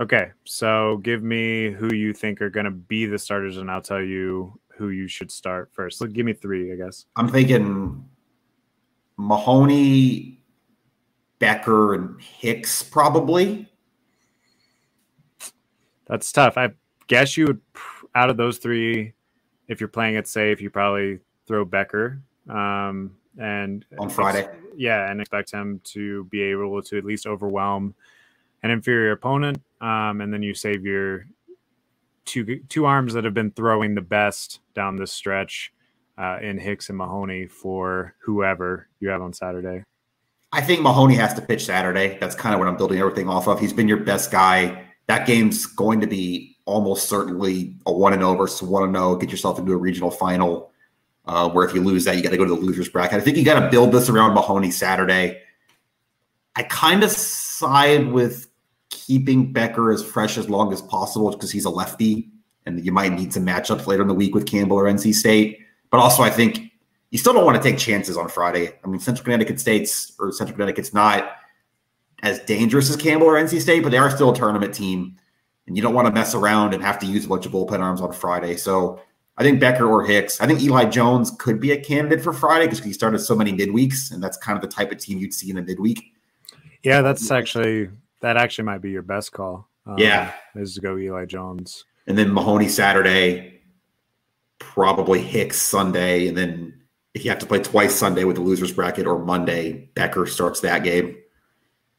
Okay, 0.00 0.30
so 0.44 0.98
give 0.98 1.22
me 1.22 1.70
who 1.70 1.94
you 1.94 2.12
think 2.12 2.40
are 2.40 2.50
going 2.50 2.64
to 2.64 2.70
be 2.72 3.06
the 3.06 3.18
starters, 3.18 3.56
and 3.56 3.70
I'll 3.70 3.82
tell 3.82 4.02
you 4.02 4.58
who 4.68 4.90
you 4.90 5.08
should 5.08 5.30
start 5.30 5.70
first. 5.72 5.98
So 5.98 6.06
give 6.06 6.26
me 6.26 6.32
three, 6.32 6.72
I 6.72 6.76
guess. 6.76 7.06
I'm 7.16 7.28
thinking 7.28 8.04
Mahoney, 9.16 10.40
Becker, 11.40 11.94
and 11.94 12.20
Hicks 12.20 12.82
probably. 12.82 13.68
That's 16.06 16.30
tough. 16.30 16.56
I 16.56 16.70
guess 17.08 17.37
you 17.37 17.46
would 17.46 17.61
out 18.14 18.31
of 18.31 18.37
those 18.37 18.59
three, 18.59 19.12
if 19.68 19.81
you're 19.81 19.88
playing 19.88 20.16
it 20.16 20.27
safe, 20.27 20.61
you 20.61 20.71
probably 20.71 21.18
throw 21.47 21.64
Becker. 21.64 22.21
Um, 22.49 23.12
and 23.38 23.85
on 23.99 24.11
Friday, 24.11 24.49
yeah, 24.77 25.11
and 25.11 25.21
expect 25.21 25.51
him 25.51 25.81
to 25.85 26.25
be 26.25 26.42
able 26.42 26.83
to 26.83 26.99
at 26.99 27.05
least 27.05 27.27
overwhelm 27.27 27.94
an 28.62 28.71
inferior 28.71 29.12
opponent. 29.12 29.62
Um, 29.81 30.21
and 30.21 30.33
then 30.33 30.42
you 30.42 30.55
save 30.55 30.85
your 30.85 31.27
two 32.25 32.61
two 32.68 32.85
arms 32.85 33.14
that 33.14 33.25
have 33.25 33.35
been 33.35 33.53
throwing 33.53 33.94
the 33.94 34.01
best 34.01 34.61
down 34.75 34.97
this 34.97 35.12
stretch 35.12 35.73
uh, 36.18 36.38
in 36.42 36.59
Hicks 36.59 36.88
and 36.88 36.99
Mahoney 36.99 37.47
for 37.47 38.14
whoever 38.21 38.88
you 39.01 39.09
have 39.09 39.23
on 39.23 39.33
Saturday. 39.33 39.85
I 40.51 40.62
think 40.62 40.81
Mahoney 40.81 41.14
has 41.14 41.35
to 41.35 41.42
pitch 41.42 41.66
Saturday. 41.66 42.18
That's 42.21 42.35
kind 42.35 42.55
of 42.55 42.59
what 42.59 42.68
I'm 42.68 42.77
building 42.77 42.99
everything 42.99 43.29
off 43.29 43.47
of. 43.47 43.61
He's 43.61 43.73
been 43.73 43.87
your 43.87 43.99
best 43.99 44.31
guy. 44.31 44.88
That 45.09 45.27
game's 45.27 45.66
going 45.66 46.01
to 46.01 46.07
be 46.07 46.57
almost 46.64 47.09
certainly 47.09 47.75
a 47.87 47.92
one 47.92 48.12
and 48.12 48.23
over. 48.23 48.47
So 48.47 48.66
one 48.66 48.85
and 48.85 48.94
zero, 48.94 49.16
get 49.16 49.31
yourself 49.31 49.59
into 49.59 49.73
a 49.73 49.77
regional 49.77 50.11
final. 50.11 50.71
Uh, 51.27 51.47
where 51.51 51.66
if 51.66 51.75
you 51.75 51.83
lose 51.83 52.05
that, 52.05 52.16
you 52.16 52.23
got 52.23 52.31
to 52.31 52.38
go 52.38 52.44
to 52.44 52.55
the 52.55 52.61
losers 52.61 52.88
bracket. 52.88 53.18
I 53.18 53.21
think 53.21 53.37
you 53.37 53.44
got 53.44 53.61
to 53.61 53.68
build 53.68 53.92
this 53.92 54.09
around 54.09 54.33
Mahoney 54.33 54.71
Saturday. 54.71 55.42
I 56.57 56.62
kind 56.62 57.05
of 57.05 57.11
side 57.11 58.11
with 58.11 58.49
keeping 58.88 59.53
Becker 59.53 59.92
as 59.92 60.03
fresh 60.03 60.38
as 60.38 60.49
long 60.49 60.73
as 60.73 60.81
possible 60.81 61.31
because 61.31 61.51
he's 61.51 61.66
a 61.66 61.71
lefty, 61.71 62.31
and 62.64 62.83
you 62.83 62.92
might 62.92 63.12
need 63.12 63.35
some 63.35 63.44
matchups 63.44 63.87
later 63.87 64.03
in 64.03 64.09
the 64.09 64.14
week 64.14 64.35
with 64.35 64.47
Campbell 64.47 64.79
or 64.79 64.85
NC 64.85 65.14
State. 65.14 65.59
But 65.90 65.99
also, 65.99 66.23
I 66.23 66.31
think 66.31 66.73
you 67.11 67.18
still 67.18 67.33
don't 67.33 67.44
want 67.44 67.62
to 67.62 67.62
take 67.62 67.79
chances 67.79 68.16
on 68.16 68.29
Friday. 68.29 68.73
I 68.83 68.87
mean, 68.87 69.01
Central 69.01 69.25
Connecticut 69.25 69.61
State's 69.61 70.12
or 70.18 70.33
Central 70.33 70.57
Connecticut's 70.57 70.94
not 70.94 71.31
as 72.22 72.40
dangerous 72.40 72.90
as 72.90 72.96
Campbell 72.96 73.28
or 73.28 73.35
NC 73.35 73.61
State, 73.61 73.83
but 73.83 73.90
they 73.90 73.98
are 73.98 74.11
still 74.11 74.31
a 74.31 74.35
tournament 74.35 74.74
team 74.74 75.16
and 75.68 75.76
you 75.76 75.83
don't 75.83 75.94
want 75.94 76.07
to 76.07 76.12
mess 76.12 76.35
around 76.35 76.74
and 76.74 76.83
have 76.83 76.98
to 76.98 77.07
use 77.07 77.26
a 77.26 77.28
bunch 77.28 77.46
of 77.46 77.52
bullpen 77.52 77.81
arms 77.81 78.00
on 78.00 78.12
Friday. 78.12 78.57
So 78.57 79.00
I 79.37 79.42
think 79.42 79.61
Becker 79.61 79.87
or 79.87 80.04
Hicks. 80.04 80.40
I 80.40 80.46
think 80.46 80.61
Eli 80.62 80.87
Jones 80.87 81.31
could 81.38 81.61
be 81.61 81.70
a 81.72 81.81
candidate 81.81 82.22
for 82.22 82.33
Friday 82.33 82.64
because 82.64 82.83
he 82.83 82.92
started 82.92 83.18
so 83.18 83.37
many 83.37 83.52
midweeks, 83.52 84.11
and 84.11 84.24
that's 84.24 84.38
kind 84.38 84.57
of 84.57 84.62
the 84.62 84.74
type 84.74 84.90
of 84.90 84.98
team 84.98 85.18
you'd 85.18 85.35
see 85.35 85.50
in 85.50 85.59
a 85.59 85.62
midweek. 85.62 86.02
Yeah, 86.83 87.02
that's 87.02 87.31
actually 87.31 87.90
that 88.20 88.37
actually 88.37 88.64
might 88.64 88.78
be 88.78 88.90
your 88.90 89.02
best 89.02 89.33
call. 89.33 89.68
Um, 89.87 89.98
yeah, 89.98 90.33
is 90.57 90.74
to 90.74 90.81
go 90.81 90.96
Eli 90.96 91.26
Jones, 91.26 91.85
and 92.07 92.16
then 92.16 92.33
Mahoney 92.33 92.68
Saturday, 92.68 93.61
probably 94.59 95.20
Hicks 95.20 95.61
Sunday, 95.61 96.28
and 96.28 96.37
then 96.37 96.81
if 97.12 97.24
you 97.24 97.31
have 97.31 97.40
to 97.40 97.46
play 97.46 97.61
twice 97.61 97.94
Sunday 97.94 98.24
with 98.24 98.37
the 98.37 98.42
losers 98.42 98.72
bracket 98.72 99.07
or 99.07 99.18
Monday, 99.18 99.90
Becker 99.94 100.26
starts 100.26 100.61
that 100.61 100.83
game. 100.83 101.16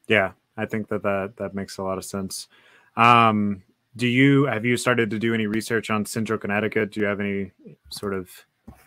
Yeah, 0.10 0.32
I 0.58 0.66
think 0.66 0.90
that 0.90 1.04
that 1.04 1.34
that 1.38 1.54
makes 1.54 1.78
a 1.78 1.84
lot 1.84 1.98
of 1.98 2.04
sense. 2.04 2.50
Um, 2.98 3.64
do 3.96 4.08
you 4.08 4.46
have 4.46 4.66
you 4.66 4.76
started 4.76 5.10
to 5.12 5.20
do 5.20 5.34
any 5.34 5.48
research 5.48 5.90
on 5.90 6.06
Central 6.06 6.38
Connecticut? 6.38 6.92
Do 6.92 7.00
you 7.00 7.06
have 7.06 7.22
any 7.22 7.52
sort 7.90 8.14
of 8.14 8.30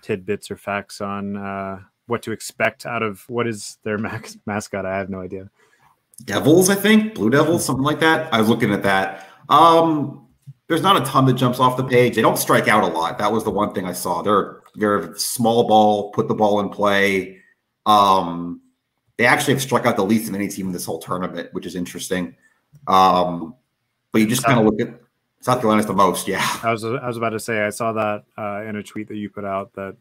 tidbits 0.02 0.50
or 0.50 0.56
facts 0.56 1.00
on 1.00 1.36
uh, 1.36 1.80
what 2.06 2.22
to 2.22 2.32
expect 2.32 2.84
out 2.84 3.02
of 3.02 3.22
what 3.30 3.46
is 3.46 3.78
their 3.84 3.98
max, 4.08 4.36
mascot? 4.46 4.84
I 4.84 4.98
have 4.98 5.08
no 5.08 5.20
idea. 5.20 5.48
Devils, 6.24 6.68
I 6.68 6.74
think, 6.74 7.14
Blue 7.14 7.30
Devils, 7.30 7.64
something 7.64 7.84
like 7.84 8.00
that. 8.00 8.32
I 8.32 8.38
was 8.38 8.48
looking 8.48 8.72
at 8.72 8.82
that. 8.82 9.28
Um, 9.48 10.26
there's 10.68 10.82
not 10.82 11.00
a 11.00 11.04
ton 11.04 11.26
that 11.26 11.34
jumps 11.34 11.60
off 11.60 11.76
the 11.76 11.84
page. 11.84 12.14
They 12.14 12.22
don't 12.22 12.38
strike 12.38 12.68
out 12.68 12.82
a 12.82 12.86
lot. 12.86 13.18
That 13.18 13.32
was 13.32 13.44
the 13.44 13.50
one 13.50 13.74
thing 13.74 13.86
I 13.86 13.92
saw. 13.92 14.22
They're 14.22 14.62
they're 14.74 15.14
small 15.16 15.68
ball, 15.68 16.10
put 16.12 16.28
the 16.28 16.34
ball 16.34 16.60
in 16.60 16.68
play. 16.68 17.38
Um, 17.86 18.61
they 19.22 19.28
actually 19.28 19.54
have 19.54 19.62
struck 19.62 19.86
out 19.86 19.94
the 19.94 20.04
least 20.04 20.28
of 20.28 20.34
any 20.34 20.48
team 20.48 20.66
in 20.66 20.72
this 20.72 20.84
whole 20.84 20.98
tournament, 20.98 21.48
which 21.52 21.64
is 21.64 21.76
interesting. 21.76 22.34
Um, 22.88 23.54
but 24.10 24.20
you 24.20 24.26
just 24.26 24.42
kind 24.42 24.58
of 24.58 24.66
look 24.66 24.80
at 24.80 25.00
South 25.38 25.60
Carolina's 25.60 25.86
the 25.86 25.92
most, 25.92 26.26
yeah. 26.26 26.44
I 26.64 26.72
was 26.72 26.84
I 26.84 27.06
was 27.06 27.18
about 27.18 27.30
to 27.30 27.38
say 27.38 27.60
I 27.60 27.70
saw 27.70 27.92
that 27.92 28.24
uh, 28.36 28.64
in 28.66 28.74
a 28.74 28.82
tweet 28.82 29.06
that 29.06 29.16
you 29.16 29.30
put 29.30 29.44
out 29.44 29.72
that 29.74 29.96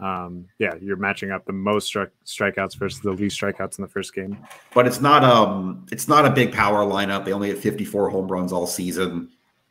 um, 0.00 0.46
yeah, 0.58 0.74
you're 0.80 0.96
matching 0.96 1.30
up 1.30 1.44
the 1.44 1.52
most 1.52 1.92
stri- 1.92 2.08
strikeouts 2.24 2.76
versus 2.76 3.00
the 3.00 3.10
least 3.10 3.38
strikeouts 3.38 3.78
in 3.78 3.82
the 3.82 3.88
first 3.88 4.14
game. 4.14 4.38
But 4.72 4.86
it's 4.86 5.02
not 5.02 5.22
um 5.22 5.84
it's 5.92 6.08
not 6.08 6.24
a 6.24 6.30
big 6.30 6.50
power 6.50 6.78
lineup. 6.78 7.26
They 7.26 7.34
only 7.34 7.50
have 7.50 7.58
54 7.58 8.08
home 8.08 8.26
runs 8.26 8.54
all 8.54 8.66
season. 8.66 9.28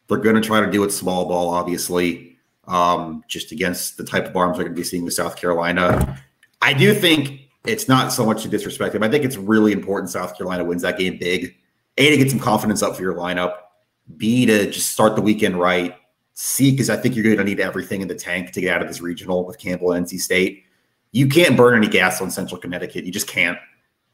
They're 0.10 0.20
going 0.20 0.36
to 0.36 0.42
try 0.42 0.62
to 0.62 0.70
do 0.70 0.84
it 0.84 0.92
small 0.92 1.26
ball, 1.26 1.50
obviously, 1.50 2.38
um, 2.68 3.24
just 3.28 3.52
against 3.52 3.98
the 3.98 4.04
type 4.04 4.28
of 4.28 4.36
arms 4.36 4.58
they're 4.58 4.66
going 4.66 4.76
to 4.76 4.80
be 4.80 4.86
seeing 4.86 5.06
with 5.06 5.16
South 5.16 5.38
Carolina. 5.38 6.22
I 6.62 6.74
do 6.74 6.94
think 6.94 7.51
it's 7.66 7.88
not 7.88 8.12
so 8.12 8.26
much 8.26 8.44
to 8.44 8.50
disrespect 8.50 8.94
them. 8.94 9.04
I 9.04 9.10
think 9.10 9.24
it's 9.24 9.38
really 9.38 9.72
important 9.72 10.10
South 10.10 10.36
Carolina 10.36 10.64
wins 10.64 10.82
that 10.82 10.98
game 10.98 11.18
big. 11.20 11.56
A 11.98 12.10
to 12.10 12.18
get 12.18 12.30
some 12.30 12.40
confidence 12.40 12.82
up 12.82 12.96
for 12.96 13.02
your 13.02 13.14
lineup. 13.14 13.54
B 14.18 14.46
to 14.46 14.70
just 14.72 14.90
start 14.90 15.16
the 15.16 15.22
weekend 15.22 15.60
right. 15.60 15.96
C 16.34 16.72
because 16.72 16.90
I 16.90 16.98
think 16.98 17.16
you're 17.16 17.24
going 17.24 17.38
to 17.38 17.44
need 17.44 17.60
everything 17.60 18.02
in 18.02 18.08
the 18.08 18.16
tank 18.16 18.52
to 18.52 18.62
get 18.62 18.76
out 18.76 18.82
of 18.82 18.88
this 18.88 19.02
regional 19.02 19.46
with 19.46 19.60
Campbell 19.60 19.92
and 19.92 20.06
NC 20.06 20.20
State. 20.20 20.64
You 21.12 21.28
can't 21.28 21.58
burn 21.58 21.76
any 21.76 21.88
gas 21.88 22.22
on 22.22 22.32
Central 22.32 22.60
Connecticut. 22.60 23.06
You 23.06 23.12
just 23.12 23.28
can't. 23.28 23.58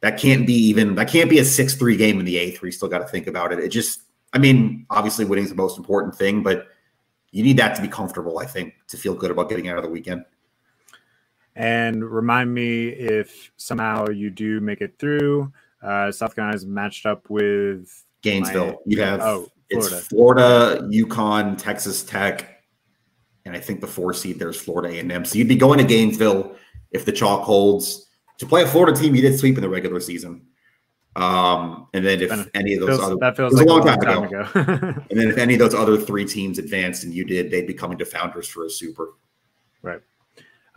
That 0.02 0.20
can't 0.20 0.46
be 0.46 0.54
even. 0.54 0.96
That 0.96 1.08
can't 1.08 1.30
be 1.30 1.40
a 1.40 1.46
six-three 1.46 1.96
game 1.96 2.20
in 2.20 2.26
the 2.26 2.38
eighth. 2.38 2.62
Where 2.62 2.68
you 2.68 2.72
still 2.72 2.90
got 2.90 3.00
to 3.00 3.08
think 3.08 3.28
about 3.28 3.54
it. 3.54 3.60
It 3.60 3.70
just. 3.70 4.02
I 4.34 4.40
mean, 4.40 4.86
obviously, 4.90 5.26
winning 5.26 5.46
is 5.46 5.52
the 5.52 5.56
most 5.56 5.78
important 5.78 6.16
thing, 6.16 6.44
but 6.44 6.68
you 7.32 7.44
need 7.44 7.58
that 7.58 7.76
to 7.76 7.82
be 7.82 7.88
comfortable. 7.88 8.40
I 8.40 8.46
think 8.46 8.74
to 8.90 8.98
feel 8.98 9.14
good 9.14 9.32
about 9.32 9.50
getting 9.50 9.70
out 9.70 9.78
of 9.78 9.84
the 9.84 9.90
weekend. 9.90 10.26
And 11.58 12.06
remind 12.06 12.54
me 12.54 12.90
if 12.90 13.52
somehow 13.58 14.10
you 14.10 14.30
do 14.30 14.62
make 14.62 14.82
it 14.82 14.94
through. 15.00 15.52
Uh, 15.82 16.12
South 16.12 16.36
Carolina's 16.36 16.68
matched 16.68 17.08
up 17.08 17.28
with 17.32 18.06
Gainesville. 18.22 18.66
Miami. 18.66 18.78
You 18.86 19.02
have 19.02 19.22
oh, 19.22 19.48
Florida. 19.72 19.98
it's 19.98 20.08
Florida, 20.08 20.90
UConn, 20.92 21.58
Texas 21.58 22.04
Tech, 22.04 22.62
and 23.46 23.56
I 23.56 23.60
think 23.60 23.82
the 23.82 23.88
four 23.88 24.14
seed 24.14 24.38
there's 24.38 24.62
Florida 24.62 24.96
A&M. 24.96 25.26
So 25.26 25.40
you'd 25.40 25.48
be 25.48 25.56
going 25.56 25.80
to 25.80 25.84
Gainesville 25.84 26.56
if 26.92 27.06
the 27.06 27.12
chalk 27.12 27.42
holds 27.42 28.08
to 28.38 28.46
play 28.46 28.62
a 28.62 28.68
Florida 28.68 28.96
team 28.96 29.16
you 29.16 29.24
did 29.24 29.40
sweep 29.40 29.56
in 29.56 29.62
the 29.62 29.70
regular 29.70 30.00
season. 30.00 30.44
Um, 31.16 31.88
and 31.96 32.06
then 32.06 32.22
if 32.22 32.50
any 32.54 32.76
of 32.76 32.82
those 32.82 32.90
feels, 32.90 33.02
other 33.02 33.16
that 33.22 33.36
feels 33.36 33.54
like 33.54 33.66
a 33.66 33.70
long, 33.70 33.84
time, 33.84 34.00
time 34.00 34.24
ago, 34.26 34.42
ago. 34.42 35.04
and 35.10 35.20
then 35.20 35.30
if 35.30 35.40
any 35.40 35.56
of 35.56 35.60
those 35.60 35.74
other 35.74 35.98
three 35.98 36.26
teams 36.26 36.60
advanced 36.60 37.04
and 37.04 37.12
you 37.12 37.26
did, 37.26 37.50
they'd 37.50 37.66
be 37.66 37.74
coming 37.74 37.98
to 37.98 38.06
Founders 38.06 38.48
for 38.48 38.66
a 38.66 38.70
super. 38.70 39.14
Right. 39.82 40.02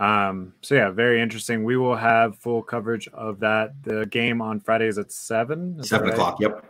Um, 0.01 0.55
so 0.63 0.75
yeah, 0.75 0.91
very 0.91 1.21
interesting. 1.21 1.63
We 1.63 1.77
will 1.77 1.95
have 1.95 2.37
full 2.39 2.63
coverage 2.63 3.07
of 3.09 3.39
that. 3.41 3.75
The 3.83 4.07
game 4.07 4.41
on 4.41 4.59
Fridays 4.59 4.97
at 4.99 5.13
seven. 5.13 5.83
Seven 5.85 6.09
right? 6.09 6.15
o'clock. 6.15 6.41
Yep. 6.41 6.65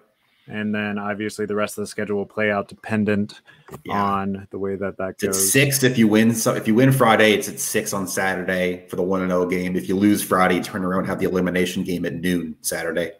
And 0.49 0.75
then 0.75 0.99
obviously 0.99 1.47
the 1.47 1.55
rest 1.55 1.79
of 1.79 1.83
the 1.83 1.87
schedule 1.87 2.17
will 2.17 2.27
play 2.27 2.51
out 2.51 2.67
dependent 2.67 3.41
yeah. 3.85 4.03
on 4.03 4.49
the 4.51 4.59
way 4.59 4.75
that 4.75 4.97
that 4.99 5.17
goes. 5.19 5.37
It's 5.37 5.53
six 5.53 5.85
if 5.85 5.97
you 5.97 6.09
win. 6.09 6.35
So 6.35 6.55
if 6.55 6.67
you 6.67 6.75
win 6.75 6.91
Friday, 6.91 7.33
it's 7.33 7.49
at 7.49 7.61
six 7.61 7.93
on 7.93 8.09
Saturday 8.09 8.85
for 8.89 8.97
the 8.97 9.03
one 9.03 9.23
and 9.23 9.31
zero 9.31 9.45
oh 9.45 9.47
game. 9.47 9.77
If 9.77 9.89
you 9.89 9.97
lose 9.97 10.25
Friday, 10.25 10.61
turn 10.61 10.85
around 10.85 11.05
have 11.05 11.21
the 11.21 11.27
elimination 11.27 11.85
game 11.85 12.05
at 12.05 12.15
noon 12.15 12.57
Saturday. 12.63 13.13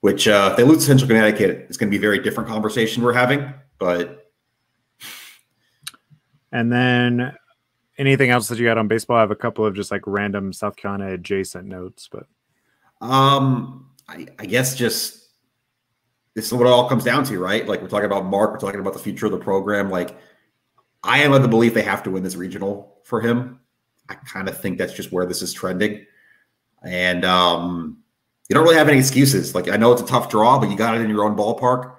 Which 0.00 0.26
uh, 0.26 0.48
if 0.50 0.56
they 0.56 0.64
lose 0.64 0.84
Central 0.84 1.06
Connecticut, 1.06 1.66
it's 1.68 1.76
going 1.76 1.88
to 1.88 1.96
be 1.96 1.98
a 1.98 2.00
very 2.00 2.18
different 2.18 2.48
conversation 2.48 3.04
we're 3.04 3.12
having. 3.12 3.54
But 3.78 4.32
and 6.50 6.72
then 6.72 7.36
anything 8.00 8.30
else 8.30 8.48
that 8.48 8.58
you 8.58 8.64
got 8.64 8.78
on 8.78 8.88
baseball? 8.88 9.18
I 9.18 9.20
have 9.20 9.30
a 9.30 9.36
couple 9.36 9.64
of 9.64 9.74
just 9.74 9.90
like 9.90 10.02
random 10.06 10.52
South 10.52 10.76
Carolina 10.76 11.12
adjacent 11.12 11.66
notes, 11.66 12.08
but 12.10 12.26
um, 13.00 13.90
I, 14.08 14.26
I 14.38 14.46
guess 14.46 14.74
just 14.74 15.28
this 16.34 16.46
is 16.46 16.52
what 16.52 16.66
it 16.66 16.70
all 16.70 16.88
comes 16.88 17.04
down 17.04 17.24
to, 17.24 17.38
right? 17.38 17.66
Like 17.66 17.82
we're 17.82 17.88
talking 17.88 18.06
about 18.06 18.24
Mark, 18.24 18.52
we're 18.52 18.58
talking 18.58 18.80
about 18.80 18.94
the 18.94 18.98
future 18.98 19.26
of 19.26 19.32
the 19.32 19.38
program. 19.38 19.90
Like 19.90 20.18
I 21.02 21.22
am 21.22 21.32
of 21.32 21.42
the 21.42 21.48
belief 21.48 21.74
they 21.74 21.82
have 21.82 22.02
to 22.04 22.10
win 22.10 22.22
this 22.22 22.36
regional 22.36 22.98
for 23.04 23.20
him. 23.20 23.60
I 24.08 24.14
kind 24.14 24.48
of 24.48 24.60
think 24.60 24.78
that's 24.78 24.92
just 24.92 25.12
where 25.12 25.26
this 25.26 25.42
is 25.42 25.52
trending. 25.52 26.04
And 26.82 27.24
um, 27.24 27.98
you 28.48 28.54
don't 28.54 28.64
really 28.64 28.76
have 28.76 28.88
any 28.88 28.98
excuses. 28.98 29.54
Like 29.54 29.68
I 29.68 29.76
know 29.76 29.92
it's 29.92 30.02
a 30.02 30.06
tough 30.06 30.30
draw, 30.30 30.58
but 30.58 30.70
you 30.70 30.76
got 30.76 30.96
it 30.96 31.02
in 31.02 31.10
your 31.10 31.24
own 31.24 31.36
ballpark. 31.36 31.94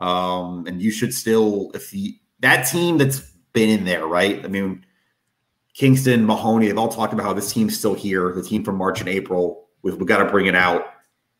Um, 0.00 0.66
and 0.66 0.82
you 0.82 0.90
should 0.90 1.14
still, 1.14 1.70
if 1.74 1.90
the 1.90 2.18
that 2.40 2.62
team 2.62 2.98
that's 2.98 3.20
been 3.52 3.68
in 3.70 3.84
there, 3.84 4.06
right? 4.06 4.44
I 4.44 4.48
mean, 4.48 4.84
Kingston, 5.74 6.24
Mahoney, 6.24 6.68
they've 6.68 6.78
all 6.78 6.88
talked 6.88 7.12
about 7.12 7.24
how 7.24 7.32
this 7.32 7.52
team's 7.52 7.76
still 7.76 7.94
here. 7.94 8.32
The 8.32 8.42
team 8.42 8.64
from 8.64 8.76
March 8.76 9.00
and 9.00 9.08
April, 9.08 9.68
we've, 9.82 9.96
we've 9.96 10.06
got 10.06 10.18
to 10.18 10.30
bring 10.30 10.46
it 10.46 10.54
out. 10.54 10.86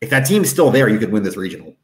If 0.01 0.09
that 0.09 0.25
team's 0.25 0.49
still 0.49 0.71
there, 0.71 0.89
you 0.89 0.99
could 0.99 1.11
win 1.11 1.23
this 1.23 1.37
regional. 1.37 1.75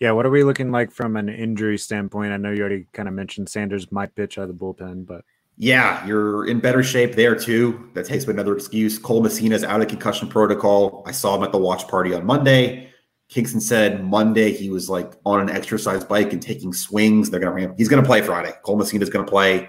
Yeah, 0.00 0.12
what 0.12 0.26
are 0.26 0.30
we 0.30 0.44
looking 0.44 0.72
like 0.72 0.90
from 0.90 1.16
an 1.16 1.28
injury 1.28 1.78
standpoint? 1.78 2.32
I 2.32 2.36
know 2.36 2.50
you 2.50 2.60
already 2.60 2.86
kind 2.92 3.06
of 3.06 3.14
mentioned 3.14 3.48
Sanders 3.48 3.92
might 3.92 4.14
pitch 4.14 4.38
out 4.38 4.42
of 4.42 4.48
the 4.48 4.54
bullpen, 4.54 5.06
but 5.06 5.24
yeah, 5.56 6.04
you're 6.04 6.46
in 6.46 6.58
better 6.58 6.82
shape 6.82 7.14
there 7.14 7.36
too. 7.36 7.90
That 7.94 8.06
takes 8.06 8.24
another 8.24 8.56
excuse. 8.56 8.98
Cole 8.98 9.22
Messina's 9.22 9.62
out 9.62 9.80
of 9.80 9.88
concussion 9.88 10.28
protocol. 10.28 11.04
I 11.06 11.12
saw 11.12 11.36
him 11.36 11.44
at 11.44 11.52
the 11.52 11.58
watch 11.58 11.86
party 11.86 12.12
on 12.12 12.26
Monday. 12.26 12.90
Kingston 13.28 13.60
said 13.60 14.04
Monday 14.04 14.52
he 14.52 14.68
was 14.68 14.90
like 14.90 15.12
on 15.24 15.40
an 15.40 15.48
exercise 15.48 16.04
bike 16.04 16.32
and 16.32 16.42
taking 16.42 16.72
swings. 16.72 17.30
They're 17.30 17.40
gonna 17.40 17.54
ramp. 17.54 17.74
He's 17.78 17.88
gonna 17.88 18.02
play 18.02 18.20
Friday. 18.20 18.52
Cole 18.64 18.76
Messina's 18.76 19.10
gonna 19.10 19.26
play, 19.26 19.68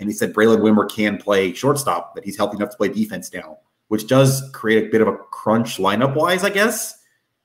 and 0.00 0.08
he 0.08 0.14
said 0.14 0.32
Braylen 0.32 0.58
Wimmer 0.58 0.90
can 0.90 1.18
play 1.18 1.52
shortstop. 1.52 2.14
That 2.14 2.24
he's 2.24 2.36
healthy 2.36 2.56
enough 2.56 2.70
to 2.70 2.76
play 2.76 2.88
defense 2.88 3.32
now, 3.32 3.58
which 3.88 4.06
does 4.06 4.42
create 4.52 4.86
a 4.86 4.90
bit 4.90 5.00
of 5.00 5.08
a 5.08 5.16
crunch 5.16 5.78
lineup 5.78 6.14
wise, 6.14 6.44
I 6.44 6.50
guess. 6.50 6.98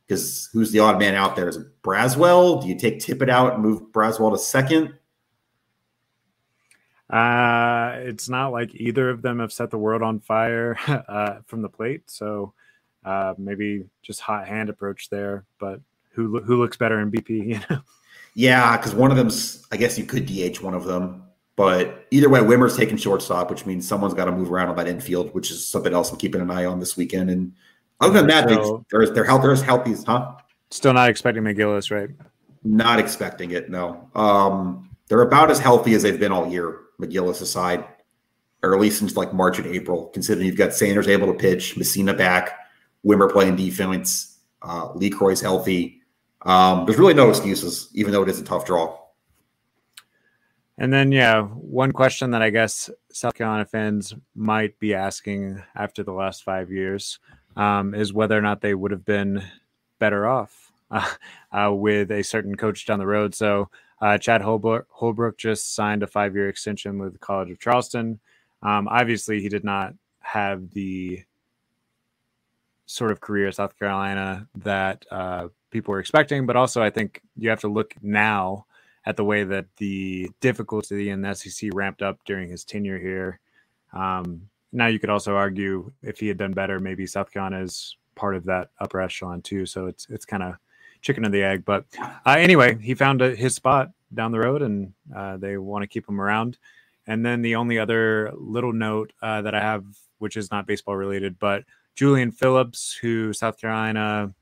Because 0.06 0.50
who's 0.54 0.72
the 0.72 0.80
odd 0.80 1.00
man 1.00 1.16
out 1.16 1.36
there? 1.36 1.50
Is 1.50 1.58
it 1.58 1.82
Braswell? 1.82 2.62
Do 2.62 2.68
you 2.68 2.78
take 2.78 3.00
Tippett 3.00 3.30
out 3.30 3.56
and 3.56 3.64
move 3.64 3.92
Braswell 3.92 4.32
to 4.32 4.38
second? 4.38 4.94
Uh, 7.10 7.96
it's 8.00 8.28
not 8.28 8.52
like 8.52 8.76
either 8.76 9.10
of 9.10 9.22
them 9.22 9.40
have 9.40 9.52
set 9.54 9.70
the 9.70 9.78
world 9.78 10.02
on 10.02 10.20
fire 10.20 10.78
uh, 11.08 11.40
from 11.46 11.62
the 11.62 11.70
plate. 11.70 12.04
So 12.10 12.54
uh, 13.06 13.34
maybe 13.38 13.86
just 14.02 14.22
hot 14.22 14.48
hand 14.48 14.70
approach 14.70 15.10
there. 15.10 15.46
But 15.60 15.82
who 16.12 16.42
who 16.42 16.58
looks 16.58 16.78
better 16.78 17.00
in 17.00 17.12
BP? 17.12 17.28
You 17.48 17.60
know. 17.70 17.82
Yeah, 18.34 18.78
because 18.78 18.94
one 18.94 19.10
of 19.10 19.18
them's. 19.18 19.66
I 19.72 19.78
guess 19.78 19.98
you 19.98 20.06
could 20.06 20.28
DH 20.28 20.62
one 20.62 20.76
of 20.76 20.84
them. 20.84 21.24
But 21.58 22.06
either 22.12 22.30
way, 22.30 22.40
Wimmer's 22.40 22.78
taking 22.78 22.98
shortstop, 22.98 23.50
which 23.50 23.66
means 23.66 23.86
someone's 23.86 24.14
got 24.14 24.26
to 24.26 24.32
move 24.32 24.52
around 24.52 24.70
on 24.70 24.76
that 24.76 24.88
infield, 24.88 25.34
which 25.34 25.50
is 25.50 25.66
something 25.66 25.92
else 25.92 26.12
I'm 26.12 26.18
keeping 26.18 26.40
an 26.40 26.52
eye 26.52 26.66
on 26.66 26.80
this 26.80 26.96
weekend. 26.96 27.32
And 27.32 27.52
other 28.00 28.14
than 28.14 28.28
that, 28.28 28.48
so, 28.48 28.86
they're 28.92 29.10
they're 29.10 29.26
healthy. 29.26 29.48
They're 29.48 29.66
healthy, 29.66 29.96
huh? 30.06 30.36
Still 30.70 30.94
not 30.94 31.10
expecting 31.10 31.44
McGillis, 31.44 31.90
right? 31.90 32.12
Not 32.64 33.00
expecting 33.00 33.52
it. 33.52 33.72
No. 33.72 34.08
Um, 34.14 34.88
they're 35.08 35.24
about 35.24 35.50
as 35.50 35.58
healthy 35.58 35.96
as 35.96 36.04
they've 36.04 36.20
been 36.20 36.32
all 36.32 36.48
year. 36.48 36.82
McGillis 37.02 37.42
aside, 37.42 37.86
or 38.62 38.76
at 38.76 38.80
least 38.80 39.00
since 39.00 39.18
like 39.18 39.34
March 39.34 39.58
and 39.58 39.68
April. 39.68 40.08
Considering 40.10 40.46
you've 40.46 40.58
got 40.58 40.74
Sanders 40.74 41.08
able 41.08 41.26
to 41.26 41.34
pitch, 41.34 41.76
Messina 41.76 42.14
back, 42.14 42.52
Wimmer 43.04 43.32
playing 43.32 43.56
defense, 43.56 44.38
uh, 44.62 44.90
LeCroy's 44.94 45.42
healthy. 45.42 46.02
Um, 46.44 46.86
there's 46.86 47.00
really 47.00 47.16
no 47.16 47.30
excuses, 47.30 47.90
even 47.94 48.12
though 48.12 48.22
it 48.22 48.30
is 48.30 48.40
a 48.40 48.44
tough 48.44 48.66
draw. 48.66 48.96
And 50.78 50.94
then, 50.94 51.12
yeah, 51.12 51.42
one 51.42 51.92
question 51.92 52.32
that 52.32 52.44
I 52.44 52.52
guess 52.52 52.90
South 53.12 53.34
Carolina 53.34 53.66
fans 53.66 54.14
might 54.36 54.78
be 54.80 54.94
asking 54.94 55.62
after 55.76 56.04
the 56.04 56.14
last 56.14 56.44
five 56.44 56.72
years 56.72 57.20
um, 57.56 57.96
is 57.96 58.14
whether 58.14 58.38
or 58.38 58.42
not 58.42 58.62
they 58.62 58.76
would 58.76 58.92
have 58.92 59.06
been 59.06 59.44
better 59.98 60.28
off 60.28 60.72
uh, 60.92 61.10
uh, 61.52 61.74
with 61.74 62.12
a 62.12 62.24
certain 62.24 62.56
coach 62.56 62.86
down 62.86 63.00
the 63.00 63.08
road. 63.08 63.34
So 63.34 63.70
uh, 64.02 64.20
Chad 64.20 64.42
Holbrook, 64.42 64.88
Holbrook, 64.90 65.38
just 65.38 65.74
signed 65.74 66.04
a 66.04 66.08
five-year 66.08 66.48
extension 66.48 67.00
with 67.00 67.14
the 67.14 67.20
College 67.20 67.50
of 67.50 67.60
Charleston. 67.60 68.20
Um, 68.62 68.88
obviously, 68.88 69.42
he 69.42 69.50
did 69.50 69.64
not 69.64 69.96
have 70.20 70.70
the 70.72 71.24
sort 72.86 73.12
of 73.12 73.20
career 73.20 73.52
South 73.52 73.78
Carolina 73.80 74.48
that 74.56 75.06
uh, 75.10 75.48
people 75.72 75.92
were 75.92 76.00
expecting, 76.00 76.46
but 76.46 76.56
also 76.56 76.84
I 76.84 76.92
think 76.92 77.22
you 77.36 77.50
have 77.50 77.62
to 77.62 77.68
look 77.68 77.96
now 78.02 78.66
at 79.08 79.16
the 79.16 79.24
way 79.24 79.46
that 79.46 79.66
the 79.78 80.30
difficulty 80.42 81.10
in 81.12 81.22
the 81.22 81.34
SEC 81.34 81.70
ramped 81.74 82.02
up 82.02 82.20
during 82.26 82.50
his 82.50 82.66
tenure 82.66 83.00
here. 83.00 83.40
Um, 83.94 84.42
now 84.74 84.88
you 84.88 85.00
could 85.00 85.10
also 85.10 85.34
argue 85.34 85.94
if 86.04 86.20
he 86.20 86.28
had 86.28 86.38
done 86.38 86.52
better, 86.52 86.78
maybe 86.82 87.08
South 87.08 87.32
Carolina 87.32 87.64
is 87.64 87.96
part 88.16 88.36
of 88.36 88.44
that 88.44 88.72
upper 88.82 89.00
echelon 89.00 89.42
too. 89.42 89.66
So 89.66 89.86
it's 89.86 90.08
it's 90.10 90.26
kind 90.26 90.44
of 90.44 90.56
chicken 91.02 91.24
and 91.24 91.34
the 91.34 91.42
egg. 91.42 91.64
But 91.64 91.86
uh, 91.98 92.36
anyway, 92.38 92.78
he 92.82 92.96
found 92.96 93.22
a, 93.22 93.34
his 93.34 93.56
spot 93.56 93.92
down 94.14 94.34
the 94.34 94.40
road, 94.40 94.62
and 94.62 94.92
uh, 95.16 95.38
they 95.38 95.56
want 95.56 95.84
to 95.84 95.88
keep 95.88 96.08
him 96.08 96.20
around. 96.20 96.58
And 97.08 97.26
then 97.26 97.42
the 97.42 97.56
only 97.56 97.80
other 97.80 98.34
little 98.36 98.74
note 98.74 99.14
uh, 99.22 99.42
that 99.44 99.56
I 99.56 99.62
have, 99.62 99.86
which 100.18 100.36
is 100.36 100.52
not 100.52 100.68
baseball 100.68 100.98
related, 100.98 101.40
but 101.40 101.64
Julian 101.96 102.32
Phillips, 102.32 102.98
who 103.02 103.32
South 103.32 103.58
Carolina 103.58 104.34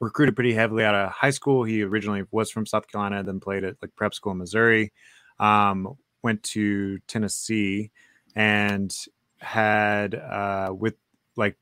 recruited 0.00 0.34
pretty 0.34 0.54
heavily 0.54 0.84
out 0.84 0.94
of 0.94 1.10
high 1.10 1.30
school. 1.30 1.64
He 1.64 1.82
originally 1.82 2.24
was 2.30 2.50
from 2.50 2.66
South 2.66 2.88
Carolina, 2.88 3.22
then 3.22 3.40
played 3.40 3.64
at 3.64 3.76
like 3.82 3.94
prep 3.96 4.14
school 4.14 4.32
in 4.32 4.38
Missouri. 4.38 4.92
Um, 5.38 5.96
went 6.22 6.42
to 6.42 6.98
Tennessee 7.06 7.90
and 8.34 8.94
had 9.38 10.14
uh, 10.14 10.72
with 10.76 10.94
like 11.36 11.56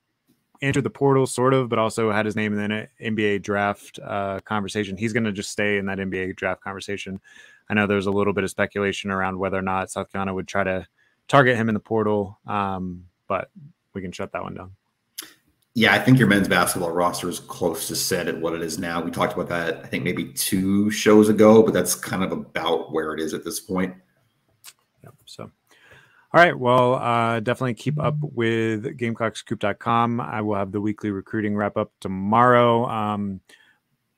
entered 0.62 0.84
the 0.84 0.90
portal 0.90 1.26
sort 1.26 1.54
of, 1.54 1.68
but 1.68 1.78
also 1.78 2.10
had 2.10 2.26
his 2.26 2.36
name 2.36 2.58
in 2.58 2.68
the 2.68 2.88
NBA 3.02 3.42
draft 3.42 3.98
uh, 4.02 4.40
conversation. 4.40 4.96
He's 4.96 5.12
going 5.12 5.24
to 5.24 5.32
just 5.32 5.50
stay 5.50 5.78
in 5.78 5.86
that 5.86 5.98
NBA 5.98 6.36
draft 6.36 6.62
conversation. 6.62 7.20
I 7.68 7.74
know 7.74 7.86
there's 7.86 8.06
a 8.06 8.12
little 8.12 8.32
bit 8.32 8.44
of 8.44 8.50
speculation 8.50 9.10
around 9.10 9.38
whether 9.38 9.58
or 9.58 9.62
not 9.62 9.90
South 9.90 10.10
Carolina 10.10 10.34
would 10.34 10.48
try 10.48 10.64
to 10.64 10.86
target 11.28 11.56
him 11.56 11.68
in 11.68 11.74
the 11.74 11.80
portal, 11.80 12.38
um, 12.46 13.04
but 13.28 13.50
we 13.92 14.02
can 14.02 14.12
shut 14.12 14.32
that 14.32 14.42
one 14.42 14.54
down. 14.54 14.72
Yeah, 15.76 15.92
I 15.92 15.98
think 15.98 16.18
your 16.18 16.26
men's 16.26 16.48
basketball 16.48 16.90
roster 16.90 17.28
is 17.28 17.38
close 17.38 17.86
to 17.88 17.96
set 17.96 18.28
at 18.28 18.40
what 18.40 18.54
it 18.54 18.62
is 18.62 18.78
now. 18.78 19.02
We 19.02 19.10
talked 19.10 19.34
about 19.34 19.50
that, 19.50 19.84
I 19.84 19.86
think 19.86 20.04
maybe 20.04 20.32
two 20.32 20.90
shows 20.90 21.28
ago, 21.28 21.62
but 21.62 21.74
that's 21.74 21.94
kind 21.94 22.24
of 22.24 22.32
about 22.32 22.94
where 22.94 23.12
it 23.12 23.20
is 23.20 23.34
at 23.34 23.44
this 23.44 23.60
point. 23.60 23.94
Yep. 25.04 25.12
So, 25.26 25.42
all 25.42 25.50
right. 26.32 26.58
Well, 26.58 26.94
uh, 26.94 27.40
definitely 27.40 27.74
keep 27.74 28.00
up 28.00 28.16
with 28.18 28.84
GamecockScoop.com. 28.84 30.18
I 30.18 30.40
will 30.40 30.54
have 30.54 30.72
the 30.72 30.80
weekly 30.80 31.10
recruiting 31.10 31.54
wrap 31.54 31.76
up 31.76 31.92
tomorrow. 32.00 32.86
Um, 32.86 33.42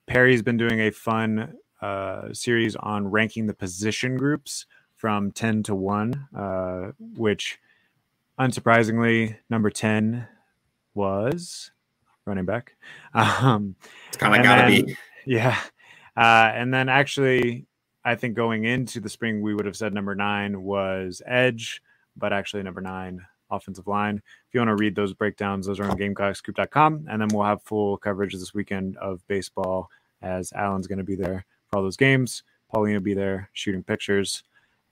Perry's 0.06 0.42
been 0.42 0.58
doing 0.58 0.78
a 0.82 0.92
fun 0.92 1.54
uh, 1.82 2.32
series 2.32 2.76
on 2.76 3.08
ranking 3.08 3.48
the 3.48 3.54
position 3.54 4.16
groups 4.16 4.64
from 4.94 5.32
10 5.32 5.64
to 5.64 5.74
1, 5.74 6.28
uh, 6.36 6.92
which 7.16 7.58
unsurprisingly, 8.38 9.38
number 9.50 9.70
10 9.70 10.28
was 10.98 11.70
running 12.26 12.44
back. 12.44 12.76
Um, 13.14 13.74
it's 14.08 14.16
kind 14.16 14.36
of 14.36 14.42
got 14.42 14.66
to 14.66 14.84
be. 14.84 14.96
Yeah. 15.26 15.58
Uh, 16.16 16.50
and 16.54 16.72
then 16.72 16.88
actually, 16.88 17.66
I 18.04 18.14
think 18.14 18.34
going 18.34 18.64
into 18.64 18.98
the 18.98 19.08
spring, 19.08 19.42
we 19.42 19.54
would 19.54 19.66
have 19.66 19.76
said 19.76 19.92
number 19.92 20.14
nine 20.14 20.62
was 20.62 21.20
edge, 21.26 21.82
but 22.16 22.32
actually 22.32 22.62
number 22.62 22.80
nine, 22.80 23.20
offensive 23.50 23.86
line. 23.86 24.16
If 24.16 24.54
you 24.54 24.60
want 24.60 24.68
to 24.68 24.82
read 24.82 24.94
those 24.94 25.12
breakdowns, 25.12 25.66
those 25.66 25.80
are 25.80 25.84
on 25.84 25.98
gamecockscoop.com. 25.98 27.06
And 27.10 27.20
then 27.20 27.28
we'll 27.28 27.44
have 27.44 27.62
full 27.62 27.98
coverage 27.98 28.32
this 28.32 28.54
weekend 28.54 28.96
of 28.96 29.26
baseball 29.28 29.90
as 30.22 30.52
Alan's 30.54 30.86
going 30.86 30.98
to 30.98 31.04
be 31.04 31.16
there 31.16 31.44
for 31.66 31.76
all 31.76 31.82
those 31.82 31.96
games. 31.96 32.42
Pauline 32.72 32.94
will 32.94 33.00
be 33.00 33.14
there 33.14 33.50
shooting 33.52 33.82
pictures. 33.82 34.42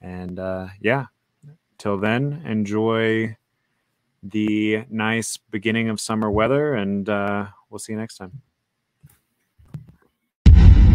And 0.02 0.38
uh, 0.38 0.68
yeah, 0.80 1.06
till 1.78 1.98
then, 1.98 2.42
enjoy 2.44 3.36
the 4.22 4.84
nice 4.90 5.36
beginning 5.36 5.88
of 5.88 6.00
summer 6.00 6.30
weather, 6.30 6.74
and 6.74 7.08
uh, 7.08 7.46
we'll 7.70 7.78
see 7.78 7.92
you 7.92 7.98
next 7.98 8.16
time. 8.16 8.42